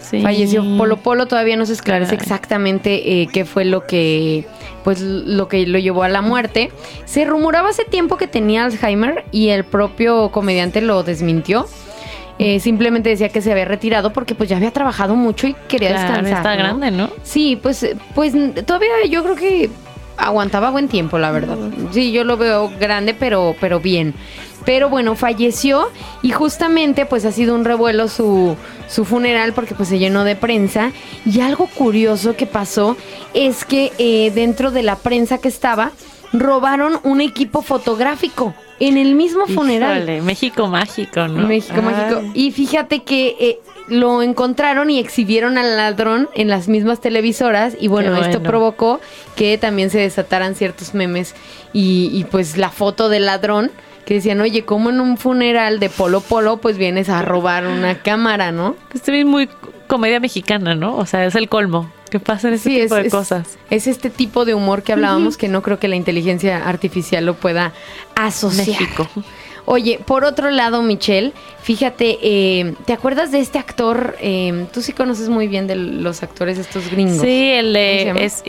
Sí. 0.00 0.20
Falleció 0.20 0.62
Polo 0.76 0.98
Polo, 0.98 1.26
todavía 1.26 1.56
no 1.56 1.64
se 1.64 1.72
esclarece 1.72 2.10
Caray. 2.16 2.22
exactamente 2.22 3.22
eh, 3.22 3.28
qué 3.32 3.46
fue 3.46 3.64
lo 3.64 3.86
que 3.86 4.44
pues 4.84 5.00
lo 5.00 5.48
que 5.48 5.66
lo 5.66 5.78
llevó 5.78 6.02
a 6.02 6.08
la 6.08 6.20
muerte. 6.20 6.70
Se 7.06 7.24
rumoraba 7.24 7.70
hace 7.70 7.84
tiempo 7.84 8.16
que 8.18 8.26
tenía 8.26 8.64
Alzheimer 8.64 9.24
y 9.32 9.48
el 9.48 9.64
propio 9.64 10.30
comediante 10.30 10.82
lo 10.82 11.02
desmintió. 11.02 11.66
Eh, 12.38 12.60
simplemente 12.60 13.08
decía 13.10 13.28
que 13.28 13.40
se 13.40 13.52
había 13.52 13.64
retirado 13.64 14.12
porque 14.12 14.34
pues 14.34 14.48
ya 14.50 14.56
había 14.56 14.72
trabajado 14.72 15.14
mucho 15.14 15.46
y 15.46 15.54
quería 15.68 15.90
Claro, 15.90 16.08
descansar. 16.08 16.36
está 16.38 16.56
¿no? 16.56 16.62
grande, 16.78 16.90
¿no? 16.90 17.10
Sí, 17.22 17.58
pues, 17.62 17.86
pues 18.14 18.34
todavía 18.66 18.88
yo 19.08 19.22
creo 19.22 19.36
que 19.36 19.70
aguantaba 20.16 20.70
buen 20.70 20.88
tiempo, 20.88 21.18
la 21.18 21.30
verdad. 21.30 21.58
Sí, 21.92 22.12
yo 22.12 22.24
lo 22.24 22.36
veo 22.36 22.70
grande, 22.78 23.14
pero, 23.14 23.54
pero 23.60 23.80
bien. 23.80 24.14
Pero 24.64 24.88
bueno, 24.88 25.16
falleció 25.16 25.90
y 26.22 26.30
justamente 26.30 27.04
pues 27.04 27.24
ha 27.24 27.32
sido 27.32 27.54
un 27.54 27.64
revuelo 27.64 28.06
su, 28.06 28.56
su 28.88 29.04
funeral 29.04 29.54
porque 29.54 29.74
pues 29.74 29.88
se 29.88 29.98
llenó 29.98 30.24
de 30.24 30.36
prensa. 30.36 30.92
Y 31.26 31.40
algo 31.40 31.66
curioso 31.66 32.36
que 32.36 32.46
pasó 32.46 32.96
es 33.34 33.64
que 33.64 33.92
eh, 33.98 34.30
dentro 34.34 34.70
de 34.70 34.82
la 34.82 34.96
prensa 34.96 35.38
que 35.38 35.48
estaba, 35.48 35.90
robaron 36.32 36.98
un 37.02 37.20
equipo 37.20 37.62
fotográfico 37.62 38.54
en 38.80 38.96
el 38.96 39.14
mismo 39.14 39.46
funeral. 39.46 39.98
Híjole, 39.98 40.22
México 40.22 40.66
mágico, 40.66 41.28
¿no? 41.28 41.46
México 41.46 41.76
Ay. 41.76 41.82
Mágico. 41.82 42.22
Y 42.34 42.50
fíjate 42.52 43.02
que 43.02 43.36
eh, 43.38 43.60
lo 43.88 44.22
encontraron 44.22 44.90
y 44.90 44.98
exhibieron 44.98 45.58
al 45.58 45.76
ladrón 45.76 46.28
en 46.34 46.48
las 46.48 46.68
mismas 46.68 47.00
televisoras 47.00 47.76
y 47.78 47.88
bueno, 47.88 48.16
esto 48.16 48.42
provocó 48.42 49.00
que 49.36 49.58
también 49.58 49.90
se 49.90 49.98
desataran 49.98 50.54
ciertos 50.54 50.94
memes 50.94 51.34
y, 51.72 52.10
y, 52.12 52.24
pues 52.24 52.56
la 52.56 52.70
foto 52.70 53.08
del 53.08 53.26
ladrón 53.26 53.70
que 54.04 54.14
decían, 54.14 54.40
oye, 54.40 54.64
como 54.64 54.90
en 54.90 55.00
un 55.00 55.16
funeral 55.16 55.78
de 55.78 55.88
Polo 55.88 56.20
Polo 56.20 56.56
pues 56.56 56.76
vienes 56.76 57.08
a 57.08 57.22
robar 57.22 57.66
una 57.66 58.02
cámara, 58.02 58.50
¿no? 58.50 58.76
Esto 58.92 59.12
es 59.12 59.24
muy 59.24 59.48
comedia 59.86 60.20
mexicana, 60.20 60.74
¿no? 60.74 60.96
O 60.96 61.06
sea, 61.06 61.24
es 61.24 61.34
el 61.34 61.48
colmo. 61.48 61.90
Que 62.12 62.20
pasen 62.20 62.52
ese 62.52 62.68
tipo 62.68 62.94
de 62.94 63.08
cosas. 63.08 63.56
Es 63.70 63.86
este 63.86 64.10
tipo 64.10 64.44
de 64.44 64.52
humor 64.52 64.82
que 64.82 64.92
hablábamos 64.92 65.38
que 65.38 65.48
no 65.48 65.62
creo 65.62 65.78
que 65.78 65.88
la 65.88 65.96
inteligencia 65.96 66.68
artificial 66.68 67.24
lo 67.24 67.32
pueda 67.32 67.72
asociar. 68.14 68.66
México. 68.66 69.08
Oye, 69.64 69.98
por 70.04 70.26
otro 70.26 70.50
lado, 70.50 70.82
Michelle, 70.82 71.32
fíjate, 71.62 72.18
eh, 72.20 72.74
¿te 72.84 72.92
acuerdas 72.92 73.32
de 73.32 73.40
este 73.40 73.58
actor? 73.58 74.14
Eh, 74.20 74.66
tú 74.74 74.82
sí 74.82 74.92
conoces 74.92 75.30
muy 75.30 75.48
bien 75.48 75.66
de 75.66 75.74
los 75.76 76.22
actores 76.22 76.58
estos 76.58 76.90
gringos. 76.90 77.22
Sí, 77.22 77.52
el 77.52 77.72
de 77.72 78.10
es, 78.22 78.42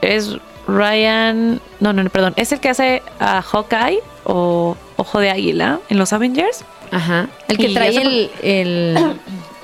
es 0.00 0.36
Ryan, 0.68 1.60
no, 1.80 1.92
no, 1.92 2.04
no, 2.04 2.10
perdón, 2.10 2.34
es 2.36 2.52
el 2.52 2.60
que 2.60 2.68
hace 2.68 3.02
a 3.18 3.42
Hawkeye 3.42 3.98
o 4.22 4.76
Ojo 4.96 5.18
de 5.18 5.30
Águila 5.30 5.80
en 5.88 5.98
los 5.98 6.12
Avengers. 6.12 6.64
Ajá. 6.92 7.28
El 7.48 7.58
que 7.58 7.66
Y 7.66 7.74
trae 7.74 8.30
el, 8.42 8.96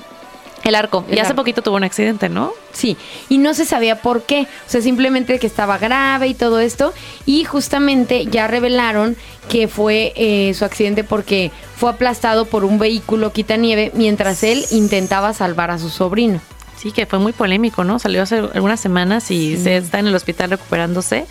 El 0.65 0.75
arco. 0.75 1.05
El 1.07 1.15
y 1.15 1.19
hace 1.19 1.29
arco. 1.29 1.37
poquito 1.37 1.61
tuvo 1.61 1.77
un 1.77 1.83
accidente, 1.85 2.27
¿no? 2.27 2.51
Sí, 2.73 2.97
y 3.29 3.37
no 3.37 3.53
se 3.53 3.63
sabía 3.65 4.01
por 4.01 4.23
qué. 4.23 4.41
O 4.41 4.69
sea, 4.69 4.81
simplemente 4.81 5.39
que 5.39 5.47
estaba 5.47 5.77
grave 5.77 6.27
y 6.27 6.33
todo 6.33 6.59
esto. 6.59 6.93
Y 7.25 7.45
justamente 7.45 8.25
ya 8.25 8.47
revelaron 8.47 9.15
que 9.47 9.67
fue 9.69 10.11
eh, 10.17 10.53
su 10.53 10.65
accidente 10.65 11.03
porque 11.03 11.51
fue 11.77 11.91
aplastado 11.91 12.45
por 12.45 12.65
un 12.65 12.79
vehículo 12.79 13.31
quitanieve 13.31 13.91
mientras 13.93 14.43
él 14.43 14.65
intentaba 14.71 15.33
salvar 15.33 15.71
a 15.71 15.77
su 15.79 15.89
sobrino. 15.89 16.41
Sí, 16.77 16.91
que 16.91 17.05
fue 17.05 17.19
muy 17.19 17.31
polémico, 17.31 17.83
¿no? 17.83 17.99
Salió 17.99 18.23
hace 18.23 18.37
algunas 18.39 18.79
semanas 18.79 19.31
y 19.31 19.55
Sí. 19.55 19.63
se 19.63 19.77
está 19.77 19.99
en 19.99 20.07
el 20.07 20.15
hospital 20.15 20.49
recuperándose. 20.49 21.25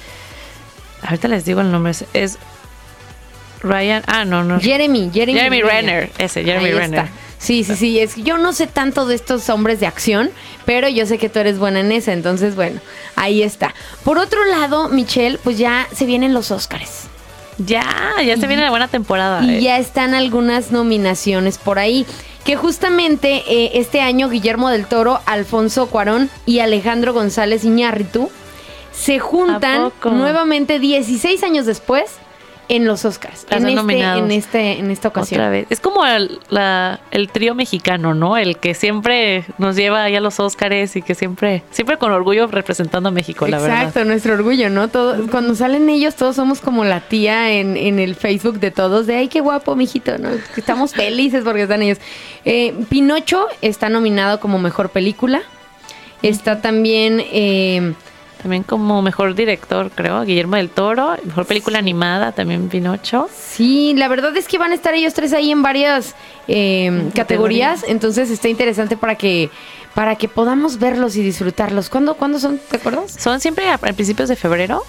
Ahorita 1.02 1.28
les 1.28 1.44
digo 1.44 1.60
el 1.60 1.70
nombre. 1.70 1.90
es- 1.90 2.04
Es 2.14 2.38
Ryan, 3.62 4.02
ah, 4.06 4.24
no, 4.24 4.44
no. 4.44 4.60
Jeremy, 4.60 5.10
Jeremy, 5.12 5.38
Jeremy 5.38 5.62
Renner, 5.62 6.12
ese, 6.18 6.44
Jeremy 6.44 6.66
Ahí 6.66 6.72
Renner. 6.72 7.00
está. 7.04 7.10
Sí, 7.44 7.62
sí, 7.62 7.76
sí. 7.76 7.98
Es 8.00 8.14
que 8.14 8.22
yo 8.22 8.38
no 8.38 8.54
sé 8.54 8.66
tanto 8.66 9.04
de 9.04 9.14
estos 9.14 9.50
hombres 9.50 9.78
de 9.78 9.86
acción, 9.86 10.30
pero 10.64 10.88
yo 10.88 11.04
sé 11.04 11.18
que 11.18 11.28
tú 11.28 11.40
eres 11.40 11.58
buena 11.58 11.80
en 11.80 11.92
esa. 11.92 12.14
Entonces, 12.14 12.56
bueno, 12.56 12.80
ahí 13.16 13.42
está. 13.42 13.74
Por 14.02 14.16
otro 14.16 14.42
lado, 14.46 14.88
Michelle, 14.88 15.36
pues 15.36 15.58
ya 15.58 15.86
se 15.94 16.06
vienen 16.06 16.32
los 16.32 16.50
Óscares. 16.50 17.02
Ya, 17.58 18.14
ya 18.24 18.38
se 18.38 18.46
viene 18.46 18.62
la 18.62 18.70
buena 18.70 18.88
temporada. 18.88 19.44
Y 19.44 19.56
eh. 19.56 19.60
ya 19.60 19.78
están 19.78 20.14
algunas 20.14 20.72
nominaciones 20.72 21.58
por 21.58 21.78
ahí. 21.78 22.06
Que 22.46 22.56
justamente 22.56 23.42
eh, 23.46 23.72
este 23.74 24.00
año 24.00 24.30
Guillermo 24.30 24.70
del 24.70 24.86
Toro, 24.86 25.20
Alfonso 25.26 25.88
Cuarón 25.88 26.30
y 26.46 26.60
Alejandro 26.60 27.12
González 27.12 27.64
Iñárritu 27.64 28.30
se 28.90 29.18
juntan 29.18 29.92
nuevamente 30.04 30.78
16 30.78 31.42
años 31.42 31.66
después 31.66 32.04
en 32.68 32.86
los 32.86 33.04
Oscars. 33.04 33.46
En 33.50 33.66
este, 33.68 34.00
en 34.02 34.30
este, 34.30 34.78
en 34.78 34.90
esta 34.90 35.08
ocasión. 35.08 35.40
Otra 35.40 35.50
vez. 35.50 35.66
Es 35.70 35.80
como 35.80 36.04
el, 36.06 36.38
la- 36.48 37.00
el 37.10 37.28
trío 37.28 37.54
mexicano, 37.54 38.14
¿no? 38.14 38.36
El 38.38 38.56
que 38.56 38.74
siempre 38.74 39.44
nos 39.58 39.76
lleva 39.76 40.02
ahí 40.04 40.16
a 40.16 40.20
los 40.20 40.40
Óscares 40.40 40.96
y 40.96 41.02
que 41.02 41.14
siempre, 41.14 41.62
siempre 41.70 41.98
con 41.98 42.10
orgullo 42.12 42.46
representando 42.46 43.10
a 43.10 43.12
México, 43.12 43.46
la 43.46 43.58
verdad. 43.58 43.78
Exacto, 43.80 44.04
nuestro 44.06 44.34
orgullo, 44.34 44.70
¿no? 44.70 44.88
Todo, 44.88 45.26
cuando 45.30 45.54
salen 45.54 45.88
ellos, 45.90 46.14
todos 46.16 46.36
somos 46.36 46.60
como 46.60 46.84
la 46.84 47.00
tía 47.00 47.52
en, 47.52 47.76
en 47.76 47.98
el 47.98 48.14
Facebook 48.14 48.58
de 48.60 48.70
todos, 48.70 49.06
de 49.06 49.16
ay, 49.16 49.28
qué 49.28 49.40
guapo, 49.40 49.76
mijito, 49.76 50.16
¿no? 50.18 50.30
Estamos 50.56 50.92
felices 50.94 51.42
porque 51.44 51.62
están 51.62 51.82
ellos. 51.82 51.98
Eh, 52.46 52.74
Pinocho 52.88 53.46
está 53.60 53.88
nominado 53.90 54.40
como 54.40 54.58
mejor 54.58 54.88
película. 54.90 55.42
Está 56.22 56.60
también. 56.62 57.22
eh, 57.32 57.92
También 58.44 58.62
como 58.62 59.00
mejor 59.00 59.34
director, 59.34 59.90
creo, 59.94 60.22
Guillermo 60.22 60.56
del 60.56 60.68
Toro. 60.68 61.16
Mejor 61.24 61.46
película 61.46 61.78
animada, 61.78 62.32
también 62.32 62.68
Pinocho. 62.68 63.26
sí, 63.34 63.94
la 63.96 64.06
verdad 64.06 64.36
es 64.36 64.48
que 64.48 64.58
van 64.58 64.70
a 64.70 64.74
estar 64.74 64.92
ellos 64.92 65.14
tres 65.14 65.32
ahí 65.32 65.50
en 65.50 65.62
varias 65.62 66.14
eh, 66.46 67.08
categorías. 67.14 67.86
Entonces 67.88 68.30
está 68.30 68.50
interesante 68.50 68.98
para 68.98 69.14
que 69.14 69.48
para 69.94 70.16
que 70.16 70.28
podamos 70.28 70.78
verlos 70.78 71.16
y 71.16 71.22
disfrutarlos. 71.22 71.88
¿Cuándo, 71.88 72.16
¿cuándo 72.16 72.38
son? 72.38 72.58
¿Te 72.58 72.76
acuerdas? 72.76 73.16
Son 73.18 73.40
siempre 73.40 73.66
a, 73.70 73.76
a 73.76 73.78
principios 73.78 74.28
de 74.28 74.36
febrero. 74.36 74.82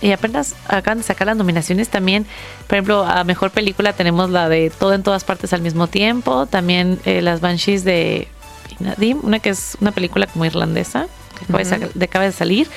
Y 0.00 0.12
apenas 0.12 0.54
acaban 0.66 0.98
de 0.98 1.04
sacar 1.04 1.26
las 1.26 1.36
nominaciones 1.36 1.90
también. 1.90 2.24
Por 2.66 2.76
ejemplo, 2.76 3.04
a 3.04 3.24
mejor 3.24 3.50
película 3.50 3.92
tenemos 3.92 4.30
la 4.30 4.48
de 4.48 4.70
Todo 4.70 4.94
en 4.94 5.02
todas 5.02 5.22
partes 5.24 5.52
al 5.52 5.60
mismo 5.60 5.86
tiempo. 5.86 6.46
También 6.46 6.98
eh, 7.04 7.20
las 7.20 7.42
Banshees 7.42 7.84
de 7.84 8.26
Inadim, 8.80 9.18
una 9.22 9.38
que 9.38 9.50
es 9.50 9.76
una 9.82 9.92
película 9.92 10.26
como 10.26 10.46
irlandesa, 10.46 11.08
que 11.46 11.52
acaba, 11.52 11.88
de 11.94 12.04
acaba 12.04 12.24
de 12.24 12.32
salir. 12.32 12.68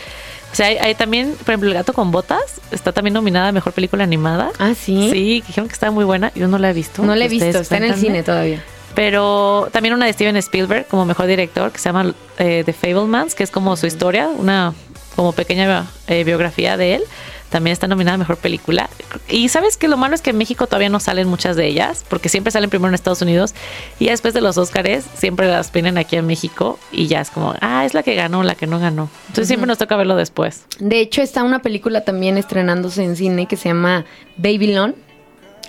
O 0.52 0.56
sea, 0.56 0.68
hay, 0.68 0.78
hay 0.78 0.96
también, 0.96 1.32
por 1.32 1.50
ejemplo, 1.50 1.70
El 1.70 1.76
gato 1.76 1.92
con 1.92 2.12
botas 2.12 2.62
está 2.72 2.94
también 2.94 3.14
nominada 3.14 3.50
a 3.50 3.52
mejor 3.52 3.74
película 3.74 4.04
animada. 4.04 4.52
Ah, 4.58 4.74
sí. 4.74 5.10
Sí, 5.12 5.44
dijeron 5.46 5.68
que 5.68 5.74
está 5.74 5.92
muy 5.92 6.06
buena. 6.06 6.32
Yo 6.34 6.48
no 6.48 6.58
la 6.58 6.70
he 6.70 6.74
visto. 6.74 7.04
No 7.04 7.16
la 7.16 7.26
he 7.26 7.28
visto, 7.28 7.60
está 7.60 7.78
en 7.78 7.84
el 7.84 7.96
cine 7.96 8.24
todavía. 8.24 8.64
Pero 8.96 9.68
también 9.74 9.94
una 9.94 10.06
de 10.06 10.14
Steven 10.14 10.38
Spielberg 10.38 10.88
como 10.88 11.04
mejor 11.04 11.28
director 11.28 11.72
que 11.72 11.80
se 11.80 11.90
llama 11.90 12.14
eh, 12.38 12.64
The 12.66 12.72
Fablemans, 12.72 13.36
que 13.36 13.44
es 13.44 13.52
como 13.52 13.76
su 13.76 13.86
historia, 13.86 14.30
una 14.30 14.74
como 15.18 15.34
pequeña 15.34 15.86
eh, 16.08 16.24
biografía 16.24 16.78
de 16.78 16.96
él. 16.96 17.04
También 17.50 17.74
está 17.74 17.88
nominada 17.88 18.16
a 18.16 18.18
mejor 18.18 18.38
película. 18.38 18.90
Y 19.30 19.50
sabes 19.50 19.78
que 19.78 19.88
lo 19.88 19.98
malo 19.98 20.16
es 20.16 20.22
que 20.22 20.32
en 20.32 20.38
México 20.38 20.66
todavía 20.68 20.90
no 20.90 21.00
salen 21.00 21.28
muchas 21.28 21.56
de 21.56 21.68
ellas, 21.68 22.04
porque 22.10 22.28
siempre 22.30 22.52
salen 22.52 22.70
primero 22.70 22.90
en 22.90 22.96
Estados 22.96 23.22
Unidos 23.22 23.54
y 24.00 24.06
ya 24.06 24.12
después 24.12 24.34
de 24.34 24.42
los 24.42 24.58
Óscares 24.58 25.06
siempre 25.16 25.48
las 25.48 25.72
vienen 25.72 25.98
aquí 25.98 26.16
en 26.18 26.26
México 26.28 26.80
y 26.92 27.08
ya 27.08 27.22
es 27.22 27.30
como, 27.30 27.54
ah, 27.62 27.86
es 27.86 27.94
la 27.94 28.04
que 28.04 28.16
ganó, 28.16 28.44
la 28.44 28.56
que 28.56 28.68
no 28.68 28.80
ganó. 28.80 29.10
Entonces 29.28 29.48
siempre 29.48 29.68
nos 29.68 29.78
toca 29.78 29.96
verlo 29.96 30.16
después. 30.16 30.66
De 30.80 31.00
hecho, 31.00 31.22
está 31.22 31.44
una 31.44 31.60
película 31.60 32.02
también 32.02 32.38
estrenándose 32.38 33.04
en 33.04 33.16
cine 33.16 33.46
que 33.48 33.56
se 33.58 33.70
llama 33.70 34.06
Babylon. 34.38 34.96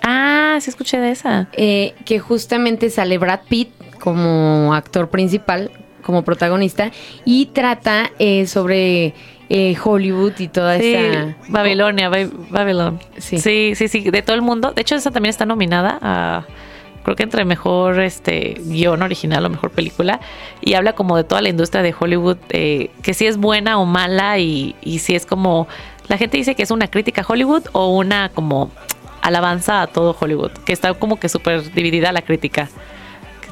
Ah, 0.03 0.57
sí 0.61 0.69
escuché 0.69 0.97
de 0.99 1.11
esa. 1.11 1.47
eh, 1.53 1.93
que 2.05 2.19
justamente 2.19 2.89
sale 2.89 3.17
Brad 3.17 3.41
Pitt 3.49 3.69
como 3.99 4.73
actor 4.73 5.09
principal, 5.09 5.71
como 6.07 6.23
protagonista, 6.23 6.89
y 7.25 7.45
trata 7.47 8.09
eh, 8.17 8.47
sobre 8.47 9.13
eh, 9.49 9.75
Hollywood 9.83 10.33
y 10.39 10.47
toda 10.47 10.79
Sí, 10.79 10.95
esta... 10.95 11.35
Babilonia, 11.49 12.09
Ba- 12.09 12.29
Babylon. 12.49 12.99
Sí. 13.17 13.37
sí, 13.37 13.73
sí, 13.75 13.87
sí, 13.87 14.09
de 14.09 14.21
todo 14.23 14.35
el 14.35 14.41
mundo. 14.41 14.71
De 14.71 14.81
hecho, 14.81 14.95
esa 14.95 15.11
también 15.11 15.29
está 15.29 15.45
nominada 15.45 15.99
a, 16.01 16.45
creo 17.03 17.15
que 17.15 17.23
entre 17.23 17.45
mejor 17.45 17.99
este 17.99 18.59
guion 18.65 19.01
original 19.03 19.45
o 19.45 19.49
mejor 19.49 19.69
película. 19.71 20.19
Y 20.61 20.73
habla 20.73 20.93
como 20.93 21.15
de 21.15 21.23
toda 21.23 21.41
la 21.41 21.49
industria 21.49 21.83
de 21.83 21.93
Hollywood, 21.97 22.37
eh, 22.49 22.89
que 23.03 23.13
si 23.13 23.27
es 23.27 23.37
buena 23.37 23.77
o 23.77 23.85
mala 23.85 24.39
y, 24.39 24.75
y 24.81 24.99
si 24.99 25.13
es 25.15 25.25
como, 25.25 25.67
la 26.07 26.17
gente 26.17 26.37
dice 26.37 26.55
que 26.55 26.63
es 26.63 26.71
una 26.71 26.87
crítica 26.87 27.21
a 27.21 27.25
Hollywood 27.27 27.63
o 27.73 27.95
una 27.95 28.29
como 28.29 28.71
alabanza 29.21 29.81
a 29.81 29.87
todo 29.87 30.15
Hollywood, 30.19 30.51
que 30.65 30.71
está 30.73 30.93
como 30.93 31.19
que 31.19 31.29
súper 31.29 31.73
dividida 31.73 32.11
la 32.11 32.21
crítica. 32.21 32.69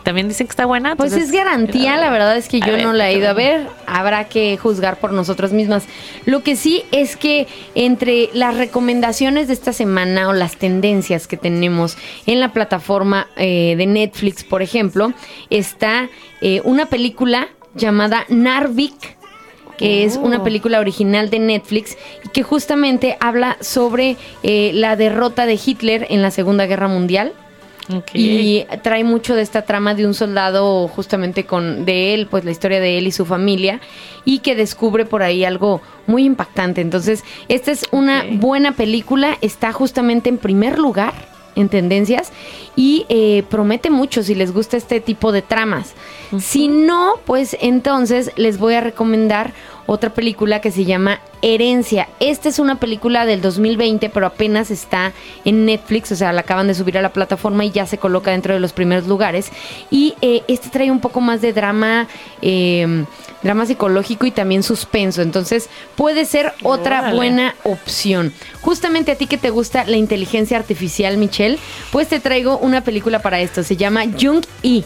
También 0.06 0.28
dicen 0.28 0.46
que 0.46 0.52
está 0.52 0.68
buena. 0.68 0.96
Pues 0.96 1.14
es 1.14 1.32
garantía, 1.32 1.98
la 1.98 2.12
verdad 2.12 2.38
es 2.38 2.48
que 2.48 2.60
yo 2.60 2.74
ver, 2.74 2.84
no 2.84 2.94
la 2.94 3.10
he 3.10 3.18
ido 3.18 3.28
a 3.28 3.34
ver, 3.34 3.68
habrá 3.88 4.26
que 4.26 4.56
juzgar 4.56 5.00
por 5.00 5.12
nosotras 5.12 5.52
mismas. 5.52 5.86
Lo 6.26 6.44
que 6.44 6.56
sí 6.56 6.84
es 6.92 7.18
que 7.18 7.48
entre 7.74 8.30
las 8.32 8.56
recomendaciones 8.56 9.48
de 9.48 9.56
esta 9.56 9.74
semana 9.74 10.30
o 10.30 10.34
las 10.34 10.58
tendencias 10.58 11.26
que 11.26 11.38
tenemos 11.38 11.98
en 12.28 12.40
la 12.40 12.54
plataforma 12.54 13.28
eh, 13.36 13.74
de 13.78 13.88
Netflix, 13.88 14.44
por 14.44 14.62
ejemplo, 14.62 15.12
está 15.50 16.08
eh, 16.40 16.62
una 16.66 16.86
película 16.86 17.48
llamada 17.74 18.26
Narvik 18.30 19.18
que 19.78 20.06
es 20.06 20.16
una 20.16 20.38
Oh. 20.38 20.44
película 20.44 20.80
original 20.80 21.30
de 21.30 21.40
Netflix 21.40 21.98
y 22.24 22.30
que 22.30 22.44
justamente 22.44 23.18
habla 23.20 23.58
sobre 23.60 24.16
eh, 24.44 24.72
la 24.74 24.96
derrota 24.96 25.46
de 25.46 25.60
Hitler 25.64 26.08
en 26.10 26.22
la 26.22 26.32
Segunda 26.32 26.66
Guerra 26.66 26.88
Mundial. 26.88 27.34
Ok. 27.94 28.12
Y 28.14 28.66
trae 28.82 29.04
mucho 29.04 29.36
de 29.36 29.42
esta 29.42 29.64
trama 29.64 29.94
de 29.94 30.06
un 30.08 30.14
soldado 30.14 30.88
justamente 30.88 31.46
con 31.46 31.86
de 31.86 32.14
él, 32.14 32.28
pues 32.28 32.44
la 32.44 32.52
historia 32.52 32.80
de 32.80 32.98
él 32.98 33.08
y 33.08 33.12
su 33.12 33.26
familia 33.26 33.80
y 34.24 34.40
que 34.40 34.56
descubre 34.56 35.06
por 35.06 35.22
ahí 35.22 35.46
algo 35.46 35.82
muy 36.08 36.26
impactante. 36.26 36.82
Entonces, 36.82 37.24
esta 37.48 37.72
es 37.72 37.86
una 37.92 38.26
buena 38.32 38.72
película, 38.72 39.38
está 39.42 39.72
justamente 39.72 40.30
en 40.30 40.38
primer 40.38 40.80
lugar 40.80 41.14
en 41.56 41.70
tendencias 41.70 42.32
y 42.76 43.06
eh, 43.08 43.44
promete 43.50 43.90
mucho 43.90 44.24
si 44.24 44.36
les 44.36 44.52
gusta 44.52 44.78
este 44.78 45.00
tipo 45.00 45.32
de 45.32 45.42
tramas. 45.42 45.94
Si 46.40 46.68
no, 46.68 47.14
pues 47.26 47.56
entonces 47.62 48.32
les 48.36 48.58
voy 48.58 48.74
a 48.74 48.82
recomendar 48.82 49.54
otra 49.86 50.12
película 50.12 50.62
que 50.62 50.72
se 50.72 50.86
llama 50.86 51.20
Herencia. 51.42 52.08
Esta 52.20 52.50
es 52.50 52.60
una 52.60 52.80
película 52.80 53.26
del 53.26 53.42
2020, 53.42 54.10
pero 54.10 54.26
apenas 54.26 54.72
está 54.72 55.14
en 55.44 55.66
Netflix, 55.66 56.12
o 56.12 56.16
sea, 56.16 56.34
la 56.34 56.42
acaban 56.42 56.68
de 56.68 56.74
subir 56.74 56.98
a 56.98 57.02
la 57.02 57.14
plataforma 57.14 57.66
y 57.66 57.72
ya 57.72 57.86
se 57.86 57.98
coloca 57.98 58.32
dentro 58.32 58.54
de 58.54 58.60
los 58.60 58.74
primeros 58.74 59.08
lugares. 59.08 59.52
Y 59.92 60.16
eh, 60.22 60.44
este 60.48 60.70
trae 60.70 60.90
un 60.90 61.00
poco 61.00 61.22
más 61.22 61.42
de 61.42 61.54
drama, 61.54 62.08
eh, 62.42 63.06
drama 63.44 63.66
psicológico 63.66 64.26
y 64.26 64.32
también 64.32 64.64
suspenso. 64.64 65.22
Entonces 65.22 65.70
puede 65.96 66.26
ser 66.26 66.54
otra 66.64 67.00
Órale. 67.00 67.16
buena 67.16 67.56
opción. 67.64 68.34
Justamente 68.62 69.12
a 69.12 69.16
ti 69.16 69.28
que 69.28 69.38
te 69.38 69.52
gusta 69.52 69.86
la 69.86 69.98
inteligencia 69.98 70.58
artificial, 70.58 71.18
Michelle, 71.18 71.60
pues 71.92 72.08
te 72.08 72.20
traigo 72.20 72.58
una 72.58 72.82
película 72.82 73.20
para 73.20 73.40
esto. 73.40 73.64
Se 73.64 73.76
llama 73.76 74.04
Jung 74.20 74.44
E. 74.64 74.84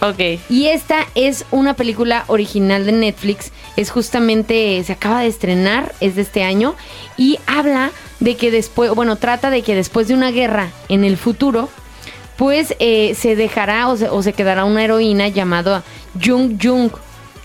Ok. 0.00 0.40
Y 0.48 0.66
esta 0.68 1.06
es 1.14 1.44
una 1.50 1.74
película 1.74 2.24
original 2.28 2.86
de 2.86 2.92
Netflix. 2.92 3.50
Es 3.76 3.90
justamente, 3.90 4.82
se 4.84 4.92
acaba 4.92 5.22
de 5.22 5.26
estrenar, 5.28 5.92
es 6.00 6.14
de 6.14 6.22
este 6.22 6.44
año. 6.44 6.74
Y 7.16 7.38
habla 7.46 7.90
de 8.20 8.36
que 8.36 8.50
después, 8.50 8.92
bueno, 8.94 9.16
trata 9.16 9.50
de 9.50 9.62
que 9.62 9.74
después 9.74 10.06
de 10.08 10.14
una 10.14 10.30
guerra 10.30 10.70
en 10.88 11.02
el 11.04 11.16
futuro, 11.16 11.68
pues 12.36 12.76
eh, 12.78 13.14
se 13.16 13.34
dejará 13.34 13.88
o 13.88 13.96
se, 13.96 14.08
o 14.08 14.22
se 14.22 14.32
quedará 14.32 14.64
una 14.64 14.84
heroína 14.84 15.26
llamada 15.28 15.82
Jung 16.24 16.56
Jung. 16.62 16.92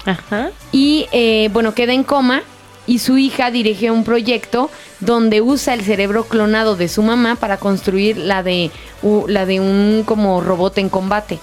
Ajá. 0.06 0.52
Y 0.72 1.08
eh, 1.12 1.50
bueno, 1.54 1.74
queda 1.74 1.94
en 1.94 2.04
coma 2.04 2.44
y 2.86 3.00
su 3.00 3.18
hija 3.18 3.50
dirige 3.50 3.90
un 3.90 4.04
proyecto 4.04 4.70
donde 5.00 5.42
usa 5.42 5.74
el 5.74 5.82
cerebro 5.84 6.26
clonado 6.26 6.76
de 6.76 6.88
su 6.90 7.02
mamá 7.02 7.36
para 7.36 7.58
construir 7.58 8.18
la 8.18 8.44
de, 8.44 8.70
u- 9.02 9.26
la 9.28 9.46
de 9.48 9.60
un 9.60 10.04
como 10.06 10.42
robot 10.42 10.78
en 10.78 10.90
combate. 10.90 11.40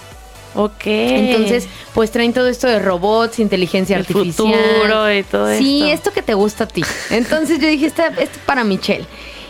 Ok. 0.55 0.81
Entonces, 0.85 1.67
pues 1.93 2.11
traen 2.11 2.33
todo 2.33 2.47
esto 2.47 2.67
de 2.67 2.79
robots, 2.79 3.39
inteligencia 3.39 3.95
El 3.95 4.01
artificial. 4.01 4.33
futuro 4.33 5.13
y 5.13 5.23
todo 5.23 5.55
Sí, 5.57 5.81
esto. 5.83 5.93
esto 5.93 6.11
que 6.13 6.21
te 6.21 6.33
gusta 6.33 6.65
a 6.65 6.67
ti. 6.67 6.83
Entonces 7.09 7.59
yo 7.59 7.67
dije, 7.67 7.85
esta, 7.85 8.07
esto 8.07 8.21
es 8.21 8.29
para 8.45 8.63
Michelle. 8.63 9.05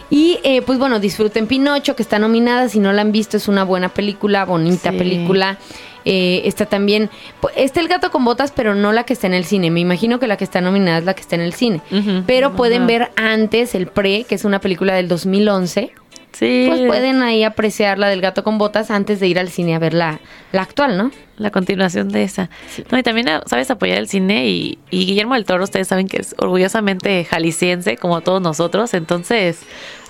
Y 0.09 0.39
eh, 0.43 0.61
pues 0.61 0.77
bueno, 0.77 0.99
disfruten 0.99 1.47
Pinocho, 1.47 1.95
que 1.95 2.03
está 2.03 2.19
nominada. 2.19 2.67
Si 2.69 2.79
no 2.79 2.91
la 2.91 3.01
han 3.01 3.11
visto, 3.11 3.37
es 3.37 3.47
una 3.47 3.63
buena 3.63 3.89
película, 3.89 4.43
bonita 4.45 4.91
Sí. 4.91 4.97
película. 4.97 5.57
Eh, 6.03 6.41
está 6.45 6.65
también, 6.65 7.09
pu- 7.41 7.51
está 7.55 7.79
el 7.79 7.87
gato 7.87 8.09
con 8.11 8.25
botas, 8.25 8.51
pero 8.51 8.73
no 8.75 8.91
la 8.91 9.03
que 9.05 9.13
está 9.13 9.27
en 9.27 9.35
el 9.35 9.45
cine. 9.45 9.69
Me 9.71 9.79
imagino 9.79 10.19
que 10.19 10.27
la 10.27 10.35
que 10.35 10.43
está 10.43 10.59
nominada 10.59 10.97
es 10.97 11.05
la 11.05 11.13
que 11.13 11.21
está 11.21 11.35
en 11.35 11.41
el 11.41 11.53
cine. 11.53 11.81
Pero 12.27 12.55
pueden 12.55 12.87
ver 12.87 13.11
antes 13.15 13.73
el 13.75 13.87
pre, 13.87 14.25
que 14.25 14.35
es 14.35 14.43
una 14.43 14.59
película 14.59 14.95
del 14.95 15.07
2011. 15.07 15.93
Sí. 16.41 16.65
Pues 16.67 16.81
pueden 16.87 17.21
ahí 17.21 17.43
apreciar 17.43 17.99
la 17.99 18.09
del 18.09 18.19
gato 18.19 18.43
con 18.43 18.57
botas 18.57 18.89
antes 18.89 19.19
de 19.19 19.27
ir 19.27 19.37
al 19.37 19.49
cine 19.49 19.75
a 19.75 19.79
ver 19.79 19.93
la, 19.93 20.19
la 20.51 20.63
actual, 20.63 20.97
¿no? 20.97 21.11
la 21.37 21.51
continuación 21.51 22.09
de 22.09 22.23
esa. 22.23 22.49
No, 22.91 22.97
y 22.97 23.03
también 23.03 23.27
sabes 23.45 23.69
apoyar 23.71 23.97
el 23.97 24.07
cine 24.07 24.47
y, 24.47 24.79
y 24.89 25.05
Guillermo 25.05 25.33
del 25.33 25.45
Toro, 25.45 25.63
ustedes 25.63 25.87
saben 25.87 26.07
que 26.07 26.17
es 26.17 26.35
orgullosamente 26.37 27.25
jalisciense, 27.25 27.97
como 27.97 28.21
todos 28.21 28.41
nosotros, 28.41 28.93
entonces 28.93 29.59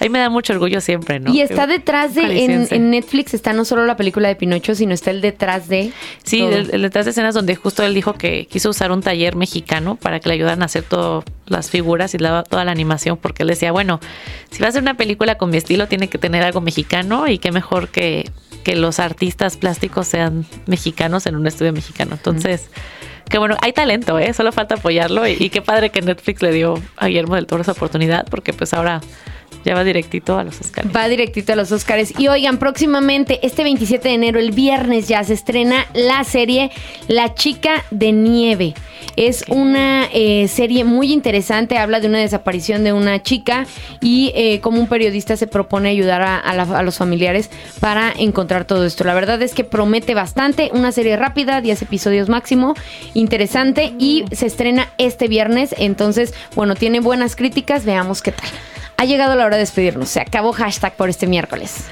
ahí 0.01 0.09
me 0.09 0.19
da 0.19 0.29
mucho 0.29 0.51
orgullo 0.53 0.81
siempre, 0.81 1.19
¿no? 1.19 1.33
Y 1.33 1.39
está 1.41 1.67
detrás 1.67 2.15
de, 2.15 2.43
en, 2.71 2.89
Netflix 2.89 3.33
está 3.33 3.53
no 3.53 3.63
solo 3.63 3.85
la 3.85 3.95
película 3.95 4.27
de 4.27 4.35
Pinocho, 4.35 4.75
sino 4.75 4.93
está 4.93 5.11
el 5.11 5.21
detrás 5.21 5.69
de. 5.69 5.93
Sí, 6.23 6.41
el, 6.41 6.69
el 6.73 6.81
detrás 6.81 7.05
de 7.05 7.11
escenas 7.11 7.33
donde 7.35 7.55
justo 7.55 7.83
él 7.83 7.93
dijo 7.93 8.13
que 8.15 8.47
quiso 8.47 8.69
usar 8.71 8.91
un 8.91 9.01
taller 9.01 9.35
mexicano 9.35 9.95
para 9.95 10.19
que 10.19 10.27
le 10.29 10.35
ayudaran 10.35 10.61
a 10.63 10.65
hacer 10.65 10.83
todas 10.83 11.23
las 11.45 11.69
figuras 11.69 12.13
y 12.13 12.17
la- 12.17 12.43
toda 12.43 12.65
la 12.65 12.71
animación, 12.71 13.17
porque 13.17 13.43
él 13.43 13.49
decía, 13.49 13.71
bueno, 13.71 13.99
si 14.49 14.59
va 14.59 14.65
a 14.65 14.69
hacer 14.69 14.81
una 14.81 14.95
película 14.97 15.35
con 15.35 15.49
mi 15.51 15.57
estilo, 15.57 15.87
tiene 15.87 16.07
que 16.09 16.17
tener 16.17 16.43
algo 16.43 16.61
mexicano 16.61 17.27
y 17.27 17.37
qué 17.37 17.51
mejor 17.51 17.89
que, 17.89 18.29
que 18.63 18.75
los 18.75 18.99
artistas 18.99 19.55
plásticos 19.57 20.07
sean 20.07 20.45
mexicanos 20.65 21.25
en 21.27 21.35
un 21.35 21.45
estudio 21.47 21.73
mexicano. 21.73 22.13
Entonces, 22.15 22.69
que 23.29 23.37
bueno, 23.37 23.55
hay 23.61 23.71
talento, 23.71 24.17
¿eh? 24.19 24.33
Solo 24.33 24.51
falta 24.51 24.75
apoyarlo 24.75 25.25
y, 25.27 25.37
y 25.39 25.49
qué 25.49 25.61
padre 25.61 25.89
que 25.89 26.01
Netflix 26.01 26.41
le 26.41 26.51
dio 26.51 26.81
a 26.97 27.07
Guillermo 27.07 27.35
del 27.35 27.45
Toro 27.45 27.61
esa 27.61 27.71
oportunidad, 27.73 28.25
porque 28.29 28.51
pues 28.51 28.73
ahora 28.73 28.99
ya 29.65 29.75
va 29.75 29.83
directito 29.83 30.37
a 30.37 30.43
los 30.43 30.59
Oscars. 30.59 30.87
Va 30.95 31.07
directito 31.07 31.53
a 31.53 31.55
los 31.55 31.71
Oscars. 31.71 32.13
Y 32.19 32.27
oigan, 32.27 32.57
próximamente, 32.57 33.39
este 33.45 33.63
27 33.63 34.07
de 34.09 34.13
enero, 34.15 34.39
el 34.39 34.51
viernes 34.51 35.07
ya 35.07 35.23
se 35.23 35.33
estrena 35.33 35.85
la 35.93 36.23
serie 36.23 36.71
La 37.07 37.33
Chica 37.35 37.83
de 37.91 38.11
Nieve. 38.11 38.73
Es 39.17 39.43
una 39.49 40.05
eh, 40.13 40.47
serie 40.47 40.83
muy 40.83 41.11
interesante, 41.11 41.77
habla 41.77 41.99
de 41.99 42.07
una 42.07 42.19
desaparición 42.19 42.83
de 42.83 42.93
una 42.93 43.21
chica 43.21 43.65
y 43.99 44.31
eh, 44.35 44.59
como 44.61 44.79
un 44.79 44.87
periodista 44.87 45.35
se 45.35 45.47
propone 45.47 45.89
ayudar 45.89 46.21
a, 46.21 46.37
a 46.37 46.53
la- 46.55 46.63
a 46.77 46.83
los 46.83 46.97
familiares 46.97 47.49
para 47.79 48.13
encontrar 48.17 48.65
todo 48.65 48.85
esto. 48.85 49.03
La 49.03 49.13
verdad 49.13 49.41
es 49.41 49.53
que 49.53 49.63
promete 49.63 50.13
bastante, 50.13 50.69
una 50.73 50.91
serie 50.91 51.17
rápida, 51.17 51.59
10 51.61 51.81
episodios 51.81 52.29
máximo, 52.29 52.73
interesante 53.13 53.93
y 53.99 54.23
se 54.31 54.45
estrena 54.45 54.89
este 54.97 55.27
viernes. 55.27 55.75
Entonces, 55.77 56.33
bueno, 56.55 56.75
tiene 56.75 56.99
buenas 56.99 57.35
críticas, 57.35 57.85
veamos 57.85 58.21
qué 58.21 58.31
tal. 58.31 58.49
Ha 59.01 59.05
llegado 59.05 59.33
la 59.33 59.47
hora 59.47 59.55
de 59.55 59.61
despedirnos. 59.61 60.09
Se 60.09 60.21
acabó 60.21 60.51
hashtag 60.51 60.95
por 60.95 61.09
este 61.09 61.25
miércoles. 61.25 61.85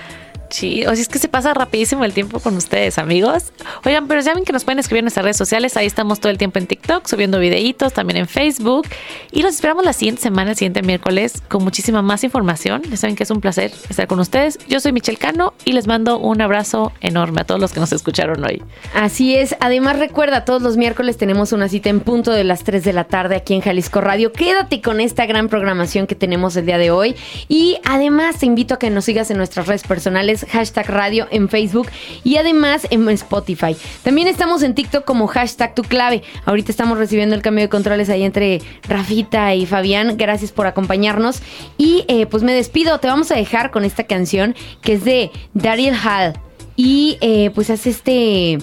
Sí, 0.49 0.85
o 0.85 0.93
sea, 0.93 1.01
es 1.01 1.07
que 1.07 1.19
se 1.19 1.27
pasa 1.27 1.53
rapidísimo 1.53 2.03
el 2.05 2.13
tiempo 2.13 2.39
con 2.39 2.55
ustedes, 2.57 2.97
amigos. 2.97 3.51
Oigan, 3.85 4.07
pero 4.07 4.21
ya 4.21 4.33
ven 4.33 4.43
que 4.43 4.53
nos 4.53 4.63
pueden 4.63 4.79
escribir 4.79 4.99
en 4.99 5.05
nuestras 5.05 5.23
redes 5.23 5.37
sociales. 5.37 5.77
Ahí 5.77 5.85
estamos 5.85 6.19
todo 6.19 6.31
el 6.31 6.37
tiempo 6.37 6.59
en 6.59 6.67
TikTok, 6.67 7.07
subiendo 7.07 7.39
videitos, 7.39 7.93
también 7.93 8.17
en 8.17 8.27
Facebook. 8.27 8.87
Y 9.31 9.43
los 9.43 9.55
esperamos 9.55 9.85
la 9.85 9.93
siguiente 9.93 10.21
semana, 10.21 10.51
el 10.51 10.57
siguiente 10.57 10.81
miércoles, 10.81 11.41
con 11.47 11.63
muchísima 11.63 12.01
más 12.01 12.23
información. 12.23 12.81
Ya 12.89 12.97
saben 12.97 13.15
que 13.15 13.23
es 13.23 13.31
un 13.31 13.41
placer 13.41 13.71
estar 13.89 14.07
con 14.07 14.19
ustedes. 14.19 14.57
Yo 14.67 14.79
soy 14.79 14.91
Michelle 14.91 15.17
Cano 15.17 15.53
y 15.65 15.73
les 15.73 15.87
mando 15.87 16.17
un 16.17 16.41
abrazo 16.41 16.91
enorme 17.01 17.41
a 17.41 17.43
todos 17.43 17.61
los 17.61 17.71
que 17.71 17.79
nos 17.79 17.91
escucharon 17.91 18.43
hoy. 18.43 18.63
Así 18.93 19.35
es. 19.35 19.55
Además, 19.59 19.99
recuerda, 19.99 20.45
todos 20.45 20.61
los 20.61 20.77
miércoles 20.77 21.17
tenemos 21.17 21.51
una 21.51 21.69
cita 21.69 21.89
en 21.89 21.99
punto 21.99 22.31
de 22.31 22.43
las 22.43 22.63
3 22.63 22.83
de 22.83 22.93
la 22.93 23.03
tarde 23.03 23.35
aquí 23.35 23.53
en 23.53 23.61
Jalisco 23.61 24.01
Radio. 24.01 24.31
Quédate 24.31 24.81
con 24.81 24.99
esta 24.99 25.25
gran 25.25 25.47
programación 25.47 26.07
que 26.07 26.15
tenemos 26.15 26.55
el 26.55 26.65
día 26.65 26.77
de 26.77 26.91
hoy. 26.91 27.15
Y 27.47 27.77
además 27.85 28.39
te 28.39 28.45
invito 28.45 28.73
a 28.73 28.79
que 28.79 28.89
nos 28.89 29.05
sigas 29.05 29.29
en 29.31 29.37
nuestras 29.37 29.67
redes 29.67 29.83
personales, 29.83 30.38
hashtag 30.49 30.87
radio 30.87 31.27
en 31.31 31.49
Facebook 31.49 31.87
y 32.23 32.37
además 32.37 32.87
en 32.89 33.07
Spotify. 33.09 33.75
También 34.03 34.27
estamos 34.27 34.63
en 34.63 34.75
TikTok 34.75 35.05
como 35.05 35.27
hashtag 35.27 35.75
tu 35.75 35.83
clave. 35.83 36.23
Ahorita 36.45 36.71
estamos 36.71 36.97
recibiendo 36.97 37.35
el 37.35 37.41
cambio 37.41 37.63
de 37.63 37.69
controles 37.69 38.09
ahí 38.09 38.23
entre 38.23 38.61
Rafita 38.87 39.55
y 39.55 39.65
Fabián. 39.65 40.17
Gracias 40.17 40.51
por 40.51 40.67
acompañarnos. 40.67 41.41
Y 41.77 42.05
eh, 42.07 42.25
pues 42.25 42.43
me 42.43 42.53
despido. 42.53 42.99
Te 42.99 43.07
vamos 43.07 43.31
a 43.31 43.35
dejar 43.35 43.71
con 43.71 43.85
esta 43.85 44.03
canción 44.03 44.55
que 44.81 44.93
es 44.93 45.03
de 45.03 45.31
Daryl 45.53 45.93
Hall. 45.95 46.33
Y 46.75 47.17
eh, 47.19 47.51
pues 47.53 47.69
hace 47.69 47.89
este, 47.89 48.57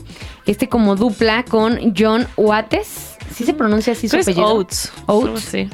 este 0.46 0.68
como 0.68 0.96
dupla 0.96 1.44
con 1.44 1.94
John 1.96 2.26
Wates. 2.36 3.16
¿Sí 3.34 3.44
se 3.44 3.52
pronuncia 3.52 3.92
así 3.92 4.08
su 4.08 4.16
apellido? 4.16 4.46
Oates. 4.54 4.90
Oates. 5.06 5.44
Sí. 5.44 5.68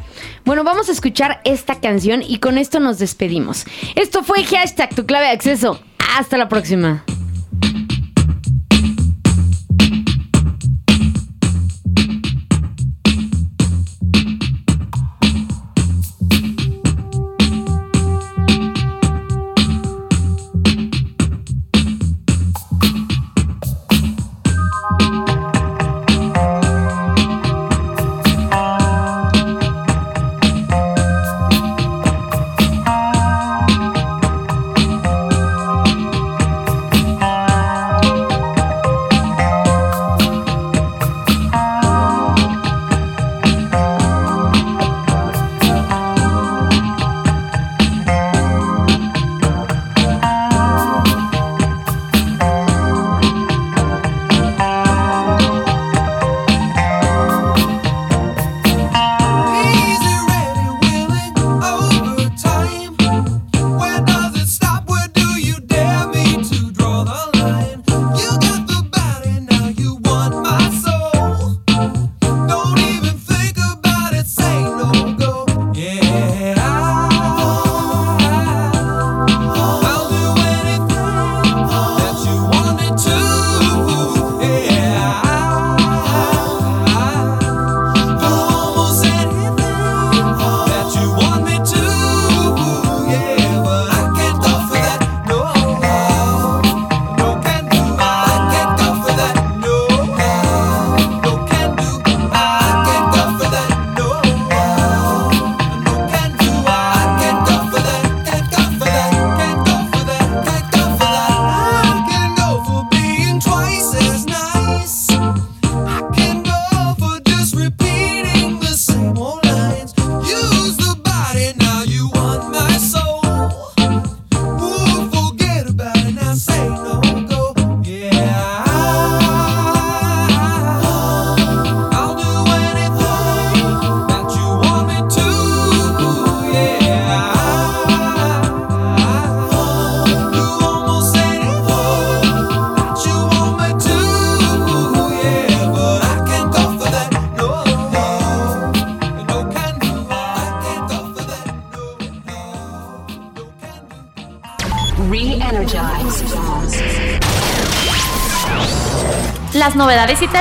Bueno, 0.44 0.64
vamos 0.64 0.88
a 0.88 0.92
escuchar 0.92 1.40
esta 1.44 1.80
canción 1.80 2.22
y 2.26 2.38
con 2.38 2.58
esto 2.58 2.80
nos 2.80 2.98
despedimos. 2.98 3.64
Esto 3.94 4.24
fue 4.24 4.42
hashtag 4.42 4.92
tu 4.94 5.06
clave 5.06 5.26
de 5.26 5.32
acceso. 5.32 5.80
Hasta 6.14 6.36
la 6.36 6.46
próxima. 6.48 7.04